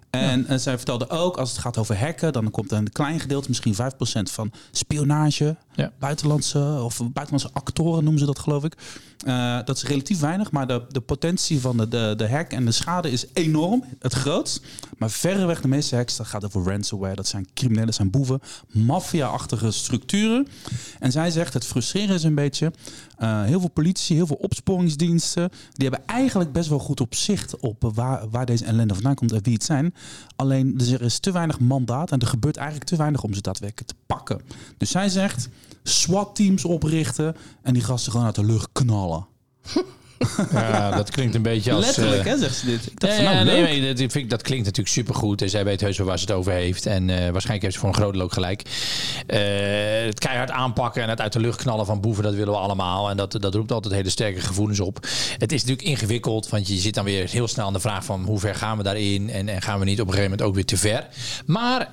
En, 0.10 0.46
ja. 0.48 0.58
zij 0.58 0.76
vertelde 0.76 1.10
ook, 1.10 1.38
als 1.38 1.52
het 1.52 1.60
gaat 1.60 1.78
over 1.78 2.00
hacken, 2.00 2.34
dan 2.34 2.52
komt 2.52 2.72
een 2.72 2.92
klein 2.92 3.20
gedeelte, 3.20 3.48
misschien 3.48 3.76
5% 3.76 3.78
van 4.32 4.52
spionage, 4.72 5.56
ja. 5.74 5.92
buitenlandse 6.00 6.80
of 6.84 6.98
buitenlandse 6.98 7.50
actoren 7.54 8.04
noemen 8.04 8.20
ze 8.20 8.26
dat 8.26 8.40
geloof 8.40 8.64
ik. 8.64 8.76
Uh, 9.28 9.60
dat 9.66 9.76
is 9.78 9.84
relatief 9.84 10.20
weinig, 10.20 10.52
maar 10.52 10.68
de, 10.68 10.86
de 10.90 11.02
potentie 11.02 11.60
van 11.60 11.78
de, 11.78 11.88
de, 11.88 12.14
de 12.18 12.30
hack 12.30 12.52
en 12.52 12.66
de 12.66 12.72
schade 12.72 13.12
is 13.12 13.26
enorm, 13.34 13.84
het 14.00 14.14
grootst. 14.14 14.62
Maar 14.98 15.10
verreweg 15.10 15.62
de 15.62 15.68
meeste 15.68 15.96
hacks, 15.96 16.16
dat 16.16 16.28
gaat 16.28 16.46
over 16.46 16.72
ransomware, 16.72 17.16
dat 17.16 17.28
zijn 17.28 17.48
criminelen, 17.54 17.86
dat 17.86 17.96
zijn 17.96 18.10
boeven, 18.10 18.42
maffia-achtige 18.72 19.72
structuren. 19.72 20.48
En 21.00 21.12
zij 21.12 21.32
zegt, 21.32 21.54
het 21.54 21.66
frustreren 21.66 22.16
is 22.16 22.24
een 22.24 22.36
beetje, 22.36 22.72
uh, 23.20 23.44
heel 23.44 23.60
veel 23.60 23.70
politie, 23.70 24.16
heel 24.16 24.28
veel 24.28 24.36
opsporingsdiensten, 24.36 25.50
die 25.74 25.90
hebben 25.90 26.08
eigenlijk 26.08 26.52
best 26.52 26.70
wel 26.70 26.80
goed 26.80 27.02
op 27.02 27.16
zicht 27.16 27.60
op 27.60 27.92
waar, 27.94 28.30
waar 28.30 28.46
deze 28.46 28.66
ellende 28.66 28.94
vandaan 28.94 29.16
komt 29.16 29.32
en 29.32 29.44
wie 29.44 29.54
het 29.54 29.64
zijn. 29.64 29.94
Alleen 30.36 30.80
er 30.80 31.02
is 31.02 31.20
te 31.20 31.32
weinig 31.32 31.60
mandaat 31.60 32.12
en 32.12 32.20
er 32.20 32.28
gebeurt 32.28 32.58
eigenlijk 32.58 32.90
te 32.90 32.96
weinig 32.96 33.24
om 33.24 33.34
ze 33.34 33.42
daadwerkelijk 33.42 33.88
te 33.88 33.96
pakken. 34.06 34.42
Dus 34.78 34.92
zij 34.92 35.10
zegt, 35.10 35.50
SWAT-teams 35.88 36.66
oprichten 36.66 37.36
en 37.62 37.74
die 37.74 37.84
gasten 37.84 38.12
gewoon 38.12 38.26
uit 38.26 38.36
de 38.36 38.46
lucht 38.46 38.70
knallen. 38.72 39.28
Ja, 40.52 40.92
dat 40.92 41.12
klinkt 41.12 41.36
een 41.36 41.42
beetje 41.42 41.72
als... 41.74 41.86
Letterlijk, 41.86 42.26
uh, 42.26 42.32
hè, 42.32 42.38
zegt 42.38 42.56
ze 42.56 42.66
dit. 42.66 42.86
Ik 42.86 43.00
dacht 43.00 43.18
ja, 43.18 43.24
van, 43.24 43.34
nou, 43.34 43.46
nee, 43.46 43.80
nee, 43.82 43.94
dat, 43.94 44.12
vind 44.12 44.30
dat 44.30 44.42
klinkt 44.42 44.66
natuurlijk 44.66 44.96
supergoed. 44.96 45.42
En 45.42 45.50
zij 45.50 45.64
weet 45.64 45.82
heus 45.82 45.98
wel 45.98 46.08
waar 46.08 46.20
ze 46.20 46.26
het 46.26 46.34
over 46.34 46.52
heeft. 46.52 46.86
En 46.86 47.10
uh, 47.10 47.16
waarschijnlijk 47.16 47.62
heeft 47.62 47.74
ze 47.74 47.80
voor 47.80 47.90
een 47.90 47.96
groot 47.96 48.22
ook 48.22 48.34
gelijk. 48.34 48.62
Uh, 49.28 49.38
het 50.06 50.20
keihard 50.20 50.52
aanpakken 50.52 51.04
en 51.04 51.10
het 51.10 51.22
uit 51.22 51.34
de 51.34 51.40
lucht 51.40 51.62
knallen 51.62 51.86
van 51.86 52.02
boeven, 52.02 52.24
dat 52.24 52.34
willen 52.34 52.54
we 52.54 52.60
allemaal. 52.60 53.10
En 53.10 53.18
dat, 53.18 53.38
dat 53.42 53.54
roept 53.56 53.72
altijd 53.72 53.94
hele 53.94 54.10
sterke 54.10 54.42
gevoelens 54.42 54.80
op. 54.80 55.08
Het 55.38 55.52
is 55.52 55.62
natuurlijk 55.62 55.88
ingewikkeld, 55.88 56.50
want 56.50 56.68
je 56.68 56.76
zit 56.76 56.94
dan 56.94 57.06
weer 57.06 57.30
heel 57.30 57.48
snel 57.48 57.66
aan 57.66 57.74
de 57.74 57.80
vraag 57.80 58.06
van 58.06 58.24
hoe 58.26 58.40
ver 58.40 58.56
gaan 58.56 58.78
we 58.78 58.84
daarin? 58.84 59.30
En, 59.30 59.50
en 59.50 59.62
gaan 59.62 59.80
we 59.80 59.86
niet 59.86 60.02
op 60.02 60.08
een 60.08 60.14
gegeven 60.14 60.32
moment 60.32 60.48
ook 60.48 60.56
weer 60.56 60.66
te 60.66 60.78
ver? 60.78 61.08
Maar 61.46 61.92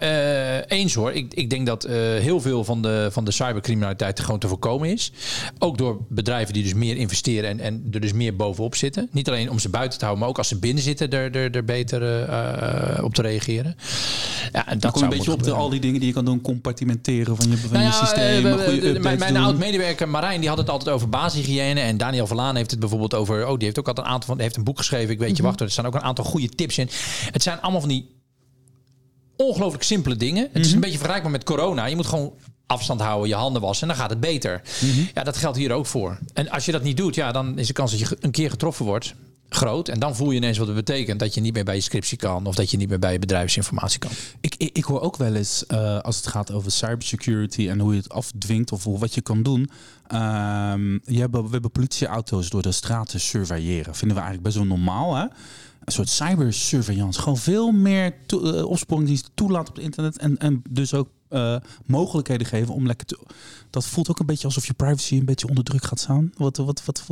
eens 0.66 0.94
hoor, 0.94 1.12
ik, 1.12 1.34
ik 1.34 1.50
denk 1.50 1.66
dat 1.66 1.86
heel 2.20 2.40
veel 2.40 2.64
van 2.64 2.82
de, 2.82 3.08
van 3.12 3.24
de 3.24 3.30
cybercriminaliteit 3.30 4.20
gewoon 4.20 4.40
te 4.40 4.48
voorkomen 4.48 4.88
is. 4.88 5.12
Ook 5.58 5.78
door 5.78 5.98
bedrijven 6.08 6.54
die 6.54 6.62
dus 6.62 6.74
meer 6.74 6.96
investeren 6.96 7.50
en, 7.50 7.60
en 7.60 7.88
er 7.92 8.00
dus 8.00 8.11
dus 8.12 8.22
meer 8.22 8.36
bovenop 8.36 8.74
zitten. 8.74 9.08
Niet 9.12 9.28
alleen 9.28 9.50
om 9.50 9.58
ze 9.58 9.68
buiten 9.68 9.98
te 9.98 10.04
houden, 10.04 10.24
maar 10.24 10.32
ook 10.32 10.38
als 10.38 10.48
ze 10.48 10.58
binnen 10.58 10.82
zitten, 10.82 11.10
er, 11.10 11.36
er, 11.36 11.56
er 11.56 11.64
beter 11.64 12.28
uh, 12.28 13.04
op 13.04 13.14
te 13.14 13.22
reageren. 13.22 13.76
Ja, 14.52 14.68
en 14.68 14.78
dat 14.78 14.92
komt 14.92 15.04
een 15.04 15.10
beetje 15.10 15.32
op 15.32 15.42
de, 15.42 15.52
al 15.52 15.68
die 15.68 15.80
dingen 15.80 15.98
die 15.98 16.08
je 16.08 16.14
kan 16.14 16.24
doen, 16.24 16.40
compartimenteren 16.40 17.36
van 17.36 17.50
je, 17.50 17.56
van 17.56 17.72
nou 17.72 17.82
ja, 17.82 17.88
je 17.88 18.06
systeem. 18.06 18.46
Uh, 18.46 19.00
mijn, 19.00 19.18
mijn 19.18 19.36
oud-medewerker 19.36 20.08
Marijn, 20.08 20.40
die 20.40 20.48
had 20.48 20.58
het 20.58 20.70
altijd 20.70 20.94
over 20.94 21.08
basishygiëne. 21.08 21.80
En 21.80 21.96
Daniel 21.96 22.26
Verlaan 22.26 22.56
heeft 22.56 22.70
het 22.70 22.80
bijvoorbeeld 22.80 23.14
over. 23.14 23.46
Oh, 23.48 23.54
die 23.54 23.64
heeft 23.64 23.78
ook 23.78 23.88
altijd 23.88 24.06
een 24.06 24.12
aantal 24.12 24.28
van. 24.28 24.40
heeft 24.40 24.56
een 24.56 24.64
boek 24.64 24.78
geschreven. 24.78 25.10
Ik 25.10 25.18
weet 25.18 25.28
je, 25.28 25.32
mm 25.34 25.38
-hmm. 25.38 25.46
wacht, 25.46 25.60
er 25.60 25.70
staan 25.70 25.86
ook 25.86 25.94
een 25.94 26.02
aantal 26.02 26.24
goede 26.24 26.48
tips 26.48 26.78
in. 26.78 26.88
Het 27.30 27.42
zijn 27.42 27.60
allemaal 27.60 27.80
van 27.80 27.88
die 27.88 28.20
ongelooflijk 29.36 29.84
simpele 29.84 30.16
dingen. 30.16 30.48
Het 30.52 30.60
is 30.60 30.66
mhm. 30.66 30.74
een 30.74 30.80
beetje 30.80 30.96
vergelijkbaar 30.96 31.32
met 31.32 31.44
corona. 31.44 31.86
Je 31.86 31.96
moet 31.96 32.06
gewoon 32.06 32.32
afstand 32.66 33.00
houden, 33.00 33.28
je 33.28 33.34
handen 33.34 33.62
wassen 33.62 33.88
en 33.88 33.94
dan 33.94 34.02
gaat 34.02 34.10
het 34.10 34.20
beter. 34.20 34.62
Mhm. 34.80 35.00
Ja, 35.14 35.22
dat 35.22 35.36
geldt 35.36 35.58
hier 35.58 35.72
ook 35.72 35.86
voor. 35.86 36.18
En 36.32 36.50
als 36.50 36.64
je 36.64 36.72
dat 36.72 36.82
niet 36.82 36.96
doet, 36.96 37.14
ja, 37.14 37.32
dan 37.32 37.58
is 37.58 37.66
de 37.66 37.72
kans 37.72 37.90
dat 37.90 38.00
je 38.00 38.16
een 38.20 38.30
keer 38.30 38.50
getroffen 38.50 38.84
wordt 38.84 39.14
groot. 39.54 39.88
En 39.88 39.98
dan 39.98 40.16
voel 40.16 40.30
je 40.30 40.36
ineens 40.36 40.58
wat 40.58 40.66
het 40.66 40.76
betekent 40.76 41.20
dat 41.20 41.34
je 41.34 41.40
niet 41.40 41.54
meer 41.54 41.64
bij 41.64 41.74
je 41.74 41.80
scriptie 41.80 42.18
kan 42.18 42.46
of 42.46 42.54
dat 42.54 42.70
je 42.70 42.76
niet 42.76 42.88
meer 42.88 42.98
bij 42.98 43.12
je 43.12 43.18
bedrijfsinformatie 43.18 43.98
kan. 43.98 44.10
Ik, 44.40 44.54
ik, 44.56 44.76
ik 44.76 44.84
hoor 44.84 45.00
ook 45.00 45.16
wel 45.16 45.34
eens 45.34 45.64
uh, 45.68 45.98
als 45.98 46.16
het 46.16 46.26
gaat 46.26 46.52
over 46.52 46.70
cybersecurity 46.70 47.68
en 47.68 47.78
hoe 47.78 47.92
je 47.92 48.00
het 48.00 48.12
afdwingt 48.12 48.72
of 48.72 48.84
wat 48.84 49.14
je 49.14 49.20
kan 49.20 49.42
doen. 49.42 49.60
Um, 49.60 51.00
je 51.04 51.18
hebben, 51.18 51.44
we 51.44 51.50
hebben 51.50 51.70
politieauto's 51.70 52.50
door 52.50 52.62
de 52.62 52.72
straten 52.72 53.20
surveilleren. 53.20 53.94
Vinden 53.94 54.16
we 54.16 54.22
eigenlijk 54.22 54.42
best 54.42 54.56
wel 54.56 54.76
normaal, 54.76 55.14
hè? 55.14 55.26
Een 55.84 55.92
soort 55.92 56.08
cybersurveillance. 56.08 57.20
Gewoon 57.20 57.38
veel 57.38 57.70
meer 57.70 58.14
to, 58.26 58.54
uh, 58.54 58.64
opsporingsdiensten 58.64 59.30
toelaten 59.34 59.68
op 59.68 59.74
het 59.74 59.84
internet. 59.84 60.18
En, 60.18 60.38
en 60.38 60.62
dus 60.70 60.94
ook 60.94 61.08
uh, 61.32 61.56
mogelijkheden 61.86 62.46
geven 62.46 62.74
om 62.74 62.86
lekker 62.86 63.06
te. 63.06 63.18
Dat 63.70 63.86
voelt 63.86 64.10
ook 64.10 64.18
een 64.18 64.26
beetje 64.26 64.46
alsof 64.46 64.66
je 64.66 64.72
privacy 64.72 65.16
een 65.16 65.24
beetje 65.24 65.48
onder 65.48 65.64
druk 65.64 65.84
gaat 65.84 66.00
staan. 66.00 66.32
Wat, 66.36 66.56
wat, 66.56 66.82
wat, 66.84 67.04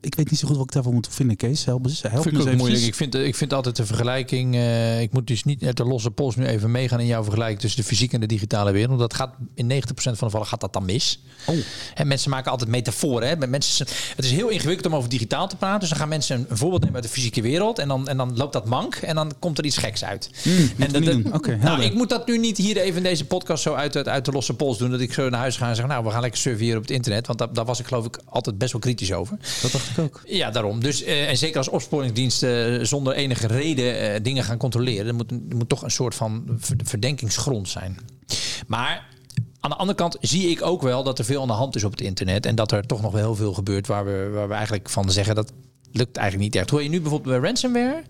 ik 0.00 0.14
weet 0.14 0.30
niet 0.30 0.38
zo 0.38 0.46
goed 0.46 0.56
wat 0.56 0.66
ik 0.66 0.72
daarvan 0.72 0.92
moet 0.92 1.08
vinden, 1.10 1.36
Kees. 1.36 1.64
Help, 1.64 1.86
help 2.00 2.22
vind 2.22 2.46
ik 2.46 2.56
moeilijk. 2.56 2.82
Ik 2.82 2.94
vind, 2.94 3.14
ik 3.14 3.34
vind 3.34 3.52
altijd 3.52 3.76
de 3.76 3.86
vergelijking. 3.86 4.54
Uh, 4.54 5.00
ik 5.00 5.12
moet 5.12 5.26
dus 5.26 5.44
niet 5.44 5.64
uit 5.64 5.76
de 5.76 5.84
losse 5.84 6.10
pols 6.10 6.36
nu 6.36 6.46
even 6.46 6.70
meegaan 6.70 7.00
in 7.00 7.06
jouw 7.06 7.22
vergelijking 7.22 7.60
tussen 7.60 7.80
de 7.80 7.86
fysieke 7.86 8.14
en 8.14 8.20
de 8.20 8.26
digitale 8.26 8.72
wereld. 8.72 8.98
Dat 8.98 9.14
gaat 9.14 9.34
in 9.54 9.72
90% 9.72 9.74
van 9.94 10.12
de 10.12 10.18
gevallen 10.18 10.46
gaat 10.46 10.60
dat 10.60 10.72
dan 10.72 10.84
mis. 10.84 11.22
Oh. 11.46 11.56
En 11.94 12.06
mensen 12.06 12.30
maken 12.30 12.50
altijd 12.50 12.70
metaforen. 12.70 13.28
Hè. 13.28 13.46
Mensen, 13.46 13.86
het 14.16 14.24
is 14.24 14.30
heel 14.30 14.48
ingewikkeld 14.48 14.86
om 14.86 14.94
over 14.94 15.08
digitaal 15.08 15.48
te 15.48 15.56
praten. 15.56 15.80
Dus 15.80 15.88
dan 15.88 15.98
gaan 15.98 16.08
mensen 16.08 16.46
een 16.48 16.56
voorbeeld 16.56 16.80
nemen 16.80 16.96
uit 16.96 17.04
de 17.04 17.10
fysieke 17.10 17.42
wereld. 17.42 17.78
En 17.78 17.88
dan, 17.88 18.08
en 18.08 18.16
dan 18.16 18.36
loopt 18.36 18.52
dat 18.52 18.66
mank. 18.66 18.94
En 18.94 19.14
dan 19.14 19.32
komt 19.38 19.58
er 19.58 19.64
iets 19.64 19.76
geks 19.76 20.04
uit. 20.04 20.30
Mm, 20.44 20.70
en 20.78 20.92
dat, 20.92 21.32
okay, 21.32 21.56
nou, 21.56 21.82
ik 21.82 21.94
moet 21.94 22.08
dat 22.08 22.26
nu 22.26 22.38
niet 22.38 22.56
hier 22.56 22.76
even 22.76 22.96
in 22.96 23.02
deze 23.02 23.24
podcast 23.24 23.62
zo 23.68 23.74
uit, 23.74 24.08
uit 24.08 24.24
de 24.24 24.32
losse 24.32 24.54
pols 24.54 24.78
doen. 24.78 24.90
Dat 24.90 25.00
ik 25.00 25.12
zo 25.12 25.28
naar 25.28 25.40
huis 25.40 25.56
ga 25.56 25.68
en 25.68 25.76
zeg, 25.76 25.86
nou, 25.86 26.04
we 26.04 26.10
gaan 26.10 26.20
lekker 26.20 26.40
surveilleren 26.40 26.76
op 26.76 26.86
het 26.86 26.96
internet. 26.96 27.26
Want 27.26 27.38
daar, 27.38 27.52
daar 27.52 27.64
was 27.64 27.80
ik 27.80 27.86
geloof 27.86 28.06
ik 28.06 28.18
altijd 28.24 28.58
best 28.58 28.72
wel 28.72 28.80
kritisch 28.80 29.12
over. 29.12 29.38
Dat 29.62 29.72
dacht 29.72 29.90
ik 29.90 29.98
ook. 29.98 30.22
Ja, 30.24 30.50
daarom. 30.50 30.80
Dus, 30.80 31.02
uh, 31.02 31.28
en 31.28 31.36
zeker 31.36 31.58
als 31.58 31.68
opsporingsdiensten 31.68 32.86
zonder 32.86 33.12
enige 33.12 33.46
reden 33.46 34.02
uh, 34.02 34.20
dingen 34.22 34.44
gaan 34.44 34.56
controleren. 34.56 35.06
Er 35.06 35.14
moet, 35.14 35.30
er 35.30 35.56
moet 35.56 35.68
toch 35.68 35.82
een 35.82 35.90
soort 35.90 36.14
van 36.14 36.58
verdenkingsgrond 36.84 37.68
zijn. 37.68 37.98
Maar 38.66 39.06
aan 39.60 39.70
de 39.70 39.76
andere 39.76 39.98
kant 39.98 40.16
zie 40.20 40.50
ik 40.50 40.62
ook 40.62 40.82
wel 40.82 41.02
dat 41.02 41.18
er 41.18 41.24
veel 41.24 41.40
aan 41.40 41.46
de 41.46 41.52
hand 41.52 41.76
is 41.76 41.84
op 41.84 41.90
het 41.90 42.00
internet. 42.00 42.46
En 42.46 42.54
dat 42.54 42.72
er 42.72 42.86
toch 42.86 43.00
nog 43.00 43.12
wel 43.12 43.20
heel 43.20 43.34
veel 43.34 43.52
gebeurt 43.52 43.86
waar 43.86 44.04
we, 44.04 44.30
waar 44.32 44.48
we 44.48 44.54
eigenlijk 44.54 44.88
van 44.88 45.10
zeggen 45.10 45.34
dat 45.34 45.52
lukt 45.92 46.16
eigenlijk 46.16 46.52
niet 46.52 46.62
echt. 46.62 46.70
Hoor 46.70 46.82
je 46.82 46.88
nu 46.88 47.00
bijvoorbeeld 47.00 47.40
bij 47.40 47.48
ransomware? 47.48 48.02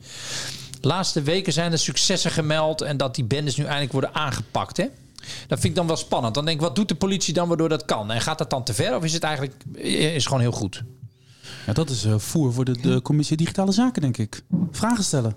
laatste 0.80 1.22
weken 1.22 1.52
zijn 1.52 1.72
er 1.72 1.78
successen 1.78 2.30
gemeld 2.30 2.80
en 2.80 2.96
dat 2.96 3.14
die 3.14 3.24
bendes 3.24 3.56
nu 3.56 3.64
eindelijk 3.64 3.92
worden 3.92 4.14
aangepakt. 4.14 4.76
Hè? 4.76 4.86
Dat 5.46 5.60
vind 5.60 5.64
ik 5.64 5.74
dan 5.74 5.86
wel 5.86 5.96
spannend. 5.96 6.34
Dan 6.34 6.44
denk 6.44 6.56
ik, 6.56 6.62
wat 6.62 6.76
doet 6.76 6.88
de 6.88 6.94
politie 6.94 7.34
dan 7.34 7.48
waardoor 7.48 7.68
dat 7.68 7.84
kan? 7.84 8.10
En 8.10 8.20
gaat 8.20 8.38
dat 8.38 8.50
dan 8.50 8.64
te 8.64 8.74
ver 8.74 8.96
of 8.96 9.04
is 9.04 9.12
het 9.12 9.22
eigenlijk 9.22 9.64
is 9.82 10.26
gewoon 10.26 10.40
heel 10.40 10.52
goed? 10.52 10.84
Ja, 11.66 11.72
dat 11.72 11.90
is 11.90 12.04
uh, 12.04 12.18
voer 12.18 12.52
voor 12.52 12.64
de, 12.64 12.80
de 12.80 13.02
commissie 13.02 13.36
Digitale 13.36 13.72
Zaken, 13.72 14.02
denk 14.02 14.16
ik. 14.16 14.42
Vragen 14.70 15.04
stellen. 15.04 15.36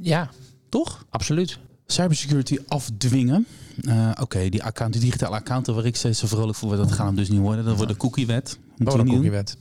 Ja. 0.00 0.30
Toch? 0.68 1.04
Absoluut. 1.10 1.58
Cybersecurity 1.86 2.58
afdwingen. 2.68 3.46
Uh, 3.80 4.08
Oké, 4.10 4.22
okay, 4.22 4.48
die 4.48 4.62
account, 4.64 4.92
die 4.92 5.02
digitale 5.02 5.36
accounten 5.36 5.74
waar 5.74 5.84
ik 5.84 5.96
steeds 5.96 6.18
zo 6.18 6.26
vrolijk 6.26 6.58
voor 6.58 6.68
word, 6.68 6.80
dat 6.80 6.92
gaan 6.92 7.06
hem 7.06 7.16
dus 7.16 7.28
niet 7.28 7.40
worden. 7.40 7.64
Dat 7.64 7.76
wordt 7.76 7.92
de 7.92 7.96
cookiewet. 7.96 8.58
Oh, 8.84 8.94
de 8.94 9.04
cookiewet. 9.04 9.56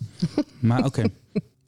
Maar 0.59 0.77
oké. 0.77 0.87
Okay. 0.87 1.11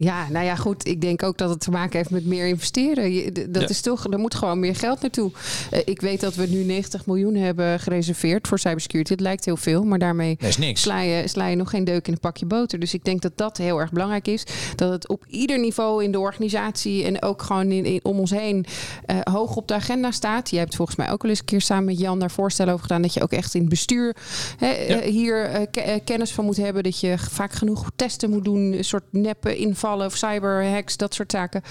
Ja, 0.04 0.28
nou 0.30 0.46
ja, 0.46 0.56
goed. 0.56 0.88
Ik 0.88 1.02
denk 1.02 1.24
ook 1.24 1.38
dat 1.38 1.50
het 1.50 1.60
te 1.60 1.72
maken 1.72 1.98
heeft 1.98 2.10
met 2.10 2.26
meer 2.26 2.48
investeren. 2.48 3.14
Je, 3.14 3.48
dat 3.50 3.70
is 3.70 3.82
toch, 3.82 4.12
er 4.12 4.20
moet 4.20 4.36
gewoon 4.36 4.60
meer 4.60 4.76
geld 4.76 5.02
naartoe. 5.02 5.32
Uh, 5.74 5.80
ik 5.86 6.02
weet 6.02 6.20
dat 6.20 6.36
we 6.36 6.48
nu 6.48 6.64
90 6.64 7.06
miljoen 7.06 7.36
hebben 7.36 7.80
gereserveerd 7.80 8.48
voor 8.48 8.60
cybersecurity. 8.60 9.12
Het 9.12 9.22
lijkt 9.22 9.46
heel 9.46 9.58
veel, 9.58 9.84
maar 9.84 10.00
daarmee 10.00 10.38
sla 10.74 11.02
je, 11.02 11.28
sla 11.28 11.48
je 11.48 11.56
nog 11.56 11.70
geen 11.70 11.84
deuk 11.84 12.08
in 12.08 12.14
een 12.14 12.20
pakje 12.20 12.46
boter. 12.46 12.80
Dus 12.80 12.94
ik 12.94 13.04
denk 13.04 13.22
dat 13.22 13.32
dat 13.36 13.58
heel 13.58 13.80
erg 13.80 13.92
belangrijk 13.92 14.28
is. 14.28 14.44
Dat 14.76 14.92
het 14.92 15.08
op 15.08 15.26
ieder 15.28 15.60
niveau 15.60 16.04
in 16.04 16.12
de 16.12 16.20
organisatie 16.20 17.04
en 17.04 17.22
ook 17.22 17.42
gewoon 17.42 17.72
in, 17.72 17.86
in, 17.86 18.00
om 18.04 18.20
ons 18.20 18.32
heen 18.32 18.66
uh, 19.06 19.20
hoog 19.24 19.56
op 19.56 19.68
de 19.68 19.74
agenda 19.74 20.12
staat. 20.12 20.50
Je 20.50 20.58
hebt 20.58 20.76
volgens 20.76 20.98
mij 20.98 21.12
ook 21.12 21.22
wel 21.22 21.32
eens 21.32 21.40
een 21.40 21.46
keer 21.46 21.62
samen 21.62 21.86
met 21.86 22.00
Jan 22.00 22.20
daar 22.20 22.32
voorstellen 22.32 22.74
over 22.74 22.86
gedaan. 22.86 23.02
Dat 23.02 23.14
je 23.14 23.22
ook 23.22 23.32
echt 23.32 23.54
in 23.54 23.62
het 23.62 23.70
bestuur 23.70 24.16
hè, 24.58 24.70
ja. 24.70 25.04
uh, 25.04 25.12
hier 25.12 25.68
kennis 26.04 26.32
van 26.32 26.46
moet 26.46 26.58
hebben. 26.58 26.84
Dat 26.84 27.00
je 27.00 27.16
vaak 27.18 27.52
genoeg 27.52 27.92
testen 27.96 28.30
moet 28.30 28.44
doen. 28.44 28.74
Een 28.74 28.84
soort 28.84 29.04
neppe 29.10 29.58
inval 29.58 29.90
of 30.00 30.16
cyberhacks, 30.16 30.98
dat 30.98 31.14
soort 31.14 31.32
zaken. 31.32 31.62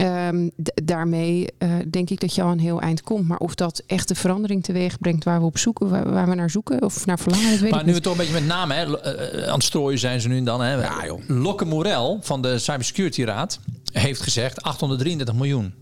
Um, 0.00 0.50
daarmee 0.84 1.48
uh, 1.58 1.74
denk 1.90 2.10
ik 2.10 2.20
dat 2.20 2.34
je 2.34 2.42
al 2.42 2.50
een 2.50 2.60
heel 2.60 2.80
eind 2.80 3.02
komt. 3.02 3.28
Maar 3.28 3.38
of 3.38 3.54
dat 3.54 3.82
echt 3.86 4.08
de 4.08 4.14
verandering 4.14 4.64
teweeg 4.64 4.98
brengt 4.98 5.24
waar 5.24 5.40
we 5.40 5.46
op 5.46 5.58
zoeken, 5.58 5.88
waar, 5.88 6.12
waar 6.12 6.28
we 6.28 6.34
naar 6.34 6.50
zoeken 6.50 6.82
of 6.82 7.06
naar 7.06 7.18
verlangen, 7.18 7.50
dat 7.50 7.58
weet 7.58 7.70
maar 7.70 7.80
ik 7.80 7.86
nu 7.86 7.92
niet. 7.92 8.00
we 8.00 8.08
toch 8.08 8.12
een 8.12 8.18
beetje 8.18 8.40
met 8.40 8.46
name 8.46 8.74
hè, 8.74 8.86
uh, 8.86 9.48
aan 9.48 9.54
het 9.54 9.62
strooien 9.62 9.98
zijn 9.98 10.20
ze 10.20 10.28
nu 10.28 10.36
en 10.36 10.44
dan. 10.44 10.60
Hè. 10.60 10.72
Ja, 10.72 11.04
joh. 11.06 11.20
Lokke 11.26 11.64
Morel 11.64 12.18
van 12.22 12.42
de 12.42 12.58
Cybersecurity 12.58 13.24
Raad 13.24 13.60
heeft 13.92 14.20
gezegd 14.20 14.62
833 14.62 15.34
miljoen 15.34 15.74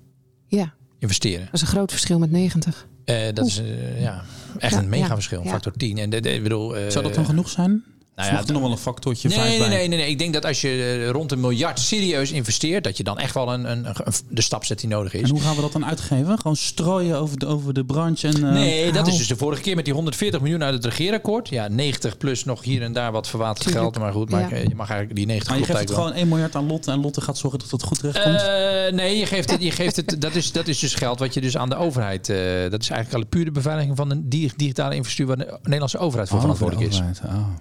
ja. 0.47 0.75
investeren. 0.99 1.45
Dat 1.45 1.55
is 1.55 1.61
een 1.61 1.67
groot 1.67 1.91
verschil 1.91 2.19
met 2.19 2.31
90. 2.31 2.87
Uh, 3.05 3.17
dat 3.35 3.47
is 3.47 3.63
ja, 3.99 4.23
echt 4.59 4.73
Ja, 4.73 4.79
een 4.79 4.89
mega 4.89 5.07
ja, 5.07 5.15
verschil, 5.15 5.43
ja. 5.43 5.51
factor 5.51 5.73
10. 5.73 5.99
En 5.99 6.11
de, 6.11 6.21
de, 6.21 6.33
ik 6.33 6.43
bedoel, 6.43 6.75
Zou 6.89 7.05
dat 7.05 7.15
dan 7.15 7.25
genoeg 7.25 7.49
zijn? 7.49 7.85
Nou 8.17 8.31
ja, 8.33 8.43
er 8.47 8.53
nog 8.53 8.63
wel 8.63 8.71
een 8.71 8.77
factortje 8.79 9.29
Nee, 9.29 9.39
vijf 9.39 9.49
nee, 9.51 9.59
bij? 9.59 9.69
nee, 9.69 9.89
nee, 9.89 9.99
nee. 9.99 10.09
Ik 10.11 10.19
denk 10.19 10.33
dat 10.33 10.45
als 10.45 10.61
je 10.61 10.69
eh, 11.05 11.11
rond 11.11 11.33
een 11.33 11.41
miljard 11.41 11.81
serieus 11.81 12.33
investeert, 12.33 12.85
dat 12.85 12.97
je 12.97 13.03
dan 13.05 13.19
echt 13.19 13.35
wel 13.35 13.53
een, 13.53 13.71
een, 13.71 13.87
een- 13.87 14.13
de 14.29 14.41
stap 14.43 14.65
zet 14.65 14.81
die 14.81 14.89
nodig 14.89 15.15
is. 15.15 15.23
En 15.23 15.31
hoe 15.31 15.41
gaan 15.41 15.55
we 15.55 15.61
dat 15.61 15.73
dan 15.73 15.85
uitgeven? 15.87 16.39
Gewoon 16.39 16.57
strooien 16.57 17.19
over 17.19 17.39
de, 17.39 17.47
over 17.47 17.75
de 17.75 17.85
branche 17.85 18.29
en... 18.29 18.35
eh, 18.47 18.53
Nee, 18.53 18.93
dat 18.93 19.07
is 19.07 19.17
dus 19.17 19.27
de 19.29 19.37
vorige 19.37 19.63
keer 19.63 19.75
met 19.77 19.85
die 19.85 19.95
140 19.95 20.41
miljoen 20.41 20.63
uit 20.65 20.75
het 20.75 20.85
regeerakkoord. 20.85 21.49
Ja, 21.49 21.69
90 21.69 22.17
plus 22.17 22.45
nog 22.45 22.63
hier 22.63 22.83
en 22.83 22.93
daar 22.93 23.13
wat 23.13 23.29
verwaterd 23.29 23.71
geld. 23.71 23.99
Maar 23.99 24.13
goed, 24.13 24.31
maar 24.31 24.41
Ja. 24.41 24.57
je 24.57 24.75
mag 24.75 24.89
eigenlijk 24.91 25.15
die 25.19 25.27
90 25.27 25.49
Maar 25.51 25.59
je 25.59 25.65
geeft 25.65 25.79
het 25.79 25.91
gewoon 25.91 26.13
1 26.13 26.29
miljard 26.29 26.55
aan 26.55 26.67
Lotte 26.67 26.91
en 26.91 27.01
Lotte 27.01 27.21
gaat 27.21 27.39
zorgen 27.39 27.59
dat 27.59 27.71
het 27.71 27.83
goed 27.83 27.99
terecht 27.99 28.23
komt. 28.23 28.37
Eh, 28.43 28.93
nee, 28.93 29.19
je 29.19 29.27
geeft 29.27 29.51
het, 29.51 29.63
je 29.63 29.71
geeft 29.71 29.97
het 29.97 30.17
dat, 30.21 30.35
is, 30.35 30.53
dat 30.53 30.69
is 30.69 30.79
dus 30.79 30.95
geld 30.95 31.19
wat 31.19 31.35
je 31.35 31.41
dus 31.41 31.57
aan 31.57 31.69
de 31.69 31.77
overheid... 31.77 32.29
eh, 32.29 32.37
dat 32.71 32.81
is 32.83 32.91
eigenlijk 32.91 33.23
al 33.25 33.29
puur 33.31 33.45
de 33.45 33.51
beveiliging 33.51 33.97
van 33.97 34.11
een 34.11 34.29
di- 34.29 34.51
digitale 34.57 34.95
infrastructuur... 34.95 35.37
waar 35.37 35.47
de 35.47 35.59
Nederlandse 35.63 35.99
overheid 35.99 36.29
voor 36.29 36.41
verantwoordelijk 36.41 36.91
is. 36.93 37.01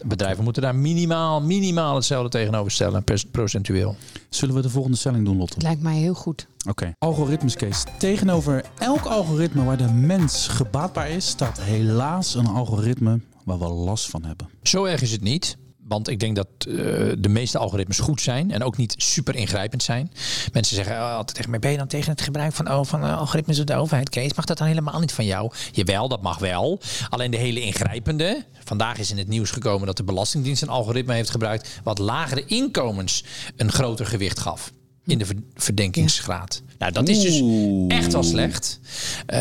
Bedrijven 0.06 0.44
moeten 0.45 0.63
daar 0.63 0.75
minimaal, 0.75 1.41
minimaal 1.41 1.95
hetzelfde 1.95 2.29
tegenover 2.29 2.71
stellen, 2.71 3.03
procentueel. 3.31 3.95
Zullen 4.29 4.55
we 4.55 4.62
de 4.62 4.69
volgende 4.69 4.97
stelling 4.97 5.25
doen, 5.25 5.38
Lotte? 5.38 5.62
Lijkt 5.62 5.81
mij 5.81 5.97
heel 5.97 6.13
goed. 6.13 6.47
Oké. 6.69 6.93
Algoritmes, 6.99 7.55
Kees. 7.55 7.84
Tegenover 7.97 8.65
elk 8.77 9.05
algoritme 9.05 9.63
waar 9.63 9.77
de 9.77 9.91
mens 9.91 10.47
gebaatbaar 10.47 11.10
is, 11.10 11.27
staat 11.27 11.62
helaas 11.62 12.36
een 12.36 12.47
algoritme 12.47 13.19
waar 13.43 13.60
we 13.60 13.67
last 13.67 14.10
van 14.10 14.23
hebben. 14.23 14.49
Zo 14.63 14.86
erg 14.86 15.01
is 15.01 15.12
het 15.12 15.21
niet. 15.21 15.58
Want 15.88 16.08
ik 16.10 16.19
denk 16.19 16.36
dat 16.36 16.48
eh, 16.60 16.76
de 17.17 17.30
meeste 17.30 17.58
algoritmes 17.58 18.00
goed 18.00 18.21
zijn 18.21 18.52
en 18.52 18.63
ook 18.63 18.78
niet 18.78 18.93
super 18.98 19.36
ingrijpend 19.36 19.84
zijn. 19.84 20.12
Mensen 20.54 20.76
zeggen 20.76 20.95
oh, 20.95 21.12
altijd 21.12 21.36
tegen 21.36 21.50
mij: 21.50 21.60
ben 21.60 21.71
je 21.71 21.78
dan 21.78 21.88
tegen 21.88 22.12
het 22.12 22.21
gebruik 22.21 22.54
van, 22.54 22.71
oh, 22.71 22.86
van 22.86 23.04
eh, 23.04 23.17
algoritmes 23.17 23.58
door 23.58 23.65
de 23.65 23.76
overheid? 23.76 24.10
Kees, 24.10 24.34
mag 24.34 24.45
dat 24.45 24.58
dan 24.58 24.67
helemaal 24.67 25.00
niet 25.00 25.12
van 25.12 25.26
jou? 25.26 25.52
Jawel, 25.71 26.08
dat 26.08 26.21
mag 26.21 26.38
wel. 26.38 26.80
Alleen 27.10 27.32
de 27.32 27.38
hele 27.38 27.62
ingrijpende. 27.62 28.43
Vandaag 28.63 28.98
is 28.98 29.12
in 29.12 29.17
het 29.17 29.28
nieuws 29.28 29.52
gekomen 29.52 29.86
dat 29.88 29.98
de 29.98 30.04
Belastingdienst 30.04 30.62
een 30.62 30.69
algoritme 30.69 31.13
heeft 31.13 31.30
gebruikt. 31.30 31.80
wat 31.84 31.98
lagere 32.00 32.45
inkomens 32.45 33.24
een 33.56 33.71
groter 33.71 34.06
gewicht 34.06 34.39
gaf. 34.39 34.71
In 35.06 35.17
de 35.17 35.26
ver- 35.26 35.36
verdenkingsgraad. 35.56 36.62
Nou, 36.80 36.91
dat 36.91 37.08
is 37.10 37.21
dus 37.21 37.39
Oeh. 37.41 37.95
echt 37.98 38.13
wel 38.13 38.24
slecht. 38.24 38.80
Eh, 39.26 39.39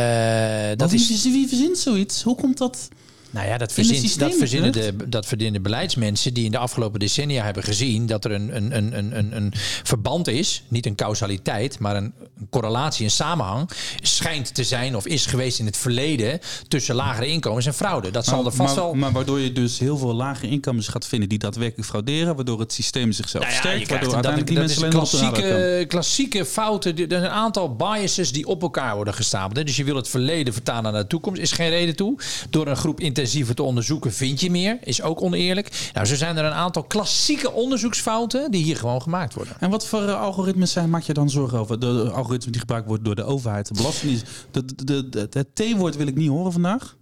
Dat 0.77 0.93
is 0.93 1.11
is, 1.11 1.23
wie 1.23 1.49
verzint 1.49 1.79
zoiets? 1.79 2.23
Hoe 2.23 2.37
komt 2.37 2.59
dat? 2.59 2.89
Nou 3.35 3.47
ja, 3.47 3.59
dat, 3.59 3.73
verzint, 3.73 3.99
systeem 3.99 4.29
dat, 4.29 4.39
verzinnen 4.39 4.73
de, 4.73 5.09
dat 5.09 5.27
verdienen 5.27 5.55
de 5.55 5.61
beleidsmensen 5.61 6.35
die 6.35 6.45
in 6.45 6.51
de 6.51 6.59
afgelopen 6.59 7.01
decennia 7.01 7.45
hebben 7.45 7.63
gezien 7.63 8.07
dat 8.07 8.25
er 8.25 8.33
een, 8.33 8.57
een, 8.57 8.77
een, 8.77 8.99
een, 8.99 9.19
een, 9.19 9.37
een 9.37 9.53
verband 9.83 10.29
is, 10.29 10.63
niet 10.69 10.87
een 10.87 10.95
causaliteit, 10.95 11.79
maar 11.79 11.97
een, 11.97 12.13
een 12.39 12.49
correlatie, 12.51 13.05
een 13.05 13.11
samenhang, 13.11 13.71
schijnt 14.03 14.55
te 14.55 14.65
zijn 14.65 14.97
of 14.97 15.07
is 15.07 15.27
geweest 15.27 15.59
in 15.59 15.67
het 15.67 15.77
verleden 15.77 16.41
tussen 16.69 16.95
lagere 16.95 17.27
inkomens 17.27 17.67
en 17.67 17.75
fraude. 17.75 18.11
Dat 18.11 18.25
zal 18.25 18.47
er 18.47 18.53
vast 18.53 18.77
maar, 18.77 18.85
wel. 18.85 18.95
maar 18.95 19.13
waardoor 19.13 19.41
je 19.41 19.53
dus 19.53 19.79
heel 19.79 19.97
veel 19.97 20.15
lage 20.15 20.49
inkomens 20.49 20.89
gaat 20.89 21.07
vinden 21.07 21.29
die 21.29 21.39
daadwerkelijk 21.39 21.89
frauderen, 21.89 22.37
waardoor 22.37 22.61
het 22.61 22.73
systeem 22.73 23.13
zichzelf 23.13 23.45
Nou 23.45 23.55
ja, 23.55 23.61
sterkt, 23.61 23.89
waardoor 23.89 24.15
uiteindelijk 24.15 24.53
die 24.53 24.59
dat 24.61 24.67
mensen 24.67 24.87
is 24.87 24.95
klassieke, 24.95 25.85
klassieke 25.89 26.45
fouten. 26.45 26.97
Er 26.97 27.07
zijn 27.09 27.23
een 27.23 27.29
aantal 27.29 27.77
biases 27.77 28.33
die 28.33 28.47
op 28.47 28.63
elkaar 28.63 28.95
worden 28.95 29.15
gestapeld. 29.15 29.57
hè. 29.57 29.65
Dus 29.65 29.77
je 29.77 29.85
wil 29.85 29.97
het 29.97 30.09
verleden 30.09 30.53
vertalen 30.53 30.93
naar 30.93 31.03
de 31.03 31.09
toekomst. 31.09 31.41
Is 31.41 31.53
geen 31.53 31.71
reden 31.71 31.97
toe. 31.97 32.19
Door 32.51 32.67
een 32.67 32.77
groep 32.77 33.01
intensiever 33.25 33.55
te 33.55 33.63
onderzoeken 33.63 34.13
vind 34.13 34.41
je 34.41 34.51
meer. 34.51 34.79
Is 34.83 35.03
ook 35.03 35.23
oneerlijk. 35.23 35.91
Nou, 35.93 36.07
zo 36.07 36.15
zijn 36.15 36.37
er 36.37 36.45
een 36.45 36.53
aantal 36.53 36.83
klassieke 36.83 37.53
onderzoeksfouten 37.53 38.51
die 38.51 38.63
hier 38.65 38.77
gewoon 38.77 39.03
gemaakt 39.03 39.35
worden. 39.35 39.57
En 39.61 39.71
wat 39.71 39.87
voor 39.87 40.03
eh, 40.03 40.21
algoritmes 40.21 40.73
zijn, 40.73 40.91
maak 40.91 41.03
je 41.03 41.13
dan 41.15 41.31
zorgen 41.31 41.59
over? 41.59 41.81
De, 41.81 41.87
de 41.87 42.11
algoritmes 42.11 42.53
die 42.53 42.61
gebruikt 42.61 42.87
worden 42.87 43.05
door 43.05 43.15
de 43.15 43.25
overheid, 43.25 43.69
de 43.69 43.75
belastingdienst. 43.75 44.27
De, 44.51 44.65
de- 44.85 45.29
het 45.31 45.55
T-woord 45.55 45.97
wil 45.97 46.07
ik 46.07 46.17
niet 46.17 46.29
horen 46.29 46.53
vandaag. 46.53 46.97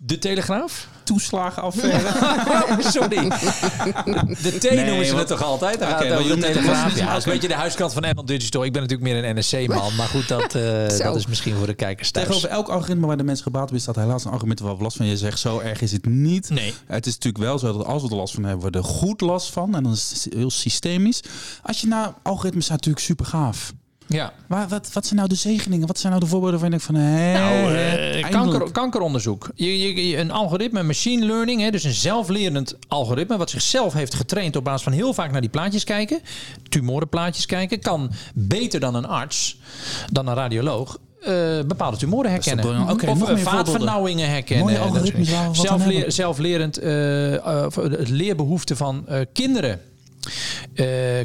De 0.00 0.18
Telegraaf? 0.18 0.88
Toeslagenaffaire. 1.04 2.82
Sorry. 2.90 3.28
De 4.42 4.58
T 4.58 4.70
nee, 4.70 4.86
noemen 4.86 5.06
ze 5.06 5.16
het 5.16 5.26
toch 5.26 5.42
altijd? 5.42 5.78
Dan 5.78 5.88
okay, 5.88 6.08
de 6.08 6.36
Telegraaf. 6.38 6.96
Ja, 6.96 7.06
dat 7.08 7.16
is 7.16 7.24
een 7.24 7.32
beetje 7.32 7.48
de 7.48 7.54
huiskant 7.54 7.92
van 7.92 8.04
Apple 8.04 8.24
Digital. 8.24 8.64
Ik 8.64 8.72
ben 8.72 8.82
natuurlijk 8.82 9.10
meer 9.10 9.24
een 9.24 9.36
NSC-man. 9.36 9.94
Maar 9.94 10.06
goed, 10.06 10.28
dat, 10.28 10.54
uh, 10.54 10.98
dat 10.98 11.16
is 11.16 11.26
misschien 11.26 11.54
voor 11.56 11.66
de 11.66 11.74
kijkers 11.74 12.10
thuis. 12.10 12.26
Tegenover 12.26 12.56
elk 12.56 12.68
algoritme 12.68 13.06
waar 13.06 13.16
de 13.16 13.22
mensen 13.22 13.44
gebaat 13.44 13.70
bij 13.70 13.78
staat 13.78 13.96
helaas 13.96 14.24
een 14.24 14.30
argument 14.30 14.60
waar 14.60 14.76
we 14.76 14.82
last 14.82 14.96
van. 14.96 15.06
Je 15.06 15.16
zegt, 15.16 15.38
zo 15.38 15.58
erg 15.58 15.80
is 15.80 15.92
het 15.92 16.06
niet. 16.06 16.50
Nee. 16.50 16.74
Het 16.86 17.06
is 17.06 17.12
natuurlijk 17.12 17.44
wel 17.44 17.58
zo 17.58 17.72
dat 17.72 17.86
als 17.86 18.02
we 18.02 18.08
er 18.08 18.16
last 18.16 18.34
van 18.34 18.44
hebben, 18.44 18.72
we 18.72 18.78
er 18.78 18.84
goed 18.84 19.20
last 19.20 19.52
van. 19.52 19.74
En 19.74 19.82
dan 19.82 19.92
is 19.92 20.10
het 20.24 20.34
heel 20.34 20.50
systemisch. 20.50 21.22
Als 21.62 21.80
je 21.80 21.86
naar 21.86 22.14
algoritmes 22.22 22.64
staat 22.64 22.76
natuurlijk 22.76 23.04
super 23.04 23.26
gaaf. 23.26 23.72
Ja. 24.08 24.32
Maar 24.46 24.68
wat, 24.68 24.90
wat 24.92 25.04
zijn 25.04 25.16
nou 25.16 25.28
de 25.28 25.34
zegeningen? 25.34 25.86
Wat 25.86 25.98
zijn 25.98 26.12
nou 26.12 26.24
de 26.24 26.30
voorbeelden 26.30 26.60
van 26.60 26.72
ik 26.72 26.80
van... 26.80 26.94
Hé, 26.94 27.32
nou, 27.32 27.72
uh, 27.72 28.28
kanker, 28.28 28.70
kankeronderzoek. 28.70 29.50
Je, 29.54 30.06
je, 30.08 30.16
een 30.16 30.30
algoritme, 30.30 30.82
machine 30.82 31.26
learning, 31.26 31.60
hè, 31.60 31.70
dus 31.70 31.84
een 31.84 31.92
zelflerend 31.92 32.76
algoritme... 32.88 33.36
wat 33.36 33.50
zichzelf 33.50 33.92
heeft 33.92 34.14
getraind 34.14 34.56
op 34.56 34.64
basis 34.64 34.82
van 34.82 34.92
heel 34.92 35.14
vaak 35.14 35.30
naar 35.30 35.40
die 35.40 35.50
plaatjes 35.50 35.84
kijken... 35.84 36.20
tumorenplaatjes 36.68 37.46
kijken, 37.46 37.80
kan 37.80 38.10
beter 38.34 38.80
dan 38.80 38.94
een 38.94 39.06
arts, 39.06 39.58
dan 40.12 40.26
een 40.26 40.34
radioloog... 40.34 40.98
Uh, 41.20 41.26
bepaalde 41.66 41.96
tumoren 41.96 42.30
herkennen. 42.30 42.88
Okay, 42.90 43.10
of 43.10 43.30
uh, 43.30 43.36
vaatvernauwingen 43.36 44.28
herkennen. 44.28 44.66
Mooie 44.66 44.78
algoritmes. 44.78 45.30
Zelfleer, 45.52 46.12
zelflerend 46.12 46.82
uh, 46.82 46.86
het 47.74 48.08
leerbehoeften 48.08 48.76
van 48.76 49.06
kinderen 49.32 49.80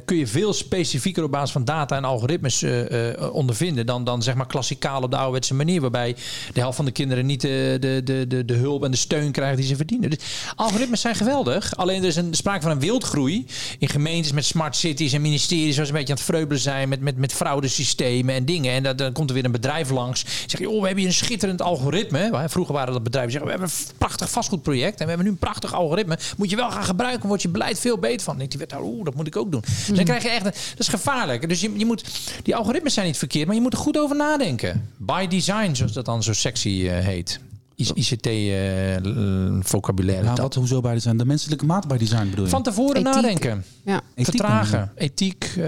kun 0.05 0.17
je 0.17 0.27
veel 0.27 0.53
specifieker 0.53 1.23
op 1.23 1.31
basis 1.31 1.51
van 1.51 1.65
data 1.65 1.95
en 1.95 2.03
algoritmes 2.03 2.63
uh, 2.63 2.89
uh, 2.89 3.33
ondervinden 3.33 3.85
dan, 3.85 4.03
dan 4.03 4.23
zeg 4.23 4.35
maar 4.35 4.47
klassikaal 4.47 5.01
op 5.01 5.11
de 5.11 5.17
ouderwetse 5.17 5.53
manier, 5.53 5.81
waarbij 5.81 6.15
de 6.53 6.59
helft 6.59 6.75
van 6.75 6.85
de 6.85 6.91
kinderen 6.91 7.25
niet 7.25 7.41
de, 7.41 7.77
de, 7.79 8.01
de, 8.27 8.45
de, 8.45 8.53
hulp 8.53 8.83
en 8.83 8.91
de 8.91 8.97
steun 8.97 9.31
krijgen 9.31 9.57
die 9.57 9.65
ze 9.65 9.75
verdienen. 9.75 10.09
Dus 10.09 10.19
algoritmes 10.55 11.01
zijn 11.01 11.15
geweldig, 11.15 11.75
alleen 11.75 12.01
er 12.01 12.07
is 12.07 12.15
een 12.15 12.33
sprake 12.33 12.61
van 12.61 12.71
een 12.71 12.79
wildgroei 12.79 13.45
in 13.79 13.87
gemeentes 13.87 14.31
met 14.31 14.45
smart 14.45 14.75
cities 14.75 15.13
en 15.13 15.21
ministeries 15.21 15.73
zoals 15.73 15.89
een 15.89 15.95
beetje 15.95 16.11
aan 16.11 16.19
het 16.19 16.27
vreubelen 16.27 16.61
zijn 16.61 16.89
met, 16.89 17.01
met, 17.01 17.17
met 17.17 17.33
fraudesystemen 17.33 18.35
en 18.35 18.45
dingen. 18.45 18.85
En 18.85 18.95
dan 18.97 19.11
komt 19.11 19.29
er 19.29 19.35
weer 19.35 19.45
een 19.45 19.51
bedrijf 19.51 19.89
langs. 19.89 20.25
Zeg 20.47 20.59
je, 20.59 20.69
oh, 20.69 20.79
we 20.79 20.85
hebben 20.85 20.97
hier 20.97 21.07
een 21.07 21.13
schitterend 21.13 21.61
algoritme. 21.61 22.43
Vroeger 22.47 22.73
waren 22.73 22.93
dat 22.93 23.03
bedrijven 23.03 23.31
zeggen, 23.31 23.51
we 23.51 23.57
hebben 23.57 23.75
een 23.77 23.95
prachtig 23.97 24.29
vastgoedproject 24.29 24.99
en 24.99 25.03
we 25.03 25.07
hebben 25.07 25.25
nu 25.25 25.31
een 25.31 25.37
prachtig 25.37 25.73
algoritme. 25.73 26.17
Moet 26.37 26.49
je 26.49 26.55
wel 26.55 26.71
gaan 26.71 26.83
gebruiken, 26.83 27.27
wordt 27.27 27.41
je 27.41 27.49
beleid 27.49 27.79
veel 27.79 27.97
beter 27.97 28.21
van. 28.21 28.37
Die 28.37 28.57
werd 28.57 28.69
daar, 28.69 28.81
oeh, 28.81 29.05
dat 29.05 29.15
moet 29.15 29.27
ik 29.27 29.37
ook 29.37 29.42
doen. 29.51 29.61
Dus 29.61 29.95
dan 29.95 30.05
krijg 30.05 30.23
je 30.23 30.29
echt, 30.29 30.43
dat 30.43 30.55
is 30.77 30.87
gevaarlijk. 30.87 31.49
Dus 31.49 31.61
je, 31.61 31.77
je 31.77 31.85
moet, 31.85 32.03
die 32.43 32.55
algoritmes 32.55 32.93
zijn 32.93 33.05
niet 33.05 33.17
verkeerd, 33.17 33.45
maar 33.45 33.55
je 33.55 33.61
moet 33.61 33.73
er 33.73 33.79
goed 33.79 33.97
over 33.97 34.15
nadenken. 34.15 34.89
By 34.97 35.27
design, 35.27 35.73
zoals 35.73 35.93
dat 35.93 36.05
dan 36.05 36.23
zo 36.23 36.33
sexy 36.33 36.69
uh, 36.69 36.97
heet. 36.97 37.39
ICT-vocabulaire. 37.75 40.23
Uh, 40.23 40.35
ja, 40.35 40.41
wat, 40.41 40.55
hoezo 40.55 40.81
bij 40.81 40.93
design? 40.93 41.17
De 41.17 41.25
menselijke 41.25 41.65
maat 41.65 41.87
bij 41.87 41.97
design 41.97 42.29
bedoel 42.29 42.45
je? 42.45 42.49
Van 42.49 42.63
tevoren 42.63 42.95
ethiek. 42.95 43.13
nadenken. 43.13 43.65
Ja. 43.83 44.01
Vertragen. 44.15 44.91
Ethiek. 44.95 45.55
Uh, 45.57 45.67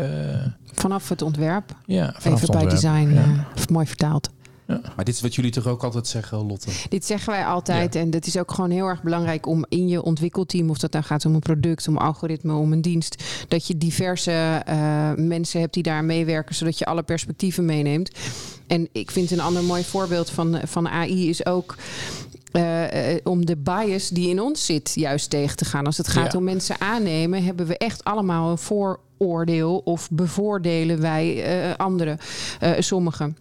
vanaf 0.73 1.09
het 1.09 1.21
ontwerp. 1.21 1.75
Ja, 1.85 2.15
vanaf 2.17 2.41
Even 2.41 2.57
bij 2.57 2.67
design. 2.67 3.13
Ja. 3.13 3.25
Uh, 3.25 3.41
mooi 3.69 3.87
vertaald. 3.87 4.29
Ja. 4.67 4.81
Maar 4.95 5.05
dit 5.05 5.15
is 5.15 5.21
wat 5.21 5.35
jullie 5.35 5.51
toch 5.51 5.67
ook 5.67 5.83
altijd 5.83 6.07
zeggen, 6.07 6.45
Lotte? 6.45 6.69
Dit 6.89 7.05
zeggen 7.05 7.33
wij 7.33 7.45
altijd. 7.45 7.95
En 7.95 8.09
dat 8.09 8.25
is 8.25 8.37
ook 8.37 8.51
gewoon 8.51 8.69
heel 8.69 8.85
erg 8.85 9.03
belangrijk 9.03 9.45
om 9.45 9.65
in 9.69 9.87
je 9.87 10.03
ontwikkelteam, 10.03 10.69
of 10.69 10.77
dat 10.77 10.91
dan 10.91 11.03
gaat 11.03 11.25
om 11.25 11.33
een 11.33 11.39
product, 11.39 11.87
om 11.87 11.97
algoritme, 11.97 12.53
om 12.53 12.71
een 12.71 12.81
dienst, 12.81 13.23
dat 13.47 13.67
je 13.67 13.77
diverse 13.77 14.63
uh, 14.69 15.11
mensen 15.15 15.59
hebt 15.59 15.73
die 15.73 15.83
daar 15.83 16.03
meewerken, 16.03 16.55
zodat 16.55 16.77
je 16.77 16.85
alle 16.85 17.03
perspectieven 17.03 17.65
meeneemt. 17.65 18.11
En 18.67 18.87
ik 18.91 19.11
vind 19.11 19.31
een 19.31 19.39
ander 19.39 19.63
mooi 19.63 19.83
voorbeeld 19.83 20.29
van, 20.29 20.59
van 20.63 20.87
AI 20.87 21.29
is 21.29 21.45
ook. 21.45 21.75
Uh, 22.51 22.83
om 23.23 23.45
de 23.45 23.57
bias 23.57 24.09
die 24.09 24.29
in 24.29 24.41
ons 24.41 24.65
zit 24.65 24.91
juist 24.93 25.29
tegen 25.29 25.57
te 25.57 25.65
gaan. 25.65 25.85
Als 25.85 25.97
het 25.97 26.07
gaat 26.07 26.35
om 26.35 26.43
mensen 26.43 26.81
aannemen, 26.81 27.43
hebben 27.43 27.67
we 27.67 27.77
echt 27.77 28.03
allemaal 28.03 28.51
een 28.51 28.57
vooroordeel 28.57 29.77
of 29.77 30.09
bevoordelen 30.11 31.01
wij 31.01 31.57
uh, 31.67 31.75
anderen, 31.75 32.17
sommigen. 32.79 33.37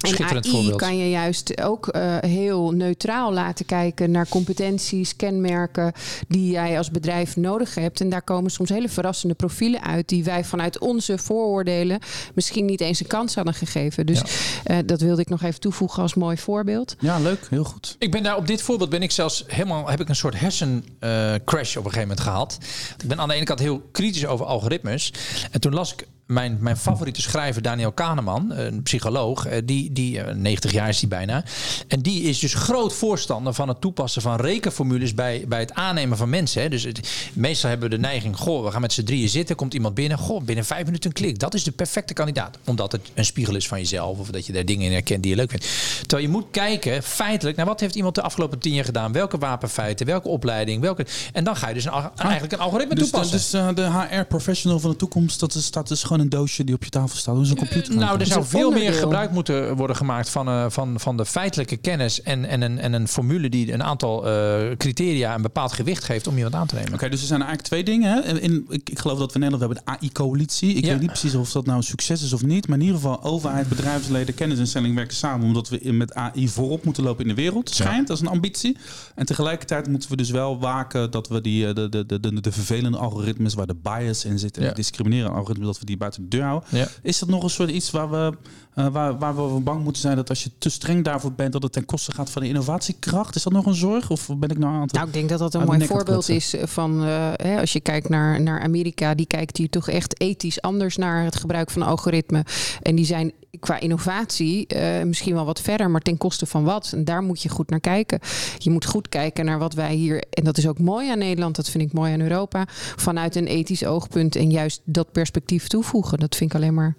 En 0.00 0.24
AI 0.24 0.76
kan 0.76 0.96
je 0.98 1.10
juist 1.10 1.62
ook 1.62 1.88
uh, 1.96 2.16
heel 2.20 2.70
neutraal 2.70 3.32
laten 3.32 3.66
kijken 3.66 4.10
naar 4.10 4.28
competenties, 4.28 5.16
kenmerken 5.16 5.92
die 6.28 6.50
jij 6.50 6.78
als 6.78 6.90
bedrijf 6.90 7.36
nodig 7.36 7.74
hebt. 7.74 8.00
En 8.00 8.08
daar 8.08 8.22
komen 8.22 8.50
soms 8.50 8.68
hele 8.68 8.88
verrassende 8.88 9.34
profielen 9.34 9.82
uit 9.82 10.08
die 10.08 10.24
wij 10.24 10.44
vanuit 10.44 10.78
onze 10.78 11.18
vooroordelen 11.18 11.98
misschien 12.34 12.64
niet 12.64 12.80
eens 12.80 13.00
een 13.00 13.06
kans 13.06 13.34
hadden 13.34 13.54
gegeven. 13.54 14.06
Dus 14.06 14.22
ja. 14.64 14.76
uh, 14.76 14.86
dat 14.86 15.00
wilde 15.00 15.20
ik 15.20 15.28
nog 15.28 15.42
even 15.42 15.60
toevoegen 15.60 16.02
als 16.02 16.14
mooi 16.14 16.36
voorbeeld. 16.36 16.96
Ja, 16.98 17.18
leuk, 17.18 17.46
heel 17.50 17.64
goed. 17.64 17.96
Ik 17.98 18.10
ben 18.10 18.22
daar 18.22 18.36
op 18.36 18.46
dit 18.46 18.62
voorbeeld 18.62 18.90
ben 18.90 19.02
ik 19.02 19.10
zelfs 19.10 19.44
helemaal 19.46 19.88
heb 19.88 20.00
ik 20.00 20.08
een 20.08 20.16
soort 20.16 20.40
hersencrash 20.40 21.72
uh, 21.72 21.78
op 21.78 21.84
een 21.84 21.92
gegeven 21.92 22.00
moment 22.00 22.20
gehad. 22.20 22.58
Ik 23.02 23.08
ben 23.08 23.20
aan 23.20 23.28
de 23.28 23.34
ene 23.34 23.44
kant 23.44 23.58
heel 23.58 23.82
kritisch 23.92 24.26
over 24.26 24.46
algoritmes. 24.46 25.12
En 25.50 25.60
toen 25.60 25.74
las 25.74 25.92
ik 25.92 26.06
mijn, 26.26 26.56
mijn 26.60 26.76
favoriete 26.76 27.22
schrijver, 27.22 27.62
Daniel 27.62 27.92
Kahneman, 27.92 28.50
een 28.50 28.82
psycholoog, 28.82 29.46
eh, 29.46 29.62
die, 29.64 29.92
die 29.92 30.20
90 30.20 30.70
eh, 30.70 30.76
jaar 30.76 30.88
is 30.88 31.00
hij 31.00 31.08
bijna. 31.08 31.44
En 31.88 32.00
die 32.00 32.22
is 32.22 32.38
dus 32.38 32.54
groot 32.54 32.94
voorstander 32.94 33.54
van 33.54 33.68
het 33.68 33.80
toepassen 33.80 34.22
van 34.22 34.36
rekenformules 34.36 35.14
bij, 35.14 35.44
bij 35.48 35.60
het 35.60 35.74
aannemen 35.74 36.16
van 36.16 36.28
mensen. 36.28 36.62
Hè. 36.62 36.68
Dus 36.68 36.82
het, 36.82 37.30
meestal 37.32 37.70
hebben 37.70 37.90
we 37.90 37.94
de 37.96 38.00
neiging, 38.00 38.36
goh, 38.36 38.64
we 38.64 38.70
gaan 38.70 38.80
met 38.80 38.92
z'n 38.92 39.02
drieën 39.02 39.28
zitten, 39.28 39.56
komt 39.56 39.74
iemand 39.74 39.94
binnen, 39.94 40.18
goh, 40.18 40.42
binnen 40.42 40.64
vijf 40.64 40.84
minuten 40.84 41.10
een 41.10 41.16
klik. 41.16 41.38
Dat 41.38 41.54
is 41.54 41.64
de 41.64 41.72
perfecte 41.72 42.14
kandidaat. 42.14 42.58
Omdat 42.64 42.92
het 42.92 43.10
een 43.14 43.24
spiegel 43.24 43.54
is 43.54 43.68
van 43.68 43.78
jezelf 43.78 44.18
of 44.18 44.30
dat 44.30 44.46
je 44.46 44.52
daar 44.52 44.64
dingen 44.64 44.86
in 44.86 44.92
herkent 44.92 45.22
die 45.22 45.30
je 45.30 45.36
leuk 45.36 45.50
vindt. 45.50 45.66
Terwijl 46.00 46.22
je 46.22 46.28
moet 46.28 46.46
kijken, 46.50 47.02
feitelijk, 47.02 47.56
naar 47.56 47.66
wat 47.66 47.80
heeft 47.80 47.94
iemand 47.94 48.14
de 48.14 48.22
afgelopen 48.22 48.58
tien 48.58 48.74
jaar 48.74 48.84
gedaan? 48.84 49.12
Welke 49.12 49.38
wapenfeiten, 49.38 50.06
welke 50.06 50.28
opleiding, 50.28 50.80
welke... 50.80 51.06
En 51.32 51.44
dan 51.44 51.56
ga 51.56 51.68
je 51.68 51.74
dus 51.74 51.84
een, 51.84 51.92
eigenlijk 52.16 52.52
een 52.52 52.58
algoritme 52.58 52.94
dus, 52.94 53.10
toepassen. 53.10 53.36
Dus 53.36 53.54
uh, 53.54 53.68
de 53.74 54.06
HR-professional 54.08 54.80
van 54.80 54.90
de 54.90 54.96
toekomst, 54.96 55.40
dat 55.40 55.54
is, 55.54 55.70
dat 55.70 55.90
is 55.90 56.02
gewoon 56.02 56.15
een 56.20 56.28
doosje 56.28 56.64
die 56.64 56.74
op 56.74 56.84
je 56.84 56.90
tafel 56.90 57.16
staat. 57.16 57.36
Dus 57.36 57.50
een 57.50 57.56
computer. 57.56 57.92
Uh, 57.92 57.98
nou, 57.98 58.20
er 58.20 58.26
zou 58.26 58.44
veel 58.44 58.70
meer 58.70 58.92
gebruik 58.92 59.30
moeten 59.30 59.76
worden 59.76 59.96
gemaakt 59.96 60.28
van, 60.28 60.48
uh, 60.48 60.64
van, 60.68 61.00
van 61.00 61.16
de 61.16 61.26
feitelijke 61.26 61.76
kennis 61.76 62.22
en, 62.22 62.44
en, 62.44 62.62
een, 62.62 62.78
en 62.78 62.92
een 62.92 63.08
formule 63.08 63.48
die 63.48 63.72
een 63.72 63.82
aantal 63.82 64.28
uh, 64.28 64.76
criteria 64.76 65.34
een 65.34 65.42
bepaald 65.42 65.72
gewicht 65.72 66.04
geeft 66.04 66.26
om 66.26 66.36
je 66.36 66.42
wat 66.42 66.54
aan 66.54 66.66
te 66.66 66.74
nemen. 66.74 66.88
Oké, 66.88 66.96
okay, 66.96 67.08
dus 67.08 67.20
er 67.20 67.26
zijn 67.26 67.40
eigenlijk 67.40 67.68
twee 67.68 67.84
dingen. 67.84 68.12
Hè? 68.12 68.40
In, 68.40 68.66
ik, 68.68 68.90
ik 68.90 68.98
geloof 68.98 69.18
dat 69.18 69.32
we 69.32 69.34
in 69.34 69.40
Nederland 69.50 69.72
hebben 69.72 69.84
de 69.84 70.06
AI-coalitie. 70.06 70.74
Ik 70.74 70.84
ja. 70.84 70.90
weet 70.90 71.00
niet 71.00 71.10
precies 71.10 71.34
of 71.34 71.52
dat 71.52 71.66
nou 71.66 71.78
een 71.78 71.84
succes 71.84 72.22
is 72.22 72.32
of 72.32 72.42
niet. 72.42 72.68
Maar 72.68 72.78
in 72.78 72.84
ieder 72.84 73.00
geval, 73.00 73.22
overheid, 73.22 73.68
bedrijfsleden, 73.68 74.34
kennisinstellingen 74.34 74.96
werken 74.96 75.16
samen. 75.16 75.46
Omdat 75.46 75.68
we 75.68 75.92
met 75.92 76.14
AI 76.14 76.48
voorop 76.48 76.84
moeten 76.84 77.02
lopen 77.02 77.22
in 77.22 77.28
de 77.28 77.42
wereld. 77.42 77.70
Schijnt, 77.70 78.00
ja. 78.00 78.04
dat 78.04 78.16
is 78.16 78.22
een 78.22 78.28
ambitie. 78.28 78.76
En 79.14 79.26
tegelijkertijd 79.26 79.88
moeten 79.88 80.10
we 80.10 80.16
dus 80.16 80.30
wel 80.30 80.58
waken 80.58 81.10
dat 81.10 81.28
we 81.28 81.40
die, 81.40 81.72
de, 81.72 81.88
de, 81.88 82.06
de, 82.06 82.20
de, 82.20 82.40
de 82.40 82.52
vervelende 82.52 82.98
algoritmes 82.98 83.54
waar 83.54 83.66
de 83.66 83.76
bias 83.82 84.24
in 84.24 84.38
zit 84.38 84.56
en 84.56 84.64
ja. 84.64 84.72
discriminerende 84.72 85.36
algoritmes, 85.36 85.66
dat 85.66 85.78
we 85.78 85.86
die 85.86 85.96
buiten 86.06 86.22
de 86.22 86.28
deur 86.36 86.46
houden. 86.46 86.68
Ja. 86.70 86.88
Is 87.02 87.18
dat 87.18 87.28
nog 87.28 87.42
een 87.42 87.50
soort 87.50 87.70
iets 87.70 87.90
waar 87.90 88.10
we, 88.10 88.36
uh, 88.74 88.86
waar, 88.86 89.18
waar 89.18 89.54
we 89.54 89.60
bang 89.60 89.82
moeten 89.82 90.02
zijn 90.02 90.16
dat 90.16 90.28
als 90.28 90.42
je 90.42 90.50
te 90.58 90.68
streng 90.68 91.04
daarvoor 91.04 91.32
bent, 91.32 91.52
dat 91.52 91.62
het 91.62 91.72
ten 91.72 91.84
koste 91.84 92.12
gaat 92.12 92.30
van 92.30 92.42
de 92.42 92.48
innovatiekracht? 92.48 93.34
Is 93.34 93.42
dat 93.42 93.52
nog 93.52 93.66
een 93.66 93.74
zorg? 93.74 94.10
Of 94.10 94.28
ben 94.36 94.48
ik 94.48 94.58
nou 94.58 94.74
aan 94.74 94.80
het. 94.80 94.92
Nou, 94.92 95.06
ik 95.06 95.12
denk 95.12 95.28
dat 95.28 95.38
dat 95.38 95.54
een 95.54 95.64
mooi 95.64 95.86
voorbeeld 95.86 96.28
is 96.28 96.54
van 96.62 97.04
uh, 97.04 97.30
hè, 97.36 97.60
als 97.60 97.72
je 97.72 97.80
kijkt 97.80 98.08
naar, 98.08 98.40
naar 98.40 98.60
Amerika, 98.60 99.14
die 99.14 99.26
kijkt 99.26 99.56
hier 99.56 99.70
toch 99.70 99.88
echt 99.88 100.20
ethisch 100.20 100.60
anders 100.60 100.96
naar 100.96 101.24
het 101.24 101.36
gebruik 101.36 101.70
van 101.70 101.82
algoritmen. 101.82 102.44
En 102.82 102.94
die 102.94 103.04
zijn 103.04 103.32
qua 103.60 103.80
innovatie 103.80 104.66
uh, 104.76 105.02
misschien 105.02 105.34
wel 105.34 105.44
wat 105.44 105.60
verder, 105.60 105.90
maar 105.90 106.00
ten 106.00 106.16
koste 106.16 106.46
van 106.46 106.64
wat? 106.64 106.92
En 106.92 107.04
daar 107.04 107.22
moet 107.22 107.42
je 107.42 107.48
goed 107.48 107.70
naar 107.70 107.80
kijken. 107.80 108.20
Je 108.58 108.70
moet 108.70 108.84
goed 108.84 109.08
kijken 109.08 109.44
naar 109.44 109.58
wat 109.58 109.74
wij 109.74 109.94
hier, 109.94 110.24
en 110.30 110.44
dat 110.44 110.58
is 110.58 110.68
ook 110.68 110.78
mooi 110.78 111.10
aan 111.10 111.18
Nederland, 111.18 111.56
dat 111.56 111.70
vind 111.70 111.84
ik 111.84 111.92
mooi 111.92 112.12
aan 112.12 112.20
Europa, 112.20 112.64
vanuit 112.96 113.36
een 113.36 113.46
ethisch 113.46 113.84
oogpunt 113.84 114.36
en 114.36 114.50
juist 114.50 114.80
dat 114.84 115.12
perspectief 115.12 115.66
toevoegen. 115.66 116.18
Dat 116.18 116.36
vind 116.36 116.50
ik 116.50 116.56
alleen 116.56 116.74
maar 116.74 116.96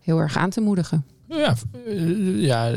heel 0.00 0.18
erg 0.18 0.36
aan 0.36 0.50
te 0.50 0.60
moedigen. 0.60 1.04
Ja, 1.30 1.54
ja 2.36 2.72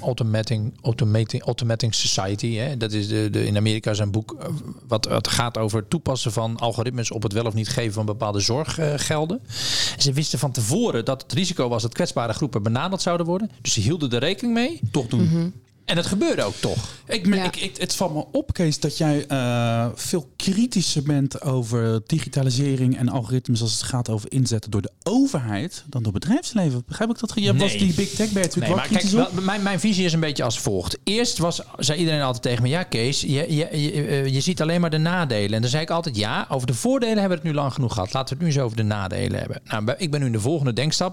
automating, 0.00 0.72
automating, 0.82 1.42
automating 1.42 1.94
Society. 1.94 2.54
Hè. 2.54 2.76
Dat 2.76 2.92
is 2.92 3.08
de, 3.08 3.30
de, 3.30 3.46
in 3.46 3.56
Amerika 3.56 3.92
een 3.98 4.10
boek 4.10 4.36
eh, 4.40 4.48
wat, 4.88 5.06
wat 5.06 5.28
gaat 5.28 5.58
over 5.58 5.78
het 5.78 5.90
toepassen 5.90 6.32
van 6.32 6.56
algoritmes 6.56 7.10
op 7.10 7.22
het 7.22 7.32
wel 7.32 7.44
of 7.44 7.54
niet 7.54 7.68
geven 7.68 7.92
van 7.92 8.06
bepaalde 8.06 8.40
zorggelden. 8.40 9.40
Uh, 9.44 9.52
ze 9.98 10.12
wisten 10.12 10.38
van 10.38 10.52
tevoren 10.52 11.04
dat 11.04 11.22
het 11.22 11.32
risico 11.32 11.68
was 11.68 11.82
dat 11.82 11.94
kwetsbare 11.94 12.32
groepen 12.32 12.62
benaderd 12.62 13.02
zouden 13.02 13.26
worden. 13.26 13.50
Dus 13.60 13.72
ze 13.72 13.80
hielden 13.80 14.10
er 14.10 14.18
rekening 14.18 14.54
mee. 14.54 14.80
Toch 14.90 15.06
doen. 15.06 15.28
Mm 15.28 15.52
en 15.84 15.96
het 15.96 16.06
gebeurde 16.06 16.42
ook 16.42 16.54
toch. 16.54 16.88
Ik, 17.06 17.26
ik, 17.26 17.56
ik, 17.56 17.76
het 17.76 17.94
valt 17.94 18.14
me 18.14 18.24
op, 18.32 18.52
Kees, 18.52 18.80
dat 18.80 18.98
jij 18.98 19.24
uh, 19.28 19.86
veel 19.94 20.28
kritischer 20.36 21.02
bent 21.02 21.42
over 21.42 22.00
digitalisering 22.06 22.96
en 22.96 23.08
algoritmes 23.08 23.60
als 23.60 23.72
het 23.72 23.82
gaat 23.82 24.08
over 24.08 24.32
inzetten 24.32 24.70
door 24.70 24.82
de 24.82 24.90
overheid 25.02 25.84
dan 25.86 26.02
door 26.02 26.12
bedrijfsleven. 26.12 26.82
Begrijp 26.86 27.10
ik 27.10 27.18
dat? 27.18 27.32
Je 27.34 27.52
nee. 27.52 27.60
was 27.60 27.72
die 27.72 27.94
big 27.94 28.10
tech 28.10 28.30
bij 28.30 28.50
nee, 28.54 28.74
maar 28.74 28.88
kijk, 28.88 29.02
wel, 29.02 29.28
mijn, 29.42 29.62
mijn 29.62 29.80
visie 29.80 30.04
is 30.04 30.12
een 30.12 30.20
beetje 30.20 30.44
als 30.44 30.60
volgt. 30.60 30.98
Eerst 31.04 31.38
was, 31.38 31.62
zei 31.78 31.98
iedereen 31.98 32.22
altijd 32.22 32.42
tegen 32.42 32.62
me, 32.62 32.68
ja 32.68 32.82
Kees, 32.82 33.20
je, 33.20 33.28
je, 33.28 33.68
je, 33.80 33.92
eh, 33.92 34.26
je 34.26 34.40
ziet 34.40 34.62
alleen 34.62 34.80
maar 34.80 34.90
de 34.90 34.98
nadelen. 34.98 35.52
En 35.54 35.60
dan 35.60 35.70
zei 35.70 35.82
ik 35.82 35.90
altijd, 35.90 36.16
ja, 36.16 36.46
over 36.48 36.66
de 36.66 36.74
voordelen 36.74 37.18
hebben 37.18 37.38
we 37.38 37.42
het 37.44 37.52
nu 37.52 37.60
lang 37.60 37.72
genoeg 37.72 37.92
gehad. 37.94 38.12
Laten 38.12 38.28
we 38.28 38.34
het 38.34 38.42
nu 38.42 38.54
eens 38.54 38.64
over 38.64 38.76
de 38.76 38.82
nadelen 38.82 39.38
hebben. 39.38 39.60
Nou, 39.64 39.94
ik 39.98 40.10
ben 40.10 40.20
nu 40.20 40.26
in 40.26 40.32
de 40.32 40.40
volgende 40.40 40.72
denkstap. 40.72 41.12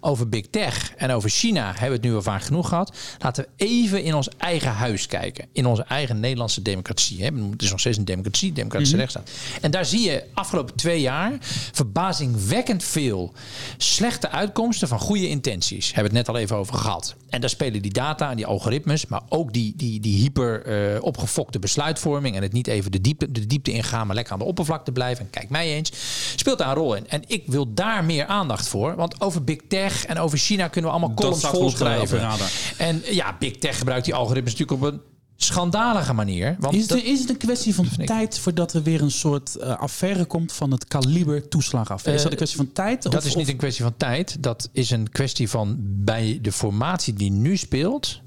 Over 0.00 0.28
big 0.28 0.46
tech 0.50 0.94
en 0.96 1.10
over 1.10 1.30
China 1.30 1.64
hebben 1.66 1.88
we 1.88 1.94
het 1.94 2.02
nu 2.02 2.14
al 2.14 2.22
vaak 2.22 2.42
genoeg 2.42 2.68
gehad. 2.68 2.96
Laten 3.18 3.44
we 3.44 3.64
even 3.64 4.02
in 4.08 4.14
ons 4.14 4.28
eigen 4.38 4.72
huis 4.72 5.06
kijken. 5.06 5.46
In 5.52 5.66
onze 5.66 5.82
eigen 5.82 6.20
Nederlandse 6.20 6.62
democratie. 6.62 7.24
Hè. 7.24 7.30
Het 7.50 7.62
is 7.62 7.70
nog 7.70 7.80
steeds 7.80 7.96
een 7.96 8.04
democratie, 8.04 8.52
democratische 8.52 8.94
mm 8.94 9.00
rechtsstaat. 9.00 9.30
En 9.60 9.70
daar 9.70 9.84
zie 9.84 10.10
je 10.10 10.24
afgelopen 10.34 10.74
twee 10.74 11.00
jaar 11.00 11.32
verbazingwekkend 11.72 12.84
veel 12.84 13.32
slechte 13.76 14.28
uitkomsten 14.28 14.88
van 14.88 14.98
goede 14.98 15.28
intenties. 15.28 15.86
Hebben 15.86 16.12
we 16.12 16.18
het 16.18 16.26
net 16.26 16.36
al 16.36 16.42
even 16.42 16.56
over 16.56 16.74
gehad. 16.74 17.16
En 17.28 17.40
daar 17.40 17.50
spelen 17.50 17.82
die 17.82 17.92
data 17.92 18.30
en 18.30 18.36
die 18.36 18.46
algoritmes, 18.46 19.06
maar 19.06 19.22
ook 19.28 19.52
die, 19.52 19.72
die, 19.76 20.00
die 20.00 20.16
hyper 20.16 20.66
uh, 20.94 21.02
opgefokte 21.02 21.58
besluitvorming 21.58 22.36
en 22.36 22.42
het 22.42 22.52
niet 22.52 22.66
even 22.66 22.92
de 22.92 23.00
diepte, 23.00 23.32
de 23.32 23.46
diepte 23.46 23.70
ingaan, 23.70 24.06
maar 24.06 24.14
lekker 24.14 24.32
aan 24.32 24.38
de 24.38 24.44
oppervlakte 24.44 24.92
blijven. 24.92 25.24
En 25.24 25.30
kijk 25.30 25.48
mij 25.48 25.74
eens, 25.74 25.92
speelt 26.36 26.58
daar 26.58 26.68
een 26.68 26.74
rol 26.74 26.94
in. 26.94 27.08
En 27.08 27.22
ik 27.26 27.42
wil 27.46 27.74
daar 27.74 28.04
meer 28.04 28.26
aandacht 28.26 28.68
voor, 28.68 28.96
want 28.96 29.20
over 29.20 29.44
big 29.44 29.58
tech 29.68 30.06
en 30.06 30.18
over 30.18 30.38
China 30.38 30.68
kunnen 30.68 30.90
we 30.90 30.96
allemaal 30.96 31.16
columns 31.16 31.46
volschrijven. 31.46 32.28
En 32.76 33.02
ja, 33.10 33.36
big 33.38 33.56
tech 33.56 33.78
gebruikt 33.78 33.97
die 34.04 34.14
algoritmes 34.14 34.52
natuurlijk 34.56 34.82
op 34.82 34.92
een 34.92 35.00
schandalige 35.40 36.12
manier. 36.12 36.56
Want 36.58 36.74
is, 36.74 36.88
het, 36.88 37.04
is 37.04 37.20
het 37.20 37.30
een 37.30 37.36
kwestie 37.36 37.74
van 37.74 37.88
tijd 38.04 38.38
voordat 38.38 38.72
er 38.72 38.82
weer 38.82 39.02
een 39.02 39.10
soort 39.10 39.56
uh, 39.60 39.78
affaire 39.78 40.24
komt 40.24 40.52
van 40.52 40.70
het 40.70 40.84
kaliber 40.84 41.48
toeslagaffaire? 41.48 42.14
is 42.16 42.22
dat 42.22 42.30
een 42.32 42.36
kwestie 42.36 42.58
van 42.58 42.72
tijd? 42.72 43.10
Dat 43.10 43.24
is 43.24 43.34
niet 43.34 43.48
een 43.48 43.56
kwestie 43.56 43.84
van 43.84 43.94
tijd. 43.96 44.42
Dat 44.42 44.68
is 44.72 44.90
een 44.90 45.10
kwestie 45.10 45.48
van 45.48 45.76
bij 45.80 46.38
de 46.42 46.52
formatie 46.52 47.14
die 47.14 47.30
nu 47.30 47.56
speelt. 47.56 48.20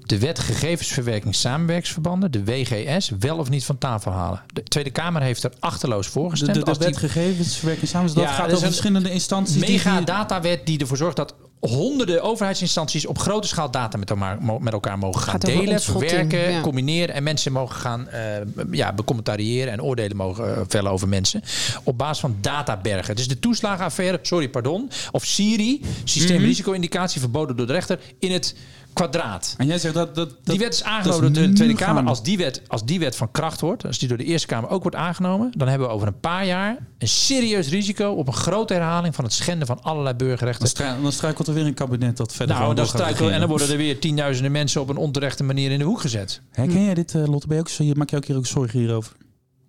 De 0.00 0.18
wet 0.18 0.38
gegevensverwerking 0.38 1.34
samenwerksverbanden, 1.34 2.30
de 2.30 2.44
WGS, 2.44 3.12
wel 3.18 3.38
of 3.38 3.50
niet 3.50 3.64
van 3.64 3.78
tafel 3.78 4.12
halen. 4.12 4.42
De 4.52 4.62
Tweede 4.62 4.90
Kamer 4.90 5.22
heeft 5.22 5.42
er 5.42 5.52
achterloos 5.58 6.06
voor 6.06 6.30
gestemd. 6.30 6.54
De, 6.54 6.72
de, 6.72 6.78
wet 6.78 6.96
gegevensverwerking 6.96 7.88
samenwerksverbanden, 7.88 8.46
dat 8.46 8.46
gaat 8.46 8.56
over 8.56 8.66
verschillende 8.66 9.12
instanties. 9.12 9.66
Mega 9.66 9.96
die... 9.96 10.06
datawet 10.06 10.66
die 10.66 10.78
ervoor 10.78 10.96
zorgt 10.96 11.16
dat 11.16 11.34
honderden 11.60 12.22
overheidsinstanties 12.22 13.06
op 13.06 13.18
grote 13.18 13.48
schaal 13.48 13.70
data 13.70 13.98
met, 13.98 14.10
elkaar, 14.10 14.38
met 14.60 14.72
elkaar 14.72 14.98
mogen 14.98 15.22
gaan 15.22 15.40
delen, 15.40 15.80
verwerken, 15.80 16.60
combineren 16.60 17.14
en 17.14 17.22
mensen 17.22 17.52
mogen 17.52 17.76
gaan 17.76 18.08
uh, 18.12 18.66
ja, 18.70 18.92
becommentariëren 18.92 19.72
en 19.72 19.82
oordelen 19.82 20.16
mogen 20.16 20.48
uh, 20.48 20.60
vellen 20.68 20.90
over 20.90 21.08
mensen 21.08 21.42
op 21.84 21.98
basis 21.98 22.20
van 22.20 22.36
databergen. 22.40 23.16
Dus 23.16 23.28
de 23.28 23.38
toeslagenaffaire, 23.38 24.18
sorry, 24.22 24.48
pardon, 24.48 24.90
of 25.10 25.24
Siri, 25.24 25.80
systeemrisico-indicatie 26.04 27.20
mhm. 27.20 27.30
verboden 27.30 27.56
door 27.56 27.66
de 27.66 27.72
rechter 27.72 28.00
in 28.18 28.32
het 28.32 28.54
kwadraat. 28.92 29.54
En 29.58 29.66
jij 29.66 29.78
zegt 29.78 29.94
dat, 29.94 30.14
dat, 30.14 30.36
die 30.44 30.58
wet 30.58 30.74
is 30.74 30.82
aangenomen 30.82 31.32
door 31.32 31.42
de 31.42 31.52
Tweede 31.52 31.74
Kamer. 31.74 32.04
Als 32.04 32.22
die, 32.22 32.38
wet, 32.38 32.62
als 32.66 32.84
die 32.84 32.98
wet 32.98 33.16
van 33.16 33.30
kracht 33.30 33.60
wordt, 33.60 33.86
als 33.86 33.98
die 33.98 34.08
door 34.08 34.16
de 34.16 34.24
Eerste 34.24 34.46
Kamer 34.46 34.70
ook 34.70 34.82
wordt 34.82 34.96
aangenomen, 34.96 35.52
dan 35.56 35.68
hebben 35.68 35.88
we 35.88 35.94
over 35.94 36.06
een 36.06 36.20
paar 36.20 36.46
jaar 36.46 36.76
een 36.98 37.08
serieus 37.08 37.68
risico 37.68 38.10
op 38.10 38.26
een 38.26 38.32
grote 38.32 38.74
herhaling 38.74 39.14
van 39.14 39.24
het 39.24 39.32
schenden 39.32 39.66
van 39.66 39.82
allerlei 39.82 40.14
burgerrechten. 40.16 41.02
Dan, 41.02 41.12
struikelt 41.12 41.48
er 41.48 41.54
weer 41.54 41.66
een 41.66 41.74
kabinet 41.74 42.16
dat 42.16 42.34
verder. 42.34 42.56
Nou, 42.56 42.74
dan 42.74 42.86
struikelt 42.86 43.30
en 43.30 43.40
dan 43.40 43.48
worden 43.48 43.70
er 43.70 43.76
weer 43.76 44.00
tienduizenden 44.00 44.52
mensen 44.52 44.80
op 44.80 44.88
een 44.88 44.96
onterechte 44.96 45.44
manier 45.44 45.70
in 45.70 45.78
de 45.78 45.84
hoek 45.84 46.00
gezet. 46.00 46.40
Herken 46.50 46.84
jij 46.84 46.94
dit, 46.94 47.14
uh, 47.14 47.26
Lotte? 47.26 47.46
Ben 47.46 47.56
je 47.56 47.90
ook, 47.90 47.96
maak 47.96 48.10
je 48.10 48.16
ook 48.16 48.24
hier 48.24 48.36
ook 48.36 48.46
zorgen 48.46 48.78
hierover? 48.78 49.12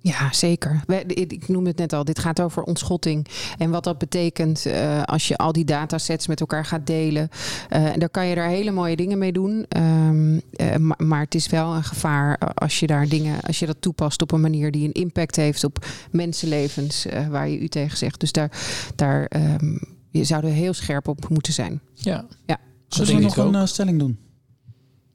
Ja, 0.03 0.33
zeker. 0.33 0.83
Ik 1.07 1.47
noem 1.47 1.65
het 1.65 1.77
net 1.77 1.93
al, 1.93 2.03
dit 2.03 2.19
gaat 2.19 2.41
over 2.41 2.63
ontschotting. 2.63 3.27
En 3.57 3.69
wat 3.69 3.83
dat 3.83 3.97
betekent 3.97 4.65
uh, 4.67 5.03
als 5.03 5.27
je 5.27 5.37
al 5.37 5.51
die 5.51 5.65
datasets 5.65 6.27
met 6.27 6.39
elkaar 6.39 6.65
gaat 6.65 6.87
delen. 6.87 7.29
Uh, 7.69 7.89
dan 7.97 8.09
kan 8.11 8.27
je 8.27 8.35
daar 8.35 8.47
hele 8.47 8.71
mooie 8.71 8.95
dingen 8.95 9.17
mee 9.17 9.31
doen. 9.31 9.65
Um, 9.77 10.33
uh, 10.33 10.75
maar, 10.75 11.05
maar, 11.05 11.21
het 11.21 11.35
is 11.35 11.47
wel 11.47 11.75
een 11.75 11.83
gevaar 11.83 12.37
als 12.37 12.79
je 12.79 12.87
daar 12.87 13.07
dingen, 13.07 13.41
als 13.41 13.59
je 13.59 13.65
dat 13.65 13.77
toepast 13.79 14.21
op 14.21 14.31
een 14.31 14.41
manier 14.41 14.71
die 14.71 14.85
een 14.85 15.01
impact 15.01 15.35
heeft 15.35 15.63
op 15.63 15.85
mensenlevens, 16.11 17.05
waar 17.29 17.49
je 17.49 17.59
u 17.59 17.67
tegen 17.67 17.97
zegt. 17.97 18.19
Dus 18.19 18.31
daar, 18.31 18.51
daar 18.95 19.31
um, 19.35 19.79
je 20.09 20.23
zou 20.23 20.45
er 20.45 20.51
heel 20.51 20.73
scherp 20.73 21.07
op 21.07 21.29
moeten 21.29 21.53
zijn. 21.53 21.81
Ja. 21.93 22.25
ja. 22.45 22.57
Zullen 22.87 23.15
we 23.15 23.21
nog 23.21 23.37
een 23.37 23.67
stelling 23.67 23.99
doen? 23.99 24.17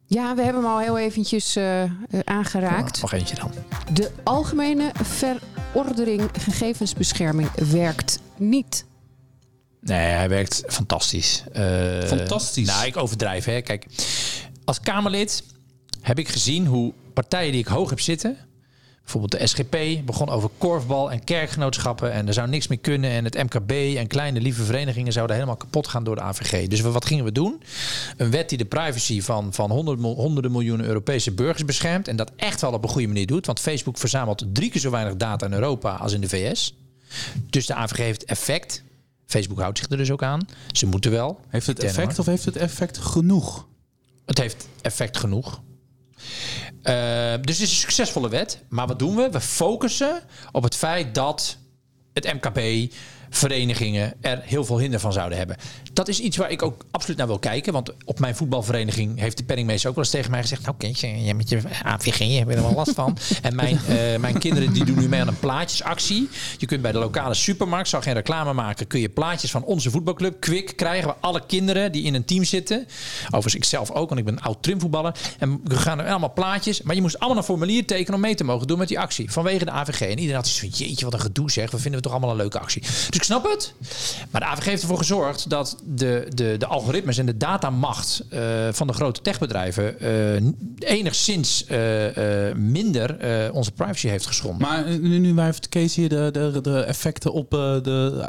Ja, 0.09 0.35
we 0.35 0.43
hebben 0.43 0.63
hem 0.63 0.73
al 0.73 0.79
heel 0.79 0.99
eventjes 0.99 1.57
uh, 1.57 1.83
aangeraakt. 2.25 3.01
nog 3.01 3.13
eentje 3.13 3.35
dan. 3.35 3.51
De 3.93 4.11
algemene 4.25 4.93
verordening 5.03 6.31
gegevensbescherming 6.39 7.51
werkt 7.53 8.19
niet. 8.37 8.85
Nee, 9.81 10.07
hij 10.07 10.29
werkt 10.29 10.63
fantastisch. 10.67 11.45
Uh, 11.57 12.03
fantastisch? 12.03 12.67
Nou, 12.67 12.87
ik 12.87 12.97
overdrijf. 12.97 13.45
Hè. 13.45 13.61
Kijk, 13.61 13.87
als 14.65 14.81
Kamerlid 14.81 15.45
heb 16.01 16.19
ik 16.19 16.29
gezien 16.29 16.67
hoe 16.67 16.93
partijen 17.15 17.53
die 17.53 17.61
ik 17.61 17.67
hoog 17.67 17.91
heb 17.91 18.01
zitten... 18.01 18.37
Bijvoorbeeld 19.07 19.41
de 19.41 19.47
SGP 19.47 20.07
begon 20.07 20.29
over 20.29 20.51
korfbal 20.59 21.11
en 21.11 21.25
kerkgenootschappen. 21.25 22.13
En 22.13 22.27
er 22.27 22.33
zou 22.33 22.49
niks 22.49 22.67
meer 22.67 22.79
kunnen. 22.79 23.11
En 23.11 23.25
het 23.25 23.35
MKB 23.35 23.71
en 23.71 24.07
kleine 24.07 24.41
lieve 24.41 24.63
verenigingen 24.63 25.13
zouden 25.13 25.37
helemaal 25.37 25.57
kapot 25.57 25.89
gaan 25.89 26.05
door 26.05 26.15
de 26.15 26.21
AVG. 26.21 26.67
Dus 26.67 26.81
wat 26.81 27.05
gingen 27.05 27.25
we 27.25 27.33
doen? 27.33 27.63
Een 28.17 28.31
wet 28.31 28.49
die 28.49 28.59
de 28.59 28.65
privacy 28.65 29.21
van, 29.23 29.53
van 29.53 29.71
honderden 29.71 30.53
miljoenen 30.53 30.87
Europese 30.87 31.33
burgers 31.33 31.65
beschermt. 31.65 32.09
En 32.09 32.17
dat 32.17 32.33
echt 32.37 32.61
wel 32.61 32.73
op 32.73 32.83
een 32.83 32.89
goede 32.89 33.07
manier 33.07 33.27
doet. 33.27 33.47
Want 33.47 33.61
Facebook 33.61 33.99
verzamelt 33.99 34.45
drie 34.53 34.71
keer 34.71 34.81
zo 34.81 34.91
weinig 34.91 35.17
data 35.17 35.47
in 35.47 35.53
Europa 35.53 35.95
als 35.95 36.13
in 36.13 36.21
de 36.21 36.29
VS. 36.29 36.75
Dus 37.51 37.67
de 37.67 37.75
AVG 37.75 37.97
heeft 37.97 38.25
effect. 38.25 38.83
Facebook 39.27 39.61
houdt 39.61 39.79
zich 39.79 39.91
er 39.91 39.97
dus 39.97 40.11
ook 40.11 40.23
aan. 40.23 40.49
Ze 40.73 40.87
moeten 40.87 41.11
wel. 41.11 41.41
Heeft 41.49 41.67
het 41.67 41.83
effect 41.83 42.19
of 42.19 42.27
heeft 42.27 42.45
het 42.45 42.57
effect 42.57 42.99
genoeg? 42.99 43.67
Het 44.25 44.39
heeft 44.39 44.69
effect 44.81 45.17
genoeg. 45.17 45.61
Uh, 46.89 46.95
dus 47.41 47.59
het 47.59 47.67
is 47.67 47.71
een 47.71 47.77
succesvolle 47.77 48.29
wet. 48.29 48.63
Maar 48.69 48.87
wat 48.87 48.99
doen 48.99 49.17
we? 49.17 49.31
We 49.31 49.41
focussen 49.41 50.23
op 50.53 50.63
het 50.63 50.77
feit 50.77 51.15
dat 51.15 51.59
het 52.13 52.35
MKB, 52.35 52.93
verenigingen 53.37 54.15
er 54.21 54.41
heel 54.45 54.65
veel 54.65 54.79
hinder 54.79 55.01
van 55.01 55.13
zouden 55.13 55.39
hebben. 55.39 55.57
Dat 55.93 56.09
is 56.09 56.21
iets 56.21 56.37
waar 56.37 56.51
ik 56.51 56.63
ook 56.63 56.85
absoluut 56.91 57.19
naar 57.19 57.27
wil 57.27 57.39
kijken. 57.39 57.73
Want 57.73 57.93
op 58.05 58.19
mijn 58.19 58.37
voetbalvereniging 58.37 59.19
heeft 59.19 59.37
de 59.37 59.45
penningmeester 59.45 59.89
ook 59.89 59.95
wel 59.95 60.05
eens 60.05 60.13
tegen 60.13 60.31
mij 60.31 60.41
gezegd... 60.41 60.63
nou 60.63 60.75
kindje, 60.79 61.25
je 61.25 61.35
met 61.35 61.49
je 61.49 61.61
AVG, 61.83 62.19
je 62.19 62.39
hebt 62.39 62.55
er 62.55 62.63
wel 62.63 62.73
last 62.73 62.93
van. 62.95 63.19
en 63.43 63.55
mijn, 63.55 63.81
uh, 63.89 64.17
mijn 64.17 64.39
kinderen 64.39 64.73
die 64.73 64.85
doen 64.85 64.99
nu 64.99 65.09
mee 65.09 65.21
aan 65.21 65.29
een 65.29 65.39
plaatjesactie. 65.39 66.29
Je 66.59 66.67
kunt 66.67 66.83
bij 66.83 66.93
de 66.93 66.99
lokale 66.99 67.35
supermarkt, 67.35 67.89
zou 67.89 68.03
geen 68.03 68.15
reclame 68.15 68.53
maken... 68.53 68.87
kun 68.87 69.01
je 69.01 69.09
plaatjes 69.09 69.51
van 69.51 69.65
onze 69.65 69.91
voetbalclub, 69.91 70.41
Kwik, 70.41 70.77
krijgen... 70.77 71.07
waar 71.07 71.17
alle 71.21 71.43
kinderen 71.47 71.93
die 71.93 72.03
in 72.03 72.15
een 72.15 72.25
team 72.25 72.45
zitten... 72.45 72.87
overigens 73.27 73.55
ik 73.55 73.65
zelf 73.65 73.91
ook, 73.91 74.09
want 74.09 74.21
ik 74.21 74.27
ben 74.27 74.41
oud 74.41 74.63
trimvoetballer... 74.63 75.15
en 75.39 75.61
we 75.65 75.77
gaan 75.77 76.01
er 76.01 76.11
allemaal 76.11 76.33
plaatjes... 76.33 76.83
maar 76.83 76.95
je 76.95 77.01
moest 77.01 77.19
allemaal 77.19 77.39
een 77.39 77.45
formulier 77.45 77.87
tekenen 77.87 78.15
om 78.15 78.21
mee 78.21 78.35
te 78.35 78.45
mogen 78.45 78.67
doen 78.67 78.79
met 78.79 78.89
die 78.89 78.99
actie. 78.99 79.31
Vanwege 79.31 79.65
de 79.65 79.71
AVG. 79.71 80.01
En 80.01 80.09
iedereen 80.09 80.35
had 80.35 80.49
zoiets 80.49 80.79
van, 80.79 80.87
jeetje, 80.87 81.05
wat 81.05 81.15
een 81.15 81.21
gedoe 81.21 81.51
zeg. 81.51 81.71
We 81.71 81.77
vinden 81.77 81.93
het 81.93 82.03
toch 82.03 82.13
allemaal 82.13 82.31
een 82.31 82.37
leuke 82.37 82.59
actie. 82.59 82.83
Dus 82.83 83.11
ik 83.11 83.25
snap 83.27 83.51
het. 83.51 83.73
Maar 84.31 84.41
de 84.41 84.47
AVG 84.47 84.65
heeft 84.65 84.83
ervoor 84.83 84.99
gezorgd 84.99 85.51
dat 85.51 85.77
de, 85.85 86.27
de, 86.35 86.55
de 86.59 86.67
algoritmes 86.67 87.19
en 87.19 87.27
de 87.27 87.37
datamacht 87.37 88.25
uh, 88.31 88.41
van 88.73 88.87
de 88.87 88.93
grote 88.93 89.21
techbedrijven 89.21 89.95
uh, 90.01 90.53
enigszins 90.79 91.67
uh, 91.71 91.79
minder 92.55 93.17
onze 93.53 93.73
privacy 93.73 94.09
heeft 94.09 94.27
geschonden. 94.27 94.69
Maar 94.69 94.99
nu, 94.99 95.19
nu 95.19 95.35
wij 95.35 95.49
even 95.49 95.69
Kees 95.69 95.95
hier 95.95 96.09
de, 96.09 96.29
de, 96.33 96.61
de 96.61 96.81
effecten 96.81 97.33
op 97.33 97.51
de. 97.51 98.25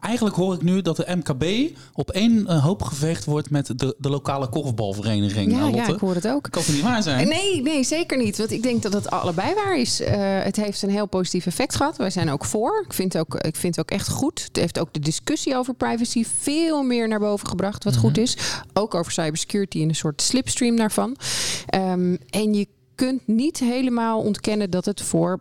Eigenlijk 0.00 0.36
hoor 0.36 0.54
ik 0.54 0.62
nu 0.62 0.82
dat 0.82 0.96
de 0.96 1.16
MKB 1.16 1.76
op 1.92 2.10
één 2.10 2.58
hoop 2.58 2.82
geveegd 2.82 3.24
wordt 3.24 3.50
met 3.50 3.66
de, 3.66 3.94
de 3.98 4.08
lokale 4.08 4.48
korfbalvereniging. 4.48 5.52
Ja, 5.52 5.66
ja, 5.66 5.88
ik 5.88 6.00
hoor 6.00 6.14
het 6.14 6.28
ook. 6.28 6.46
Kan 6.50 6.62
het 6.62 6.72
niet 6.72 6.82
waar 6.82 7.02
zijn? 7.02 7.28
Nee, 7.28 7.62
nee, 7.62 7.84
zeker 7.84 8.18
niet. 8.18 8.38
Want 8.38 8.50
ik 8.50 8.62
denk 8.62 8.82
dat 8.82 8.92
het 8.92 9.10
allebei 9.10 9.54
waar 9.54 9.78
is. 9.78 9.98
het 10.44 10.56
heeft 10.56 10.82
een 10.82 10.90
heel 10.90 11.06
positief 11.06 11.46
effect 11.46 11.76
gehad. 11.76 11.96
Wij 11.96 12.10
zijn 12.10 12.30
ook 12.30 12.44
voor. 12.44 12.84
Ik 12.86 12.92
vind 12.92 13.18
ook, 13.18 13.34
ik 13.34 13.56
vind 13.56 13.78
ook 13.78 13.90
echt 13.90 14.08
goed. 14.08 14.23
Het 14.26 14.56
heeft 14.56 14.78
ook 14.78 14.92
de 14.92 15.00
discussie 15.00 15.56
over 15.56 15.74
privacy 15.74 16.24
veel 16.24 16.82
meer 16.82 17.08
naar 17.08 17.18
boven 17.18 17.48
gebracht, 17.48 17.84
wat 17.84 17.96
goed 17.96 18.12
mhm. 18.12 18.20
is. 18.20 18.36
Ook 18.72 18.94
over 18.94 19.12
cybersecurity 19.12 19.78
in 19.78 19.88
een 19.88 19.94
soort 19.94 20.22
slipstream 20.22 20.76
daarvan. 20.76 21.16
Um, 21.74 22.18
en 22.30 22.54
je 22.54 22.68
kunt 22.94 23.26
niet 23.26 23.58
helemaal 23.58 24.20
ontkennen 24.20 24.70
dat 24.70 24.84
het 24.84 25.02
voor 25.02 25.40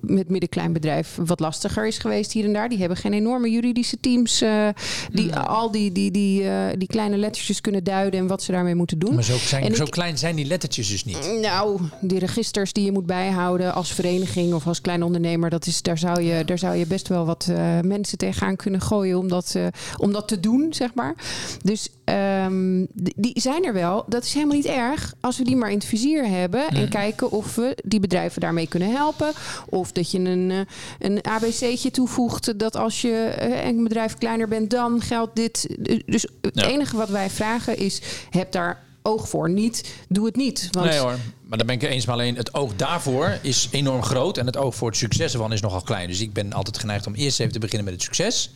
met 0.00 0.28
middenklein 0.28 0.72
bedrijf 0.72 1.18
wat 1.24 1.40
lastiger 1.40 1.86
is 1.86 1.98
geweest 1.98 2.32
hier 2.32 2.44
en 2.44 2.52
daar. 2.52 2.68
Die 2.68 2.78
hebben 2.78 2.96
geen 2.96 3.12
enorme 3.12 3.50
juridische 3.50 4.00
teams 4.00 4.42
uh, 4.42 4.68
die 5.12 5.36
al 5.36 5.70
die, 5.70 5.92
die, 5.92 6.10
die, 6.10 6.42
uh, 6.42 6.66
die 6.78 6.88
kleine 6.88 7.16
lettertjes 7.16 7.60
kunnen 7.60 7.84
duiden 7.84 8.20
en 8.20 8.26
wat 8.26 8.42
ze 8.42 8.52
daarmee 8.52 8.74
moeten 8.74 8.98
doen. 8.98 9.14
Maar 9.14 9.24
zo, 9.24 9.36
zijn, 9.36 9.74
zo 9.74 9.84
klein 9.84 10.18
zijn 10.18 10.36
die 10.36 10.44
lettertjes 10.44 10.88
dus 10.88 11.04
niet. 11.04 11.40
Nou, 11.40 11.80
die 12.00 12.18
registers 12.18 12.72
die 12.72 12.84
je 12.84 12.92
moet 12.92 13.06
bijhouden 13.06 13.74
als 13.74 13.92
vereniging 13.92 14.54
of 14.54 14.66
als 14.66 14.80
klein 14.80 15.02
ondernemer, 15.02 15.50
dat 15.50 15.66
is, 15.66 15.82
daar, 15.82 15.98
zou 15.98 16.20
je, 16.20 16.44
daar 16.44 16.58
zou 16.58 16.76
je 16.76 16.86
best 16.86 17.08
wel 17.08 17.24
wat 17.24 17.46
uh, 17.50 17.80
mensen 17.80 18.18
tegenaan 18.18 18.56
kunnen 18.56 18.80
gooien 18.80 19.18
om 19.18 19.28
dat, 19.28 19.56
om 19.96 20.12
dat 20.12 20.28
te 20.28 20.40
doen, 20.40 20.66
zeg 20.70 20.94
maar. 20.94 21.14
Dus 21.62 21.88
um, 22.04 22.86
die 22.94 23.40
zijn 23.40 23.64
er 23.64 23.72
wel. 23.72 24.04
Dat 24.08 24.24
is 24.24 24.34
helemaal 24.34 24.56
niet 24.56 24.66
erg 24.66 25.14
als 25.20 25.38
we 25.38 25.44
die 25.44 25.56
maar 25.56 25.70
in 25.70 25.76
het 25.76 25.86
vizier 25.86 26.26
hebben 26.26 26.68
en 26.68 26.88
kijken 26.88 27.30
of 27.30 27.54
we 27.54 27.78
die 27.84 28.00
bedrijven 28.00 28.40
daarmee 28.40 28.66
kunnen 28.66 28.90
helpen 28.92 29.32
of 29.68 29.92
dat 29.92 30.10
je 30.10 30.18
een, 30.18 30.50
eh, 30.50 30.58
een 30.98 31.22
ABC'tje 31.22 31.90
toevoegt 31.90 32.58
dat 32.58 32.76
als 32.76 33.00
je 33.00 33.12
eh, 33.12 33.66
een 33.66 33.82
bedrijf 33.82 34.18
kleiner 34.18 34.48
bent, 34.48 34.70
dan 34.70 35.00
geldt 35.00 35.36
dit. 35.36 35.76
Dus 36.06 36.26
het 36.40 36.62
enige 36.62 36.96
wat 36.96 37.08
wij 37.08 37.30
vragen 37.30 37.76
is: 37.76 38.02
heb 38.30 38.52
daar 38.52 38.82
oog 39.02 39.28
voor. 39.28 39.50
Niet, 39.50 39.94
doe 40.08 40.26
het 40.26 40.36
niet. 40.36 40.68
Want... 40.70 40.86
Nee 40.86 40.98
hoor, 40.98 41.16
maar 41.42 41.58
dan 41.58 41.66
ben 41.66 41.76
ik 41.76 41.82
eens. 41.82 42.06
Maar 42.06 42.14
alleen 42.14 42.36
het 42.36 42.54
oog 42.54 42.76
daarvoor 42.76 43.38
is 43.42 43.68
enorm 43.70 44.02
groot. 44.02 44.38
En 44.38 44.46
het 44.46 44.56
oog 44.56 44.74
voor 44.74 44.88
het 44.88 44.96
succes 44.96 45.32
ervan 45.32 45.52
is 45.52 45.60
nogal 45.60 45.82
klein. 45.82 46.08
Dus 46.08 46.20
ik 46.20 46.32
ben 46.32 46.52
altijd 46.52 46.78
geneigd 46.78 47.06
om 47.06 47.14
eerst 47.14 47.40
even 47.40 47.52
te 47.52 47.58
beginnen 47.58 47.84
met 47.84 47.94
het 47.94 48.02
succes. 48.02 48.50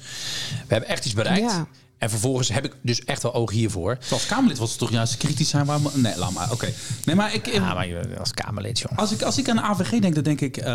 We 0.51 0.73
hebben 0.73 0.89
echt 0.89 1.05
iets 1.05 1.15
bereikt. 1.15 1.53
En 1.99 2.11
vervolgens 2.11 2.49
heb 2.49 2.65
ik 2.65 2.73
dus 2.81 3.05
echt 3.05 3.23
wel 3.23 3.35
oog 3.35 3.51
hiervoor. 3.51 3.99
Als 4.11 4.27
Kamerlid 4.27 4.59
was 4.59 4.71
het 4.71 4.79
toch 4.79 4.91
juist 4.91 5.17
kritisch 5.17 5.49
zijn 5.49 5.67
waar... 5.67 5.81
Nee, 5.95 6.19
laat 6.19 6.33
maar. 6.33 6.53
Oké. 6.53 6.73
Nee, 7.05 7.15
maar 7.15 7.35
ik... 7.35 7.47
Ja, 7.47 7.75
maar 7.75 8.19
als 8.19 8.33
Kamerlid, 8.33 8.79
jongen. 8.79 8.97
Als 8.97 9.13
ik, 9.13 9.23
als 9.23 9.39
ik 9.39 9.49
aan 9.49 9.61
AVG 9.61 10.01
denk, 10.01 10.15
dan 10.15 10.25
denk 10.25 10.41
ik 10.41 10.57
uh, 10.57 10.67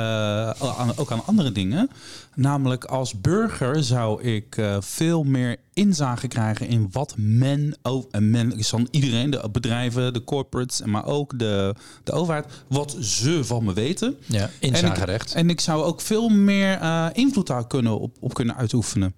aan, 0.50 0.98
ook 0.98 1.12
aan 1.12 1.26
andere 1.26 1.52
dingen. 1.52 1.90
Namelijk 2.36 2.86
als 2.86 3.22
burger 3.22 3.84
zou 3.84 4.24
ik 4.24 4.58
uh, 4.58 4.78
veel 4.80 5.24
meer 5.24 5.58
inzage 5.74 6.28
krijgen 6.28 6.68
in 6.68 6.90
wat 6.92 7.14
men, 7.18 7.78
oh, 7.82 8.06
en 8.12 8.30
men 8.30 8.58
is 8.58 8.70
dan 8.70 8.88
iedereen, 8.92 9.30
de 9.30 9.50
bedrijven, 9.52 10.14
de 10.14 10.24
corporates, 10.24 10.82
maar 10.86 11.06
ook 11.06 11.40
de, 11.40 11.76
de 12.04 12.12
overheid, 12.12 12.46
wat 12.68 12.96
ze 13.00 13.44
van 13.44 13.64
me 13.64 13.74
weten. 13.74 14.18
Ja, 14.26 14.50
inzagerecht. 14.60 15.34
En 15.34 15.38
ik, 15.38 15.44
en 15.44 15.50
ik 15.50 15.60
zou 15.60 15.84
ook 15.84 16.02
veel 16.02 16.30
meer 16.30 16.82
uh, 16.82 17.08
invloed 17.14 17.48
daar 17.48 17.68
kunnen 17.68 18.00
op, 18.00 18.16
op 18.20 18.34
kunnen 18.34 18.56
uitoefenen 18.56 19.16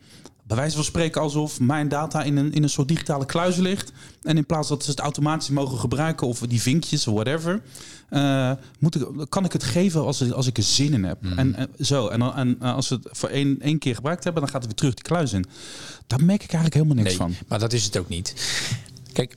bij 0.47 0.57
wijze 0.57 0.75
van 0.75 0.83
spreken 0.83 1.21
alsof 1.21 1.59
mijn 1.59 1.87
data 1.87 2.23
in 2.23 2.37
een, 2.37 2.53
in 2.53 2.63
een 2.63 2.69
soort 2.69 2.87
digitale 2.87 3.25
kluis 3.25 3.55
ligt. 3.55 3.91
En 4.21 4.37
in 4.37 4.45
plaats 4.45 4.69
dat 4.69 4.83
ze 4.83 4.89
het 4.89 4.99
automatisch 4.99 5.49
mogen 5.49 5.77
gebruiken 5.77 6.27
of 6.27 6.39
die 6.39 6.61
vinkjes 6.61 7.07
of 7.07 7.13
whatever, 7.13 7.61
uh, 8.09 8.51
moet 8.79 8.95
ik, 8.95 9.07
kan 9.29 9.45
ik 9.45 9.53
het 9.53 9.63
geven 9.63 10.01
als, 10.01 10.31
als 10.31 10.47
ik 10.47 10.57
er 10.57 10.63
zin 10.63 10.93
in 10.93 11.03
heb. 11.03 11.21
Mm. 11.21 11.37
En, 11.37 11.55
en, 11.55 11.69
zo. 11.79 12.07
En, 12.07 12.21
en 12.21 12.59
als 12.59 12.89
we 12.89 12.95
het 12.95 13.07
voor 13.11 13.29
één, 13.29 13.61
één 13.61 13.79
keer 13.79 13.95
gebruikt 13.95 14.23
hebben, 14.23 14.41
dan 14.41 14.51
gaat 14.51 14.61
het 14.61 14.71
weer 14.71 14.79
terug 14.79 14.93
die 14.93 15.03
kluis 15.03 15.33
in. 15.33 15.45
Daar 16.07 16.23
merk 16.23 16.43
ik 16.43 16.53
eigenlijk 16.53 16.73
helemaal 16.73 16.95
niks 16.95 17.09
nee, 17.09 17.17
van. 17.17 17.35
Maar 17.47 17.59
dat 17.59 17.73
is 17.73 17.83
het 17.83 17.97
ook 17.97 18.09
niet. 18.09 18.33
Kijk, 19.13 19.35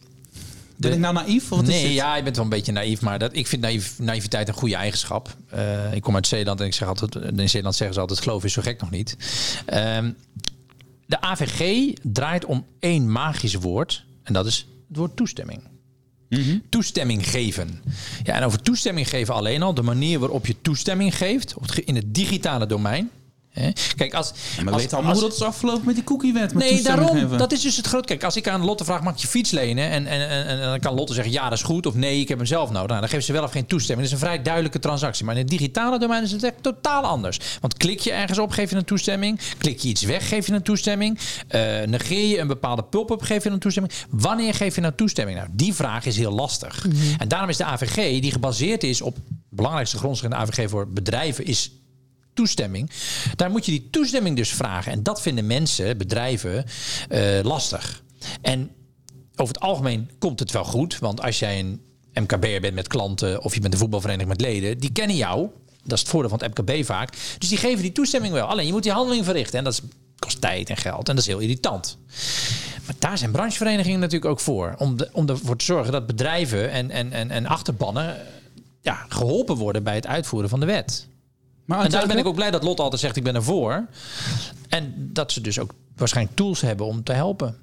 ben 0.76 0.92
ik 0.92 0.98
nou 0.98 1.14
naïef? 1.14 1.52
Of 1.52 1.62
nee, 1.62 1.92
ja, 1.92 2.16
je 2.16 2.22
bent 2.22 2.36
wel 2.36 2.44
een 2.44 2.50
beetje 2.50 2.72
naïef. 2.72 3.00
Maar 3.00 3.18
dat, 3.18 3.36
ik 3.36 3.46
vind 3.46 3.62
naïef, 3.62 3.98
naïviteit 3.98 4.48
een 4.48 4.54
goede 4.54 4.74
eigenschap. 4.74 5.36
Uh, 5.54 5.92
ik 5.94 6.02
kom 6.02 6.14
uit 6.14 6.26
Zeeland 6.26 6.60
en 6.60 6.66
ik 6.66 6.74
zeg 6.74 6.88
altijd... 6.88 7.14
In 7.14 7.48
Zeeland 7.48 7.74
zeggen 7.74 7.94
ze 7.94 8.00
altijd, 8.00 8.20
geloof 8.20 8.44
is 8.44 8.52
zo 8.52 8.62
gek 8.62 8.80
nog 8.80 8.90
niet. 8.90 9.16
Um, 9.74 10.16
de 11.06 11.20
AVG 11.20 11.92
draait 12.02 12.44
om 12.44 12.66
één 12.78 13.12
magisch 13.12 13.54
woord. 13.54 14.04
En 14.22 14.32
dat 14.32 14.46
is 14.46 14.66
het 14.88 14.96
woord 14.96 15.16
toestemming. 15.16 15.62
Mm 16.28 16.42
-hmm. 16.42 16.62
Toestemming 16.68 17.30
geven. 17.30 17.82
Ja, 18.22 18.34
en 18.34 18.42
over 18.42 18.62
toestemming 18.62 19.08
geven 19.08 19.34
alleen 19.34 19.62
al, 19.62 19.74
de 19.74 19.82
manier 19.82 20.18
waarop 20.18 20.46
je 20.46 20.60
toestemming 20.62 21.16
geeft 21.16 21.54
in 21.84 21.94
het 21.94 22.14
digitale 22.14 22.66
domein, 22.66 23.10
Kijk, 23.96 24.14
als, 24.14 24.32
ja, 24.56 24.62
maar 24.62 24.72
als, 24.72 24.92
al 24.92 25.04
hoe 25.04 25.20
dat 25.20 25.32
is 25.32 25.42
afgelopen 25.42 25.86
met 25.86 25.94
die 25.94 26.04
cookiewet. 26.04 26.54
Nee, 26.54 26.82
daarom. 26.82 27.08
Geven. 27.08 27.38
Dat 27.38 27.52
is 27.52 27.60
dus 27.60 27.76
het 27.76 27.86
groot. 27.86 28.06
Kijk, 28.06 28.24
als 28.24 28.36
ik 28.36 28.48
aan 28.48 28.64
Lotte 28.64 28.84
vraag, 28.84 29.02
mag 29.02 29.12
ik 29.12 29.18
je 29.18 29.26
fiets 29.26 29.50
lenen? 29.50 29.90
En, 29.90 30.06
en, 30.06 30.28
en, 30.28 30.46
en, 30.46 30.60
dan 30.60 30.80
kan 30.80 30.94
Lotte 30.94 31.14
zeggen, 31.14 31.32
ja, 31.32 31.42
dat 31.48 31.58
is 31.58 31.64
goed. 31.64 31.86
Of 31.86 31.94
nee, 31.94 32.20
ik 32.20 32.28
heb 32.28 32.38
hem 32.38 32.46
zelf 32.46 32.70
nodig. 32.70 32.88
Nou, 32.88 33.00
dan 33.00 33.08
geeft 33.08 33.24
ze 33.24 33.32
wel 33.32 33.42
of 33.42 33.50
geen 33.50 33.66
toestemming. 33.66 34.08
Dat 34.08 34.16
is 34.16 34.22
een 34.22 34.28
vrij 34.28 34.42
duidelijke 34.42 34.78
transactie. 34.78 35.24
Maar 35.24 35.34
in 35.34 35.40
het 35.40 35.50
digitale 35.50 35.98
domein 35.98 36.22
is 36.22 36.32
het 36.32 36.42
echt 36.42 36.54
totaal 36.60 37.02
anders. 37.02 37.38
Want 37.60 37.76
klik 37.76 38.00
je 38.00 38.12
ergens 38.12 38.38
op, 38.38 38.50
geef 38.50 38.70
je 38.70 38.76
een 38.76 38.84
toestemming. 38.84 39.40
Klik 39.58 39.78
je 39.78 39.88
iets 39.88 40.02
weg, 40.02 40.28
geef 40.28 40.46
je 40.46 40.52
een 40.52 40.62
toestemming. 40.62 41.18
Uh, 41.18 41.60
negeer 41.82 42.28
je 42.28 42.38
een 42.38 42.46
bepaalde 42.46 42.82
pop-up, 42.82 43.22
geef 43.22 43.44
je 43.44 43.50
een 43.50 43.58
toestemming. 43.58 43.94
Wanneer 44.10 44.54
geef 44.54 44.74
je 44.74 44.82
een 44.82 44.94
toestemming? 44.94 45.38
Nou, 45.38 45.48
die 45.52 45.74
vraag 45.74 46.04
is 46.04 46.16
heel 46.16 46.32
lastig. 46.32 46.84
Mm 46.84 46.90
-hmm. 46.90 47.14
En 47.18 47.28
daarom 47.28 47.48
is 47.48 47.56
de 47.56 47.64
AVG, 47.64 48.20
die 48.20 48.32
gebaseerd 48.32 48.84
is 48.84 49.00
op... 49.00 49.14
de 49.14 49.22
belangrijkste 49.48 49.96
grondslag 49.98 50.30
in 50.30 50.36
de 50.36 50.42
AVG 50.42 50.70
voor 50.70 50.88
bedrijven... 50.88 51.44
is 51.44 51.70
toestemming. 52.36 52.90
Daar 53.36 53.50
moet 53.50 53.64
je 53.64 53.70
die 53.70 53.88
toestemming 53.90 54.36
dus 54.36 54.50
vragen. 54.50 54.92
En 54.92 55.02
dat 55.02 55.22
vinden 55.22 55.46
mensen, 55.46 55.98
bedrijven, 55.98 56.64
uh, 57.08 57.40
lastig. 57.42 58.02
En 58.40 58.70
over 59.36 59.54
het 59.54 59.62
algemeen 59.62 60.10
komt 60.18 60.38
het 60.40 60.50
wel 60.50 60.64
goed. 60.64 60.98
Want 60.98 61.22
als 61.22 61.38
jij 61.38 61.58
een 61.58 61.80
MKB'er 62.12 62.60
bent 62.60 62.74
met 62.74 62.88
klanten 62.88 63.42
of 63.42 63.54
je 63.54 63.60
bent 63.60 63.72
een 63.72 63.78
voetbalvereniging 63.78 64.30
met 64.30 64.40
leden, 64.40 64.78
die 64.78 64.92
kennen 64.92 65.16
jou. 65.16 65.48
Dat 65.82 65.92
is 65.92 66.00
het 66.00 66.08
voordeel 66.08 66.30
van 66.30 66.40
het 66.42 66.58
MKB 66.58 66.84
vaak. 66.84 67.12
Dus 67.38 67.48
die 67.48 67.58
geven 67.58 67.82
die 67.82 67.92
toestemming 67.92 68.32
wel. 68.32 68.46
Alleen 68.46 68.66
je 68.66 68.72
moet 68.72 68.82
die 68.82 68.92
handeling 68.92 69.24
verrichten. 69.24 69.58
En 69.58 69.64
dat 69.64 69.82
kost 70.18 70.40
tijd 70.40 70.70
en 70.70 70.76
geld. 70.76 71.08
En 71.08 71.14
dat 71.14 71.24
is 71.24 71.30
heel 71.30 71.38
irritant. 71.38 71.98
Maar 72.86 72.94
daar 72.98 73.18
zijn 73.18 73.30
brancheverenigingen 73.30 74.00
natuurlijk 74.00 74.30
ook 74.30 74.40
voor. 74.40 74.74
Om, 74.78 74.96
om 75.12 75.28
ervoor 75.28 75.56
te 75.56 75.64
zorgen 75.64 75.92
dat 75.92 76.06
bedrijven 76.06 76.70
en, 76.70 76.90
en, 76.90 77.12
en, 77.12 77.30
en 77.30 77.46
achterbannen 77.46 78.16
ja, 78.80 79.06
geholpen 79.08 79.56
worden 79.56 79.82
bij 79.82 79.94
het 79.94 80.06
uitvoeren 80.06 80.48
van 80.48 80.60
de 80.60 80.66
wet. 80.66 81.06
Maar 81.66 81.84
en 81.84 81.90
daar 81.90 82.06
ben 82.06 82.18
ik 82.18 82.26
ook 82.26 82.34
blij 82.34 82.50
dat 82.50 82.62
Lot 82.62 82.80
altijd 82.80 83.00
zegt: 83.00 83.16
ik 83.16 83.24
ben 83.24 83.34
ervoor. 83.34 83.86
En 84.68 84.94
dat 84.96 85.32
ze 85.32 85.40
dus 85.40 85.58
ook 85.58 85.70
waarschijnlijk 85.96 86.36
tools 86.36 86.60
hebben 86.60 86.86
om 86.86 87.02
te 87.02 87.12
helpen. 87.12 87.56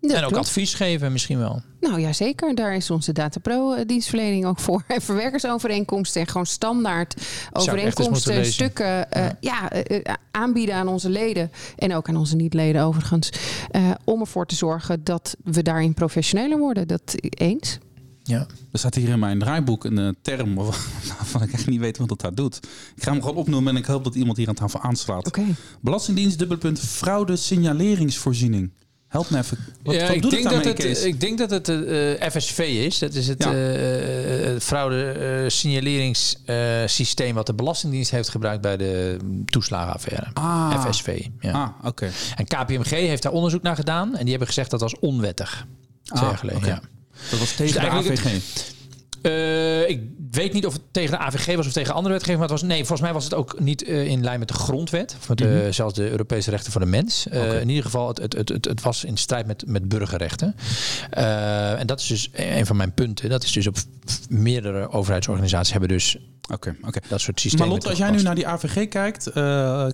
Dat 0.00 0.10
en 0.10 0.24
ook 0.24 0.30
klopt. 0.30 0.46
advies 0.46 0.74
geven 0.74 1.12
misschien 1.12 1.38
wel. 1.38 1.62
Nou 1.80 2.00
ja, 2.00 2.12
zeker. 2.12 2.54
Daar 2.54 2.74
is 2.74 2.90
onze 2.90 3.12
DataPro-dienstverlening 3.12 4.46
ook 4.46 4.58
voor. 4.58 4.84
En 4.94 5.02
verwerkersovereenkomsten 5.02 6.20
en 6.20 6.26
gewoon 6.26 6.46
standaard 6.46 7.14
overeenkomsten, 7.52 8.46
stukken 8.46 8.86
uh, 8.86 9.04
ja. 9.22 9.36
ja 9.40 9.84
uh, 9.90 10.00
aanbieden 10.30 10.74
aan 10.74 10.88
onze 10.88 11.08
leden. 11.10 11.52
En 11.76 11.94
ook 11.94 12.08
aan 12.08 12.16
onze 12.16 12.36
niet-leden 12.36 12.82
overigens. 12.82 13.32
Uh, 13.72 13.90
om 14.04 14.20
ervoor 14.20 14.46
te 14.46 14.54
zorgen 14.54 15.04
dat 15.04 15.36
we 15.44 15.62
daarin 15.62 15.94
professioneler 15.94 16.58
worden. 16.58 16.88
Dat 16.88 17.14
eens. 17.18 17.78
Ja. 18.32 18.46
Er 18.72 18.78
staat 18.78 18.94
hier 18.94 19.08
in 19.08 19.18
mijn 19.18 19.38
draaiboek 19.38 19.84
een 19.84 19.98
uh, 19.98 20.08
term 20.22 20.54
waarvan 21.18 21.42
ik 21.42 21.52
echt 21.52 21.66
niet 21.66 21.80
weet 21.80 21.98
wat 21.98 22.08
dat 22.08 22.20
daar 22.20 22.34
doet. 22.34 22.56
Ik 22.96 23.02
ga 23.02 23.10
hem 23.12 23.20
gewoon 23.20 23.36
opnoemen 23.36 23.74
en 23.74 23.80
ik 23.80 23.86
hoop 23.86 24.04
dat 24.04 24.14
iemand 24.14 24.36
hier 24.36 24.48
aan 24.48 24.54
tafel 24.54 24.80
aanslaat. 24.80 25.26
Okay. 25.26 25.54
Belastingdienst, 25.80 26.38
dubbelpunt, 26.38 26.80
fraude 26.80 27.36
signaleringsvoorziening. 27.36 28.72
Help 29.08 29.30
me 29.30 29.38
even. 29.38 29.58
Wat, 29.82 29.94
ja, 29.94 30.06
wat 30.06 30.14
ik, 30.14 30.30
denk 30.30 30.50
dat 30.50 30.64
het, 30.64 31.04
ik 31.04 31.20
denk 31.20 31.38
dat 31.38 31.50
het 31.50 31.68
uh, 31.68 32.30
FSV 32.30 32.58
is. 32.58 32.98
Dat 32.98 33.14
is 33.14 33.28
het 33.28 33.44
ja. 33.44 33.54
uh, 33.54 34.60
fraude 34.60 35.44
signaleringssysteem 35.48 37.34
wat 37.34 37.46
de 37.46 37.54
Belastingdienst 37.54 38.10
heeft 38.10 38.28
gebruikt 38.28 38.62
bij 38.62 38.76
de 38.76 39.16
toeslagenaffaire. 39.44 40.26
Ah. 40.32 40.84
FSV. 40.84 41.26
Ja. 41.40 41.52
Ah, 41.52 41.68
oké. 41.78 41.88
Okay. 41.88 42.10
En 42.36 42.44
KPMG 42.44 42.90
heeft 42.90 43.22
daar 43.22 43.32
onderzoek 43.32 43.62
naar 43.62 43.76
gedaan 43.76 44.08
en 44.16 44.20
die 44.20 44.30
hebben 44.30 44.48
gezegd 44.48 44.70
dat 44.70 44.80
was 44.80 44.98
onwettig. 44.98 45.66
Twee 46.02 46.22
ah, 46.22 46.28
jaar 46.28 46.38
geleden. 46.38 46.62
Okay. 46.62 46.70
Ja. 46.70 46.80
Dat 47.30 47.38
was 47.38 47.54
tegen 47.54 47.80
dus 47.80 47.82
de 47.82 47.88
AVG? 47.88 48.40
Uh, 49.22 49.88
ik 49.88 50.00
weet 50.30 50.52
niet 50.52 50.66
of 50.66 50.72
het 50.72 50.82
tegen 50.90 51.10
de 51.10 51.18
AVG 51.18 51.56
was 51.56 51.66
of 51.66 51.72
tegen 51.72 51.94
andere 51.94 52.14
wetgeving. 52.14 52.40
Maar 52.40 52.48
het 52.48 52.60
was, 52.60 52.68
nee, 52.68 52.78
volgens 52.78 53.00
mij 53.00 53.12
was 53.12 53.24
het 53.24 53.34
ook 53.34 53.60
niet 53.60 53.88
uh, 53.88 54.06
in 54.06 54.24
lijn 54.24 54.38
met 54.38 54.48
de 54.48 54.54
grondwet. 54.54 55.16
Of 55.20 55.28
met 55.28 55.38
de, 55.38 55.44
mm 55.44 55.60
-hmm. 55.60 55.72
zelfs 55.72 55.94
de 55.94 56.10
Europese 56.10 56.50
rechten 56.50 56.72
van 56.72 56.80
de 56.80 56.86
mens. 56.86 57.26
Uh, 57.32 57.42
okay. 57.42 57.60
In 57.60 57.68
ieder 57.68 57.84
geval, 57.84 58.08
het, 58.08 58.18
het, 58.18 58.48
het, 58.48 58.64
het, 58.64 58.82
was 58.82 59.04
in 59.04 59.16
strijd 59.16 59.46
met, 59.46 59.66
met 59.66 59.88
burgerrechten. 59.88 60.54
en 61.10 61.86
dat 61.86 62.00
is 62.00 62.06
dus 62.06 62.30
een 62.32 62.66
van 62.66 62.76
mijn 62.76 62.92
punten. 62.92 63.28
Dat 63.28 63.44
is 63.44 63.52
dus 63.52 63.66
op 63.66 63.76
meerdere 64.28 64.90
overheidsorganisaties 64.90 65.72
hebben 65.72 65.88
dus 65.88 66.16
Oké, 66.42 66.54
okay, 66.54 66.88
okay. 66.88 67.02
dat 67.08 67.20
soort 67.20 67.40
systemen. 67.40 67.66
Maar 67.66 67.74
Lotte, 67.74 67.88
als 67.88 67.98
jij 67.98 68.10
nu 68.10 68.22
naar 68.22 68.34
die 68.34 68.46
AVG 68.46 68.88
kijkt, 68.88 69.30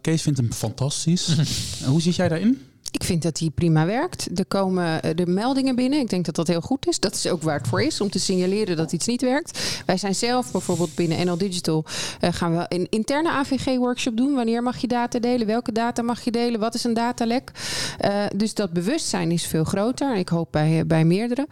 Kees 0.00 0.22
vindt 0.22 0.38
hem 0.38 0.52
fantastisch. 0.52 1.36
Hoe 1.84 2.00
zit 2.00 2.16
jij 2.16 2.28
daarin? 2.28 2.62
Ik 2.90 3.04
vind 3.04 3.22
dat 3.22 3.36
die 3.36 3.50
prima 3.50 3.86
werkt. 3.86 4.38
Er 4.38 4.46
komen 4.46 5.16
de 5.16 5.26
meldingen 5.26 5.76
binnen. 5.76 6.00
Ik 6.00 6.10
denk 6.10 6.24
dat 6.24 6.34
dat 6.34 6.46
heel 6.46 6.60
goed 6.60 6.86
is. 6.86 7.00
Dat 7.00 7.14
is 7.14 7.26
ook 7.26 7.42
waar 7.42 7.58
het 7.58 7.68
voor 7.68 7.82
is, 7.82 8.00
om 8.00 8.10
te 8.10 8.18
signaleren 8.18 8.76
dat 8.76 8.92
iets 8.92 9.06
niet 9.06 9.22
werkt. 9.22 9.82
Wij 9.86 9.96
zijn 9.96 10.14
zelf 10.14 10.52
bijvoorbeeld 10.52 10.94
binnen 10.94 11.26
NL 11.26 11.38
Digital... 11.38 11.84
Uh, 12.20 12.32
gaan 12.32 12.56
we 12.56 12.64
een 12.68 12.86
interne 12.90 13.30
AVG-workshop 13.30 14.16
doen. 14.16 14.34
Wanneer 14.34 14.62
mag 14.62 14.78
je 14.78 14.86
data 14.86 15.18
delen? 15.18 15.46
Welke 15.46 15.72
data 15.72 16.02
mag 16.02 16.24
je 16.24 16.30
delen? 16.30 16.60
Wat 16.60 16.74
is 16.74 16.84
een 16.84 16.94
datalek? 16.94 17.52
Uh, 18.04 18.24
dus 18.36 18.54
dat 18.54 18.72
bewustzijn 18.72 19.30
is 19.30 19.46
veel 19.46 19.64
groter. 19.64 20.16
Ik 20.16 20.28
hoop 20.28 20.48
bij, 20.50 20.86
bij 20.86 21.04
meerdere. 21.04 21.46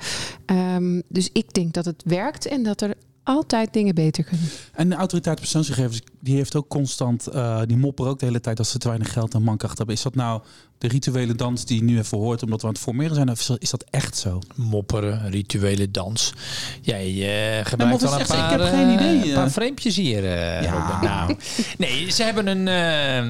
Um, 0.46 1.02
dus 1.08 1.30
ik 1.32 1.52
denk 1.52 1.74
dat 1.74 1.84
het 1.84 2.02
werkt 2.04 2.46
en 2.46 2.62
dat 2.62 2.80
er 2.80 2.94
altijd 3.22 3.72
dingen 3.72 3.94
beter 3.94 4.24
kunnen. 4.24 4.48
En 4.72 4.88
de 4.88 4.94
autoriteit 4.94 5.38
persoonsgegevens, 5.38 6.02
die 6.20 6.36
heeft 6.36 6.56
ook 6.56 6.68
constant, 6.68 7.28
uh, 7.34 7.60
die 7.66 7.76
mopperen 7.76 8.10
ook 8.10 8.18
de 8.18 8.26
hele 8.26 8.40
tijd 8.40 8.56
dat 8.56 8.66
ze 8.66 8.78
te 8.78 8.88
weinig 8.88 9.12
geld 9.12 9.34
en 9.34 9.42
mankracht 9.42 9.78
hebben. 9.78 9.96
Is 9.96 10.02
dat 10.02 10.14
nou 10.14 10.42
de 10.78 10.88
rituele 10.88 11.34
dans 11.34 11.64
die 11.64 11.78
je 11.78 11.84
nu 11.84 11.98
even 11.98 12.18
hoort 12.18 12.42
omdat 12.42 12.60
we 12.60 12.66
aan 12.66 12.72
het 12.72 12.82
formeren 12.82 13.14
zijn? 13.14 13.30
Of 13.30 13.48
is 13.58 13.70
dat 13.70 13.84
echt 13.90 14.16
zo? 14.16 14.38
Mopperen, 14.54 15.30
rituele 15.30 15.90
dans. 15.90 16.32
Jij 16.80 17.10
uh, 17.10 17.64
gebruikt 17.64 18.04
al 18.04 18.20
een 18.20 18.26
paar, 18.26 18.52
ik 18.52 18.60
heb 18.60 18.68
geen 18.68 18.92
idee. 18.92 19.28
Een 19.28 19.34
paar 19.34 19.50
frame 19.50 19.74
hier. 19.76 20.24
Ja. 20.62 21.00
Nou, 21.02 21.36
nee, 21.78 22.10
ze 22.10 22.22
hebben 22.22 22.46
een, 22.46 22.64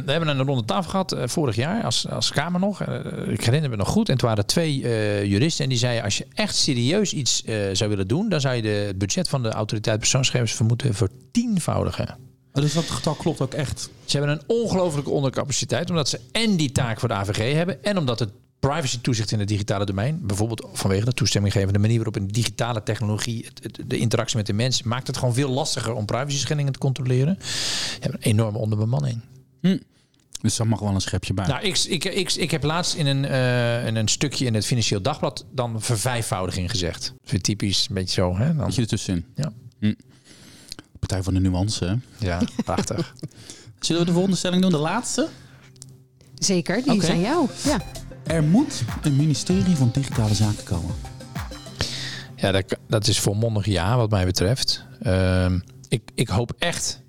we 0.05 0.13
hebben 0.13 0.29
een 0.29 0.43
ronde 0.43 0.65
tafel 0.65 0.91
gehad 0.91 1.17
vorig 1.25 1.57
jaar 1.57 1.85
als, 1.85 2.09
als 2.09 2.31
Kamer 2.31 2.61
nog. 2.61 2.81
ik 3.27 3.45
herinner 3.45 3.71
me 3.71 3.77
nog 3.77 3.89
goed. 3.89 4.09
En 4.09 4.15
het 4.15 4.23
waren 4.23 4.47
twee 4.47 4.79
juristen 5.29 5.65
en 5.65 5.71
die 5.71 5.79
zeiden 5.79 6.05
als 6.05 6.19
je 6.19 6.27
echt 6.35 6.57
serieus 6.57 7.13
iets 7.13 7.43
zou 7.73 7.91
willen 7.91 8.09
doen, 8.09 8.29
dan 8.29 8.41
zou 8.41 8.55
je 8.55 8.63
de, 8.63 8.69
het 8.69 8.99
budget 8.99 9.29
van 9.29 9.43
de 9.43 9.49
autoriteit 9.49 9.99
persoonsgegevens 9.99 10.53
vermoeden 10.53 10.95
vertienvoudigen. 10.95 12.26
Dus 12.61 12.73
dat 12.73 12.91
getal 12.91 13.15
klopt 13.15 13.41
ook 13.41 13.55
echt. 13.55 13.91
Ze 14.05 14.19
hebben 14.19 14.37
een 14.37 14.45
ongelooflijke 14.47 15.11
ondercapaciteit, 15.11 15.91
omdat 15.91 16.09
ze 16.09 16.21
en 16.33 16.57
die 16.57 16.73
taak 16.73 17.01
voor 17.01 17.09
de 17.09 17.15
AVG 17.15 17.53
hebben 17.53 17.85
en 17.85 17.99
omdat 17.99 18.19
het 18.19 18.31
privacy 18.61 19.01
toezicht 19.01 19.33
in 19.33 19.39
het 19.39 19.49
digitale 19.49 19.85
domein, 19.85 20.27
bijvoorbeeld 20.27 20.67
vanwege 20.73 21.05
de 21.05 21.13
toestemming 21.13 21.53
geven, 21.53 21.73
de 21.73 21.79
manier 21.79 21.97
waarop 21.97 22.17
een 22.17 22.29
digitale 22.29 22.83
technologie, 22.83 23.45
het, 23.45 23.61
het, 23.63 23.91
de 23.91 23.99
interactie 23.99 24.37
met 24.37 24.47
de 24.47 24.53
mens, 24.53 24.83
maakt 24.83 25.07
het 25.07 25.17
gewoon 25.17 25.35
veel 25.35 25.51
lastiger 25.51 25.95
om 25.95 26.05
privacy 26.05 26.37
schendingen 26.37 26.73
te 26.73 26.79
controleren. 26.79 27.37
Je 27.41 27.99
hebt 28.01 28.15
een 28.15 28.21
enorme 28.31 28.59
onderbemanning. 28.59 29.21
Hm. 29.61 29.79
Dus 30.41 30.57
daar 30.57 30.67
mag 30.67 30.81
wel 30.81 30.95
een 30.95 31.01
schepje 31.01 31.35
bij. 31.35 31.47
Nou, 31.47 31.65
ik, 31.65 31.79
ik, 31.79 32.05
ik, 32.05 32.33
ik 32.33 32.51
heb 32.51 32.63
laatst 32.63 32.95
in 32.95 33.07
een, 33.07 33.25
uh, 33.25 33.87
in 33.87 33.97
een 33.97 34.09
stukje 34.09 34.45
in 34.45 34.55
het 34.55 34.67
Financieel 34.67 35.03
Dagblad 35.03 35.45
dan 35.53 35.83
vervijfvoudiging 35.83 36.71
gezegd. 36.71 37.15
Vind 37.25 37.43
typisch, 37.43 37.87
een 37.89 37.95
beetje 37.95 38.15
zo. 38.15 38.37
Hè? 38.37 38.55
Dan... 38.55 38.67
Beetje 38.67 38.83
ertussenin. 38.83 39.25
Ja. 39.35 39.53
Hm. 39.79 39.95
Partij 41.07 41.25
van 41.25 41.35
de 41.35 41.41
nuance. 41.41 41.99
Ja, 42.19 42.41
prachtig. 42.65 43.15
Zullen 43.81 44.01
we 44.01 44.07
de 44.07 44.13
volgende 44.13 44.37
stelling 44.37 44.63
doen? 44.63 44.71
De 44.71 44.77
laatste? 44.77 45.29
Zeker, 46.35 46.83
die 46.83 46.93
okay. 46.93 47.07
zijn 47.07 47.21
jou. 47.21 47.49
Ja. 47.65 47.81
Er 48.27 48.43
moet 48.43 48.83
een 49.03 49.17
ministerie 49.17 49.77
van 49.77 49.91
Digitale 49.93 50.35
Zaken 50.35 50.65
komen. 50.65 50.95
Ja, 52.37 52.53
dat, 52.53 52.77
dat 52.89 53.07
is 53.07 53.19
volmondig 53.19 53.67
ja, 53.67 53.97
wat 53.97 54.11
mij 54.11 54.25
betreft. 54.25 54.85
Ehm, 55.03 55.59
ik, 55.89 56.03
ik 56.15 56.29
hoop 56.29 56.53
echt. 56.59 57.01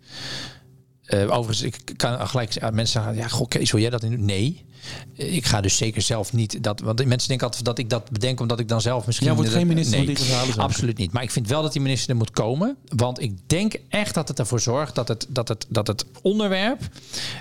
Uh, 1.08 1.22
overigens, 1.22 1.62
ik 1.62 1.94
kan 1.96 2.28
gelijk 2.28 2.60
mensen 2.62 2.88
zeggen: 2.88 3.16
ja, 3.16 3.28
goh, 3.28 3.48
Kees, 3.48 3.72
wil 3.72 3.82
jij 3.82 3.90
dat 3.90 4.04
in? 4.04 4.26
Nee. 4.26 4.66
Ik 5.14 5.46
ga 5.46 5.62
dus 5.62 5.78
zeker 5.78 6.02
zelf 6.02 6.34
niet 6.34 6.64
dat. 6.64 6.80
Want 6.80 7.06
mensen 7.06 7.28
denken 7.28 7.48
altijd 7.48 7.66
dat 7.66 7.78
ik 7.78 7.90
dat 7.90 8.12
bedenk 8.12 8.40
omdat 8.40 8.60
ik 8.60 8.68
dan 8.68 8.82
zelf 8.82 9.06
misschien. 9.06 9.28
Ja, 9.28 9.36
wordt 9.36 9.50
geen 9.50 9.68
minister 9.68 9.98
nee, 9.98 10.06
van 10.06 10.16
Digitale 10.16 10.46
Zaken. 10.46 10.62
Absoluut 10.62 10.98
niet. 10.98 11.12
Maar 11.12 11.24
ik 11.24 11.32
vind 11.32 11.48
wel 11.48 11.62
dat 11.62 11.74
die 11.74 11.82
minister 11.82 12.10
er 12.10 12.16
moet 12.16 12.32
komen. 12.32 12.78
Want 12.96 13.22
ik 13.22 13.50
denk 13.50 13.76
echt 13.90 14.14
dat 14.14 14.28
het 14.28 14.40
ervoor 14.40 14.60
zorgt 14.60 14.96
dat 14.96 15.08
het, 15.08 15.26
dat 15.30 15.48
het, 15.48 15.66
dat 15.70 15.88
het 15.88 16.06
onderwerp 16.22 16.80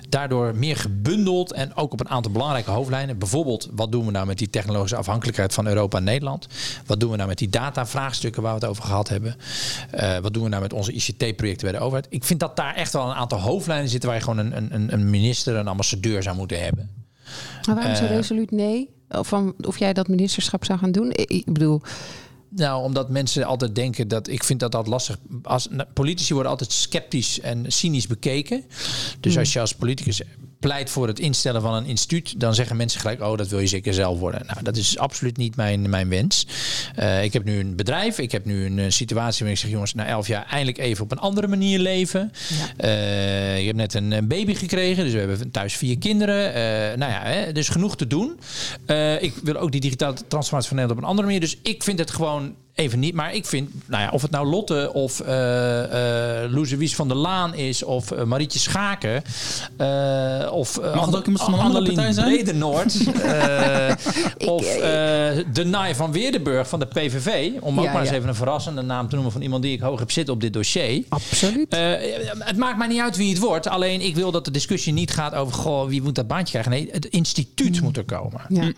daardoor 0.09 0.57
meer 0.57 0.77
gebundeld 0.77 1.53
en 1.53 1.77
ook 1.77 1.93
op 1.93 2.01
een 2.01 2.09
aantal 2.09 2.33
belangrijke 2.33 2.71
hoofdlijnen. 2.71 3.19
Bijvoorbeeld, 3.19 3.69
wat 3.73 3.93
doen 3.93 4.05
we 4.07 4.11
nou 4.11 4.27
met 4.27 4.39
die 4.39 4.51
technologische 4.51 4.97
afhankelijkheid 4.97 5.55
van 5.55 5.67
Europa 5.67 5.99
en 5.99 6.05
Nederland? 6.05 6.47
Wat 6.87 7.01
doen 7.01 7.11
we 7.11 7.17
nou 7.17 7.29
met 7.29 7.39
die 7.39 7.49
data-vraagstukken 7.49 8.43
waar 8.43 8.55
we 8.55 8.61
het 8.61 8.69
over 8.69 8.85
gehad 8.85 9.09
hebben? 9.09 9.37
Uh, 9.95 10.19
wat 10.19 10.35
doen 10.35 10.43
we 10.43 10.49
nou 10.49 10.63
met 10.63 10.73
onze 10.73 10.93
ICT-projecten 10.93 11.71
bij 11.71 11.79
de 11.79 11.85
overheid? 11.85 12.07
Ik 12.09 12.25
vind 12.25 12.41
dat 12.41 12.57
daar 12.57 12.75
echt 12.75 12.93
wel 12.93 13.09
een 13.09 13.15
aantal 13.15 13.41
hoofdlijnen 13.41 13.89
zitten 13.89 14.09
waar 14.09 14.19
je 14.19 14.25
gewoon 14.25 14.39
een, 14.53 14.75
een, 14.75 14.93
een 14.93 15.11
minister, 15.11 15.55
een 15.57 15.69
ambassadeur 15.69 16.23
zou 16.23 16.37
moeten 16.37 16.63
hebben. 16.63 17.06
Maar 17.67 17.75
waarom 17.75 17.95
zo 17.95 18.05
eh, 18.05 18.11
resoluut 18.11 18.51
nee? 18.51 18.91
Of, 19.09 19.29
van, 19.29 19.55
of 19.61 19.79
jij 19.79 19.93
dat 19.93 20.09
ministerschap 20.09 20.65
zou 20.65 20.79
gaan 20.79 20.93
doen? 20.93 21.11
Ik 21.13 21.53
bedoel... 21.53 21.81
Nou, 22.49 22.83
omdat 22.83 23.11
mensen 23.11 23.45
altijd 23.45 23.75
denken 23.75 24.09
dat 24.09 24.29
ik 24.29 24.45
vind 24.45 24.61
dat 24.61 24.73
dat 24.73 24.87
lastig. 24.87 25.19
Als 25.43 25.69
politici 25.93 26.33
worden 26.33 26.51
altijd 26.51 26.73
sceptisch 26.73 27.41
en 27.41 27.65
cynisch 27.73 28.07
bekeken. 28.07 28.65
Dus 29.21 29.33
hmm. 29.33 29.41
als 29.41 29.53
je 29.53 29.61
als 29.61 29.75
politicus 29.75 30.23
pleit 30.67 30.91
voor 30.91 31.07
het 31.07 31.19
instellen 31.19 31.63
van 31.63 31.75
een 31.75 31.87
instituut, 31.87 32.41
dan 32.41 32.55
zeggen 32.55 32.77
mensen 32.77 33.01
gelijk: 33.01 33.21
Oh, 33.21 33.37
dat 33.37 33.49
wil 33.49 33.59
je 33.59 33.67
zeker 33.67 33.95
zelf 33.95 34.19
worden. 34.19 34.43
Nou, 34.47 34.63
dat 34.63 34.77
is 34.77 34.99
absoluut 34.99 35.37
niet 35.37 35.57
mijn, 35.57 35.91
mijn 35.91 36.09
wens. 36.09 36.47
Uh, 36.99 37.25
ik 37.25 37.33
heb 37.33 37.45
nu 37.45 37.61
een 37.61 37.77
bedrijf, 37.77 38.19
ik 38.19 38.33
heb 38.33 38.45
nu 38.45 38.67
een, 38.67 38.79
eh, 38.79 38.91
situatie 38.91 39.39
waarin 39.39 39.51
ik 39.51 39.59
zeg: 39.59 39.71
Jongens, 39.71 39.95
na 39.95 40.07
elf 40.07 40.27
jaar 40.27 40.47
eindelijk 40.47 40.79
even 40.79 41.05
op 41.05 41.13
een 41.13 41.19
andere 41.19 41.47
manier 41.47 41.79
leven. 41.79 42.33
Ja. 42.79 42.89
Uh, 42.89 43.59
ik 43.59 43.67
heb 43.67 43.77
net 43.77 43.95
een, 43.95 44.11
een, 44.11 44.29
baby 44.29 44.55
gekregen, 44.55 45.05
dus 45.05 45.13
we 45.13 45.19
hebben 45.19 45.51
thuis 45.51 45.77
vier 45.77 45.99
kinderen. 45.99 46.49
Uh, 46.49 46.99
nou 46.99 47.13
ja, 47.13 47.23
hè, 47.23 47.53
dus 47.53 47.69
genoeg 47.69 47.97
te 47.97 48.07
doen. 48.07 48.39
ik 49.21 49.35
wil 49.43 49.57
ook 49.57 49.73
die 49.73 49.81
digitale 49.81 50.15
transformatie 50.29 50.69
van 50.69 50.77
Nederland 50.77 50.91
op 50.91 50.99
een 50.99 51.11
andere 51.11 51.27
manier. 51.27 51.41
Dus 51.41 51.59
ik 51.63 51.83
vind 51.83 51.99
het 51.99 52.11
gewoon 52.11 52.55
even 52.77 52.99
niet. 52.99 53.15
Maar 53.15 53.35
ik 53.35 53.47
vind, 53.47 53.71
nou 53.87 54.03
ja, 54.03 54.11
of 54.11 54.23
het 54.23 54.31
nou 54.31 54.47
Lotte 54.47 54.91
of 54.93 55.21
uh, 55.21 55.29
uh, 55.29 56.53
Loeze 56.53 56.77
Wies 56.77 56.95
van 56.95 57.09
der 57.09 57.17
Laan 57.17 57.55
is 57.55 57.83
of 57.83 58.13
uh, 58.13 58.23
Marietje 58.23 58.59
Schaken 58.59 59.23
uh, 59.81 60.53
of 60.53 60.79
uh, 60.79 60.95
Mag 60.95 61.07
het 61.07 61.17
ook 61.17 61.27
iemand 61.27 61.45
van 61.45 61.55
een 61.55 61.61
andere 61.61 61.85
partij 61.85 62.13
zijn? 62.13 62.35
Bredenoord 62.35 62.95
of 64.57 64.65
de 65.53 65.65
Naai 65.65 65.95
van 65.95 66.13
Weerdenburg 66.13 66.69
van 66.69 66.79
de 66.79 66.87
PVV. 66.87 67.51
Om 67.61 67.79
ook 67.79 67.85
ja, 67.85 67.93
maar 67.93 68.03
eens 68.03 68.11
even 68.11 68.29
een 68.29 68.35
verrassende 68.35 68.83
naam 68.83 69.09
te 69.09 69.15
noemen 69.15 69.33
van 69.33 69.43
iemand 69.43 69.63
die 69.63 69.73
ik 69.73 69.81
hoog 69.81 69.99
heb 69.99 70.11
zitten 70.11 70.35
op 70.35 70.41
dit 70.41 70.53
dossier. 70.53 71.05
Absoluut. 71.09 71.77
het 72.39 72.57
maakt 72.57 72.79
mij 72.79 72.87
niet 72.87 73.01
uit 73.01 73.17
wie 73.17 73.31
het 73.31 73.39
wordt. 73.39 73.69
Alleen 73.69 74.01
ik 74.01 74.15
wil 74.15 74.31
dat 74.31 74.45
de 74.45 74.51
discussie 74.51 74.93
niet 74.93 75.11
gaat 75.11 75.35
over 75.35 75.55
goh, 75.55 75.89
wie 75.89 76.03
moet 76.03 76.15
dat 76.15 76.27
baantje 76.27 76.61
krijgen. 76.61 76.73
Nee, 76.73 76.89
het 76.93 77.05
instituut 77.05 77.77
mm. 77.77 77.83
moet 77.83 77.97
er 77.97 78.05
komen. 78.05 78.41
Ja. 78.49 78.73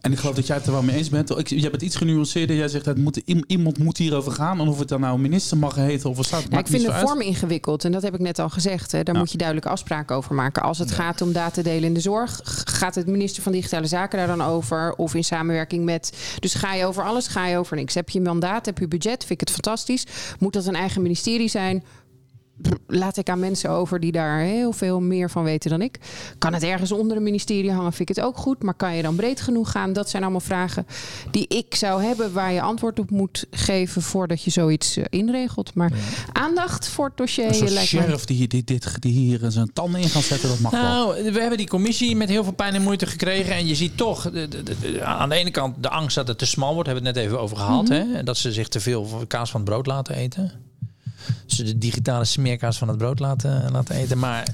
En 0.00 0.12
ik 0.12 0.18
geloof 0.18 0.34
dat 0.34 0.46
jij 0.46 0.56
het 0.56 0.66
er 0.66 0.72
wel 0.72 0.82
mee 0.82 0.96
eens 0.96 1.08
bent. 1.08 1.38
Ik, 1.38 1.48
jij 1.48 1.70
bent 1.70 1.82
iets 1.82 1.96
genuanceerder. 1.96 2.56
Jij 2.56 2.68
zegt 2.68 2.84
dat 2.84 2.96
moet, 2.96 3.16
iemand 3.46 3.78
moet 3.78 3.96
hierover 3.96 4.32
gaan. 4.32 4.60
En 4.60 4.68
of 4.68 4.78
het 4.78 4.88
dan 4.88 5.00
nou 5.00 5.18
minister 5.18 5.56
mag 5.56 5.74
heten 5.74 6.10
of 6.10 6.16
wat 6.16 6.26
staat. 6.26 6.44
Ja, 6.50 6.58
ik 6.58 6.66
vind 6.66 6.86
de 6.86 6.92
vorm 6.92 7.20
ingewikkeld. 7.20 7.84
En 7.84 7.92
dat 7.92 8.02
heb 8.02 8.14
ik 8.14 8.20
net 8.20 8.38
al 8.38 8.48
gezegd. 8.48 8.92
Hè. 8.92 9.02
Daar 9.02 9.14
moet 9.14 9.32
je 9.32 9.38
duidelijke 9.38 9.70
afspraken 9.70 10.16
over 10.16 10.34
maken. 10.34 10.62
Als 10.62 10.78
het 10.78 10.90
gaat 10.90 11.22
om 11.22 11.32
datadelen 11.32 11.84
in 11.84 11.94
de 11.94 12.00
zorg, 12.00 12.40
gaat 12.64 12.94
het 12.94 13.06
minister 13.06 13.42
van 13.42 13.52
Digitale 13.52 13.86
Zaken 13.86 14.18
daar 14.18 14.36
dan 14.36 14.42
over? 14.42 14.94
Of 14.94 15.14
in 15.14 15.24
samenwerking 15.24 15.84
met. 15.84 16.36
Dus 16.38 16.54
ga 16.54 16.74
je 16.74 16.84
over 16.84 17.04
alles, 17.04 17.26
ga 17.26 17.46
je 17.46 17.58
over 17.58 17.76
niks. 17.76 17.94
Heb 17.94 18.08
je 18.08 18.20
mandaat, 18.20 18.66
heb 18.66 18.78
je 18.78 18.88
budget, 18.88 19.18
vind 19.18 19.30
ik 19.30 19.40
het 19.40 19.50
fantastisch. 19.50 20.06
Moet 20.38 20.52
dat 20.52 20.66
een 20.66 20.74
eigen 20.74 21.02
ministerie 21.02 21.48
zijn? 21.48 21.84
Laat 22.86 23.16
ik 23.16 23.28
aan 23.28 23.38
mensen 23.38 23.70
over 23.70 24.00
die 24.00 24.12
daar 24.12 24.40
heel 24.40 24.72
veel 24.72 25.00
meer 25.00 25.30
van 25.30 25.44
weten 25.44 25.70
dan 25.70 25.82
ik. 25.82 25.98
Kan 26.38 26.52
het 26.52 26.62
ergens 26.62 26.92
onder 26.92 27.16
een 27.16 27.22
ministerie 27.22 27.72
hangen, 27.72 27.92
vind 27.92 28.08
ik 28.08 28.16
het 28.16 28.24
ook 28.24 28.36
goed. 28.36 28.62
Maar 28.62 28.74
kan 28.74 28.96
je 28.96 29.02
dan 29.02 29.16
breed 29.16 29.40
genoeg 29.40 29.70
gaan? 29.70 29.92
Dat 29.92 30.10
zijn 30.10 30.22
allemaal 30.22 30.40
vragen 30.40 30.86
die 31.30 31.46
ik 31.48 31.74
zou 31.74 32.02
hebben, 32.02 32.32
waar 32.32 32.52
je 32.52 32.60
antwoord 32.60 32.98
op 32.98 33.10
moet 33.10 33.46
geven 33.50 34.02
voordat 34.02 34.42
je 34.42 34.50
zoiets 34.50 34.96
uh, 34.96 35.04
inregelt. 35.08 35.74
Maar 35.74 35.92
aandacht 36.32 36.88
voor 36.88 37.06
het 37.06 37.16
dossier. 37.16 37.62
Een 37.62 37.70
lijkt 37.70 37.88
sheriff 37.88 38.24
die, 38.24 38.48
die, 38.48 38.64
dit, 38.64 39.02
die 39.02 39.12
hier 39.12 39.40
zijn 39.48 39.72
tanden 39.72 40.00
in 40.00 40.08
gaat 40.08 40.22
zetten, 40.22 40.48
dat 40.48 40.58
mag 40.58 40.72
nou, 40.72 41.32
We 41.32 41.40
hebben 41.40 41.58
die 41.58 41.68
commissie 41.68 42.16
met 42.16 42.28
heel 42.28 42.44
veel 42.44 42.52
pijn 42.52 42.74
en 42.74 42.82
moeite 42.82 43.06
gekregen. 43.06 43.54
En 43.54 43.66
je 43.66 43.74
ziet 43.74 43.96
toch 43.96 44.30
de, 44.30 44.48
de, 44.48 45.04
aan 45.04 45.28
de 45.28 45.34
ene 45.34 45.50
kant 45.50 45.82
de 45.82 45.88
angst 45.88 46.14
dat 46.14 46.28
het 46.28 46.38
te 46.38 46.46
smal 46.46 46.74
wordt. 46.74 46.88
Hebben 46.88 47.04
we 47.04 47.10
het 47.10 47.18
net 47.18 47.28
even 47.28 47.40
over 47.40 47.56
gehad. 47.56 47.88
Mm 47.88 47.88
hè? 47.90 48.22
Dat 48.22 48.36
ze 48.36 48.52
zich 48.52 48.68
te 48.68 48.80
veel 48.80 49.24
kaas 49.26 49.50
van 49.50 49.60
het 49.60 49.70
brood 49.70 49.86
laten 49.86 50.14
eten 50.14 50.69
ze 51.46 51.62
de 51.62 51.78
digitale 51.78 52.24
smeerkaas 52.24 52.78
van 52.78 52.88
het 52.88 52.98
brood 52.98 53.18
laten, 53.18 53.70
laten 53.72 53.94
eten. 53.94 54.18
Maar 54.18 54.44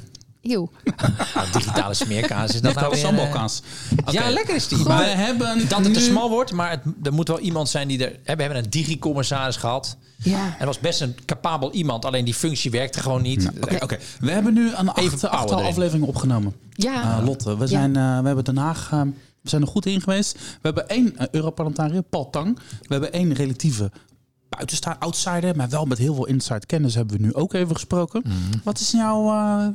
Eeuw. 0.50 0.70
Nou, 1.34 1.50
digitale 1.52 1.94
smeerkaas 1.94 2.54
is 2.54 2.60
dat 2.60 2.74
nou 2.74 2.90
weer... 2.90 2.98
sambalkaas. 2.98 3.62
Okay. 4.00 4.14
Ja, 4.14 4.30
lekker 4.30 4.54
is 4.54 4.68
die. 4.68 4.78
Maar 4.78 4.98
we 4.98 5.04
hebben 5.04 5.68
dat 5.68 5.84
het 5.84 5.94
te 5.94 6.00
smal 6.00 6.28
wordt, 6.28 6.52
maar 6.52 6.70
het, 6.70 6.80
er 7.02 7.12
moet 7.12 7.28
wel 7.28 7.38
iemand 7.38 7.68
zijn 7.68 7.88
die 7.88 8.04
er... 8.04 8.10
We 8.10 8.42
hebben 8.42 8.56
een 8.56 8.70
digicommissaris 8.70 9.56
gehad. 9.56 9.96
Ja. 10.16 10.56
En 10.58 10.66
was 10.66 10.78
best 10.78 11.00
een 11.00 11.16
capabel 11.24 11.72
iemand, 11.72 12.04
alleen 12.04 12.24
die 12.24 12.34
functie 12.34 12.70
werkte 12.70 13.00
gewoon 13.00 13.22
niet. 13.22 13.50
Oké, 13.60 13.76
oké. 13.80 13.98
we 14.20 14.30
hebben 14.30 14.54
nu 14.54 14.74
een 14.74 14.88
acht, 14.88 15.24
achttal 15.28 15.62
afleveringen 15.62 16.08
opgenomen. 16.08 16.54
Ja. 16.70 17.18
Uh, 17.18 17.24
Lotte, 17.26 17.56
we, 17.56 17.66
zijn, 17.66 17.96
uh, 17.96 18.20
we 18.20 18.26
hebben 18.26 18.44
Den 18.44 18.56
Haag... 18.56 18.90
Uh, 18.94 19.00
we 19.40 19.52
zijn 19.52 19.62
er 19.62 19.68
goed 19.68 19.86
in 19.86 20.00
geweest. 20.00 20.32
We 20.32 20.58
hebben 20.62 20.88
één 20.88 21.14
Europarlementariër, 21.30 22.02
Paul 22.02 22.30
Tang. 22.30 22.58
We 22.68 22.86
hebben 22.88 23.12
één 23.12 23.32
relatieve 23.32 23.90
buitenstaan, 24.56 24.98
outsider, 24.98 25.56
maar 25.56 25.68
wel 25.68 25.84
met 25.84 25.98
heel 25.98 26.14
veel 26.14 26.26
inside 26.26 26.66
kennis 26.66 26.94
hebben 26.94 27.16
we 27.16 27.22
nu 27.22 27.34
ook 27.34 27.52
even 27.52 27.74
gesproken. 27.74 28.22
Mhm. 28.24 28.58
Wat 28.64 28.78
is 28.80 28.94
uh, 28.94 29.68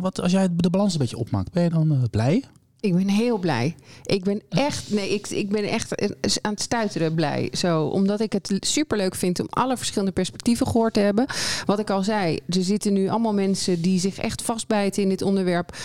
wat, 0.00 0.20
als 0.20 0.32
jij 0.32 0.48
de 0.56 0.70
balans 0.70 0.92
een 0.92 0.98
beetje 0.98 1.16
opmaakt, 1.16 1.52
ben 1.52 1.62
je 1.62 1.70
dan 1.70 1.92
uh, 1.92 1.98
blij? 2.10 2.44
Ik 2.80 2.94
ben 2.94 3.08
heel 3.08 3.38
blij. 3.38 3.74
Ik 4.04 4.24
ben 4.24 4.42
echt, 4.48 4.90
nee, 4.90 5.14
ik, 5.14 5.28
ik 5.28 5.48
ben 5.48 5.64
echt 5.64 5.94
aan 6.40 6.52
het 6.52 6.60
stuiteren 6.60 7.14
blij. 7.14 7.48
Zo, 7.52 7.84
omdat 7.84 8.20
ik 8.20 8.32
het 8.32 8.56
superleuk 8.60 9.14
vind 9.14 9.40
om 9.40 9.46
alle 9.50 9.76
verschillende 9.76 10.12
perspectieven 10.12 10.66
gehoord 10.66 10.94
te 10.94 11.00
hebben. 11.00 11.26
Wat 11.64 11.78
ik 11.78 11.90
al 11.90 12.02
zei, 12.02 12.38
er 12.48 12.62
zitten 12.62 12.92
nu 12.92 13.08
allemaal 13.08 13.34
mensen 13.34 13.82
die 13.82 14.00
zich 14.00 14.18
echt 14.18 14.42
vastbijten 14.42 15.02
in 15.02 15.08
dit 15.08 15.22
onderwerp 15.22 15.76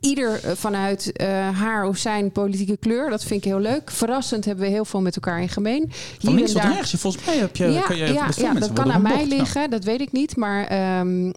ieder 0.00 0.44
eh, 0.44 0.52
vanuit 0.54 1.12
uh, 1.20 1.26
haar 1.58 1.84
of 1.84 1.96
zijn 1.96 2.30
politieke 2.32 2.76
kleur. 2.76 3.10
Dat 3.10 3.24
vind 3.24 3.44
ik 3.44 3.50
heel 3.50 3.60
leuk. 3.60 3.90
Verrassend 3.90 4.44
hebben 4.44 4.64
we 4.64 4.70
heel 4.70 4.84
veel 4.84 5.00
met 5.00 5.14
elkaar 5.14 5.40
in 5.40 5.48
gemeen. 5.48 5.90
Van 6.18 6.34
links 6.34 6.52
tot 6.52 6.62
rechts. 6.62 6.94
Volgens 6.94 7.24
mij 7.24 7.36
heb 7.36 7.56
je, 7.56 7.66
ja, 7.66 7.80
kan 7.80 7.96
je 7.96 8.12
ja, 8.12 8.28
ja 8.36 8.54
dat 8.54 8.72
kan 8.72 8.92
aan 8.92 9.02
mij 9.02 9.26
liggen. 9.26 9.70
Dat 9.70 9.84
weet 9.84 10.00
ik 10.00 10.12
niet. 10.12 10.36
Maar 10.36 10.98
um, 11.00 11.26
uh, 11.26 11.32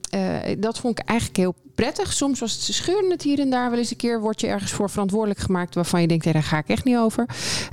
dat 0.58 0.80
vond 0.80 1.00
ik 1.00 1.06
eigenlijk 1.06 1.40
heel 1.40 1.56
prettig. 1.76 2.14
Soms 2.14 2.40
was 2.40 2.54
het 2.54 2.62
scheurend 2.62 3.22
hier 3.22 3.40
en 3.40 3.50
daar 3.50 3.70
wel 3.70 3.80
eens 3.80 3.92
een 3.92 3.98
keer. 3.98 4.22
Word 4.22 4.42
je 4.42 4.48
ergens 4.48 4.72
voor 4.72 4.90
verantwoordelijk 4.90 5.40
gemaakt 5.40 5.76
waarvan 5.76 6.02
je 6.02 6.08
denkt, 6.08 6.34
daar 6.34 6.44
ga 6.44 6.58
ik 6.58 6.68
echt 6.68 6.84
niet 6.84 6.98
over. 6.98 7.26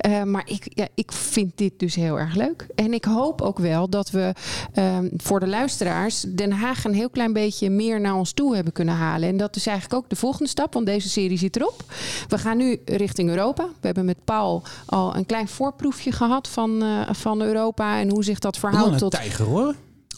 Uh, 0.06 0.22
maar 0.22 0.42
ik, 0.46 0.66
ja, 0.74 0.88
ik 0.94 1.12
vind 1.12 1.52
dit 1.54 1.72
dus 1.76 1.94
heel 1.94 2.18
erg 2.18 2.34
leuk. 2.34 2.66
En 2.74 2.92
ik 2.92 3.04
hoop 3.04 3.40
ook 3.42 3.58
wel 3.58 3.88
dat 3.88 4.10
we 4.10 4.32
um, 4.74 5.10
voor 5.16 5.40
de 5.40 5.46
luisteraars 5.46 6.20
Den 6.20 6.52
Haag 6.52 6.84
een 6.84 6.94
heel 6.94 7.10
klein 7.10 7.32
beetje 7.32 7.70
meer 7.70 8.00
naar 8.00 8.14
ons 8.14 8.32
toe 8.32 8.54
hebben 8.54 8.72
kunnen 8.72 8.94
halen. 8.94 9.28
En 9.28 9.36
dat 9.36 9.56
is 9.56 9.66
eigenlijk 9.66 10.02
ook 10.02 10.10
de 10.10 10.16
volgende 10.16 10.48
stap, 10.48 10.74
want 10.74 10.86
deze 10.86 11.08
serie 11.08 11.38
zit 11.38 11.56
erop. 11.56 11.82
We 12.28 12.38
gaan 12.38 12.56
nu 12.56 12.80
richting 12.84 13.28
Europa. 13.28 13.64
We 13.64 13.86
hebben 13.86 14.04
met 14.04 14.24
Paul 14.24 14.62
al 14.86 15.16
een 15.16 15.26
klein 15.26 15.48
voorproefje 15.48 16.12
gehad 16.12 16.48
van, 16.48 16.82
uh, 16.82 17.00
van 17.10 17.42
Europa 17.42 17.98
en 17.98 18.10
hoe 18.10 18.24
zich 18.24 18.38
dat 18.38 18.58
verhoudt 18.58 18.98
tot. 18.98 19.10
Tijger 19.10 19.44
hoor. 19.44 19.74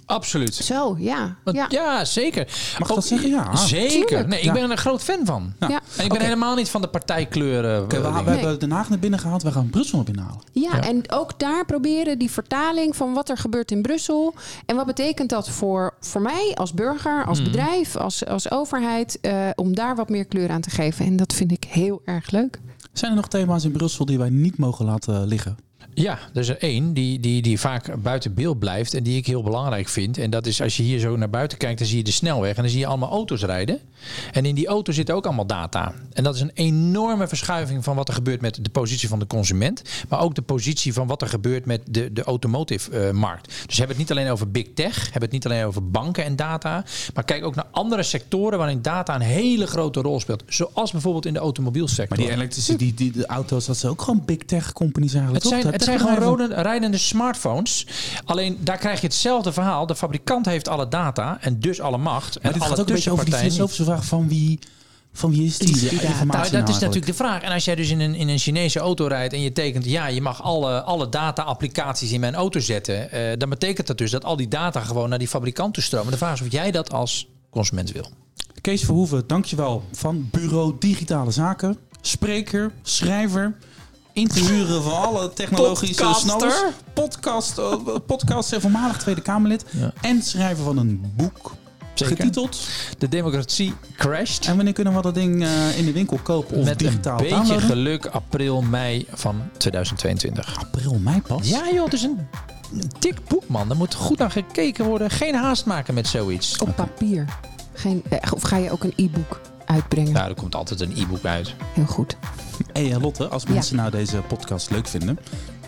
Absoluut. 0.06 0.54
Zo, 0.54 0.96
ja. 0.98 1.36
Want, 1.44 1.56
ja. 1.56 1.66
ja. 1.68 2.04
zeker. 2.04 2.46
Mag 2.78 2.88
ik 2.88 2.94
dat 2.94 3.06
zeggen? 3.06 3.30
Ja. 3.30 3.56
Zeker. 3.56 4.28
Nee, 4.28 4.40
ik 4.40 4.52
ben 4.52 4.62
er 4.62 4.70
een 4.70 4.76
groot 4.76 5.02
fan 5.02 5.20
van. 5.24 5.52
Ja. 5.58 5.80
En 5.96 6.04
ik 6.04 6.12
ben 6.12 6.20
helemaal 6.20 6.54
niet 6.54 6.68
van 6.68 6.80
de 6.80 6.88
partijkleuren. 6.88 7.82
Okay, 7.82 8.02
we, 8.02 8.06
we 8.06 8.12
nee. 8.12 8.34
hebben 8.34 8.58
Den 8.58 8.70
Haag 8.70 8.88
naar 8.88 8.98
binnen 8.98 9.18
gehaald. 9.18 9.42
We 9.42 9.52
gaan 9.52 9.70
Brussel 9.70 9.96
naar 9.96 10.04
binnen 10.04 10.24
halen. 10.24 10.42
Ja, 10.52 10.80
en 10.80 11.12
ook 11.12 11.38
daar 11.38 11.64
proberen 11.64 12.18
die 12.18 12.30
vertaling 12.30 12.96
van 12.96 13.12
wat 13.12 13.28
er 13.28 13.38
gebeurt 13.38 13.70
in 13.70 13.82
Brussel. 13.82 14.34
En 14.66 14.76
wat 14.76 14.86
betekent 14.86 15.30
dat 15.30 15.50
voor, 15.50 15.94
voor 16.00 16.22
mij 16.22 16.52
als 16.54 16.72
burger, 16.72 17.24
als 17.24 17.38
mm. 17.38 17.44
bedrijf, 17.44 17.96
als, 17.96 18.26
als 18.26 18.50
overheid. 18.50 19.18
Uh, 19.22 19.48
om 19.54 19.74
daar 19.74 19.96
wat 19.96 20.08
meer 20.08 20.24
kleur 20.24 20.50
aan 20.50 20.60
te 20.60 20.70
geven. 20.70 21.06
En 21.06 21.16
dat 21.16 21.32
vind 21.32 21.52
ik 21.52 21.64
heel 21.64 22.02
erg 22.04 22.30
leuk. 22.30 22.60
Zijn 22.92 23.10
er 23.10 23.16
nog 23.16 23.28
thema's 23.28 23.64
in 23.64 23.72
Brussel 23.72 24.04
die 24.04 24.18
wij 24.18 24.30
niet 24.30 24.58
mogen 24.58 24.84
laten 24.84 25.26
liggen? 25.26 25.56
Ja, 25.94 26.18
er 26.34 26.40
is 26.40 26.48
er 26.48 26.58
één 26.58 26.92
die, 26.92 27.20
die, 27.20 27.42
die 27.42 27.60
vaak 27.60 28.02
buiten 28.02 28.34
beeld 28.34 28.58
blijft 28.58 28.94
en 28.94 29.02
die 29.02 29.16
ik 29.16 29.26
heel 29.26 29.42
belangrijk 29.42 29.88
vind. 29.88 30.18
En 30.18 30.30
dat 30.30 30.46
is 30.46 30.60
als 30.62 30.76
je 30.76 30.82
hier 30.82 30.98
zo 30.98 31.16
naar 31.16 31.30
buiten 31.30 31.58
kijkt, 31.58 31.78
dan 31.78 31.88
zie 31.88 31.96
je 31.96 32.04
de 32.04 32.10
snelweg 32.10 32.56
en 32.56 32.62
dan 32.62 32.70
zie 32.70 32.80
je 32.80 32.86
allemaal 32.86 33.10
auto's 33.10 33.42
rijden. 33.42 33.80
En 34.32 34.44
in 34.44 34.54
die 34.54 34.66
auto 34.66 34.92
zitten 34.92 35.14
ook 35.14 35.26
allemaal 35.26 35.46
data. 35.46 35.94
En 36.12 36.24
dat 36.24 36.34
is 36.34 36.40
een 36.40 36.50
enorme 36.54 37.28
verschuiving 37.28 37.84
van 37.84 37.96
wat 37.96 38.08
er 38.08 38.14
gebeurt 38.14 38.40
met 38.40 38.58
de 38.64 38.70
positie 38.70 39.08
van 39.08 39.18
de 39.18 39.26
consument, 39.26 39.82
maar 40.08 40.20
ook 40.20 40.34
de 40.34 40.42
positie 40.42 40.92
van 40.92 41.06
wat 41.06 41.22
er 41.22 41.28
gebeurt 41.28 41.66
met 41.66 41.80
de, 41.90 42.12
de 42.12 42.22
automotive-markt. 42.22 43.46
dus 43.46 43.54
we 43.66 43.74
hebben 43.76 43.96
het 43.96 44.08
niet 44.08 44.10
alleen 44.10 44.30
over 44.30 44.50
big 44.50 44.66
tech, 44.74 45.02
hebben 45.02 45.22
het 45.22 45.32
niet 45.32 45.46
alleen 45.46 45.64
over 45.64 45.90
banken 45.90 46.24
en 46.24 46.36
data, 46.36 46.84
maar 47.14 47.24
kijk 47.24 47.44
ook 47.44 47.54
naar 47.54 47.66
andere 47.70 48.02
sectoren 48.02 48.58
waarin 48.58 48.82
data 48.82 49.14
een 49.14 49.20
hele 49.20 49.66
grote 49.66 50.00
rol 50.00 50.20
speelt. 50.20 50.42
Zoals 50.46 50.92
bijvoorbeeld 50.92 51.26
in 51.26 51.32
de 51.32 51.38
automobielsector. 51.38 52.16
Maar 52.16 52.26
die 52.26 52.36
elektrische, 52.36 52.76
die, 52.76 52.94
die, 52.94 53.12
de 53.12 53.26
auto's, 53.26 53.66
dat 53.66 53.76
zijn 53.76 53.92
ook 53.92 54.02
gewoon 54.02 54.22
big 54.24 54.38
tech 54.38 54.72
companies 54.72 55.14
eigenlijk. 55.14 55.44
Het 55.44 55.52
zijn, 55.52 55.72
het 55.86 56.00
zijn 56.00 56.16
gewoon 56.16 56.38
rode, 56.38 56.54
rijdende 56.54 56.98
smartphones. 56.98 57.86
Alleen 58.24 58.58
daar 58.60 58.78
krijg 58.78 59.00
je 59.00 59.06
hetzelfde 59.06 59.52
verhaal. 59.52 59.86
De 59.86 59.96
fabrikant 59.96 60.46
heeft 60.46 60.68
alle 60.68 60.88
data 60.88 61.38
en 61.40 61.60
dus 61.60 61.80
alle 61.80 61.98
macht. 61.98 62.34
Maar 62.34 62.52
en 62.52 62.52
dit 62.52 62.62
alle 62.62 62.70
gaat 62.70 62.80
ook 62.80 62.88
een 62.88 62.94
beetje 62.94 63.10
over 63.10 63.24
die 63.24 63.34
filosofische 63.34 63.84
vraag 63.84 64.04
van 64.04 64.28
wie, 64.28 64.58
van 65.12 65.30
wie 65.30 65.44
is 65.46 65.58
die, 65.58 65.72
die 65.72 65.90
informatie 65.90 66.26
Nou, 66.26 66.42
dat 66.42 66.52
nou 66.52 66.68
is 66.68 66.78
natuurlijk 66.78 67.06
de 67.06 67.14
vraag. 67.14 67.42
En 67.42 67.52
als 67.52 67.64
jij 67.64 67.74
dus 67.74 67.90
in 67.90 68.00
een, 68.00 68.14
in 68.14 68.28
een 68.28 68.38
Chinese 68.38 68.78
auto 68.78 69.06
rijdt 69.06 69.34
en 69.34 69.40
je 69.40 69.52
tekent, 69.52 69.84
ja, 69.84 70.06
je 70.06 70.20
mag 70.20 70.42
alle, 70.42 70.82
alle 70.82 71.08
data-applicaties 71.08 72.12
in 72.12 72.20
mijn 72.20 72.34
auto 72.34 72.60
zetten, 72.60 73.10
eh, 73.10 73.38
dan 73.38 73.48
betekent 73.48 73.86
dat 73.86 73.98
dus 73.98 74.10
dat 74.10 74.24
al 74.24 74.36
die 74.36 74.48
data 74.48 74.80
gewoon 74.80 75.08
naar 75.08 75.18
die 75.18 75.28
fabrikant 75.28 75.74
toe 75.74 75.82
stromen. 75.82 76.12
De 76.12 76.18
vraag 76.18 76.34
is 76.34 76.40
of 76.40 76.52
jij 76.52 76.70
dat 76.70 76.92
als 76.92 77.28
consument 77.50 77.92
wil. 77.92 78.10
Kees 78.60 78.84
Verhoeven, 78.84 79.26
dankjewel. 79.26 79.84
Van 79.92 80.28
Bureau 80.30 80.74
Digitale 80.78 81.30
Zaken. 81.30 81.78
Spreker, 82.00 82.72
schrijver, 82.82 83.54
interviewer 84.12 84.82
van 84.82 85.02
alle 85.02 85.32
technologische 85.32 86.12
snallers. 86.14 86.54
Podcast, 86.94 87.58
eh, 87.58 87.74
podcast 88.06 88.52
en 88.52 88.60
voormalig 88.60 88.98
Tweede 88.98 89.20
Kamerlid. 89.20 89.64
Ja. 89.70 89.92
En 90.00 90.22
schrijver 90.22 90.64
van 90.64 90.76
een 90.78 91.12
boek. 91.16 91.52
Zeker. 91.94 92.16
Getiteld. 92.16 92.58
De 92.98 93.08
democratie 93.08 93.74
crashed. 93.96 94.46
En 94.46 94.56
wanneer 94.56 94.72
kunnen 94.74 94.94
we 94.94 95.02
dat 95.02 95.14
ding 95.14 95.42
eh, 95.42 95.78
in 95.78 95.84
de 95.84 95.92
winkel 95.92 96.18
kopen 96.22 96.56
of 96.56 96.64
Met 96.64 96.78
digitaal 96.78 97.12
een 97.18 97.22
beetje 97.22 97.36
downloaden? 97.36 97.68
geluk 97.68 98.06
april, 98.06 98.62
mei 98.62 99.06
van 99.12 99.42
2022. 99.56 100.56
April, 100.60 100.94
mei 100.98 101.20
pas? 101.22 101.48
Ja 101.48 101.62
joh, 101.72 101.84
het 101.84 101.92
is 101.92 102.02
een 102.02 102.18
dik 102.98 103.28
boek 103.28 103.48
man. 103.48 103.70
Er 103.70 103.76
moet 103.76 103.94
goed 103.94 104.18
naar 104.18 104.30
gekeken 104.30 104.84
worden. 104.84 105.10
Geen 105.10 105.34
haast 105.34 105.64
maken 105.64 105.94
met 105.94 106.06
zoiets. 106.06 106.58
Op 106.58 106.76
papier. 106.76 107.24
Geen, 107.72 108.02
eh, 108.08 108.32
of 108.32 108.42
ga 108.42 108.56
je 108.56 108.70
ook 108.70 108.84
een 108.84 108.92
e-book 108.96 109.40
uitbrengen? 109.66 110.12
Nou, 110.12 110.28
er 110.28 110.34
komt 110.34 110.54
altijd 110.54 110.80
een 110.80 110.92
e-book 110.96 111.24
uit. 111.24 111.54
Heel 111.72 111.86
goed. 111.86 112.16
Hey 112.72 112.92
eh, 112.92 113.00
Lotte, 113.00 113.28
als 113.28 113.46
mensen 113.46 113.76
nou 113.76 113.90
deze 113.90 114.16
podcast 114.16 114.70
leuk 114.70 114.86
vinden, 114.86 115.18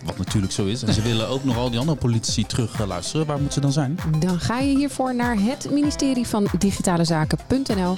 wat 0.05 0.17
natuurlijk 0.17 0.53
zo 0.53 0.65
is, 0.65 0.83
en 0.83 0.93
ze 0.93 1.01
willen 1.11 1.27
ook 1.27 1.43
nog 1.43 1.57
al 1.57 1.69
die 1.69 1.79
andere 1.79 1.97
politici 1.97 2.45
terug 2.45 2.79
eh, 2.79 2.87
luisteren, 2.87 3.25
waar 3.25 3.35
moeten 3.35 3.53
ze 3.53 3.59
dan 3.59 3.71
zijn? 3.71 3.99
Dan 4.19 4.39
ga 4.39 4.59
je 4.59 4.77
hiervoor 4.77 5.15
naar 5.15 5.39
het 5.39 5.71
ministerie 5.71 6.27
van 6.27 6.47
Digitale 6.57 7.03
Zaken.nl 7.03 7.97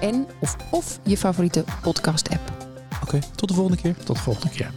en 0.00 0.26
of, 0.40 0.56
of 0.70 0.98
je 1.02 1.16
favoriete 1.16 1.64
podcast 1.82 2.28
app. 2.28 2.66
Oké, 3.02 3.18
tot 3.34 3.48
de 3.48 3.54
volgende 3.54 3.82
keer. 3.82 3.96
Tot 4.04 4.16
de 4.16 4.22
volgende 4.22 4.50
keer. 4.50 4.70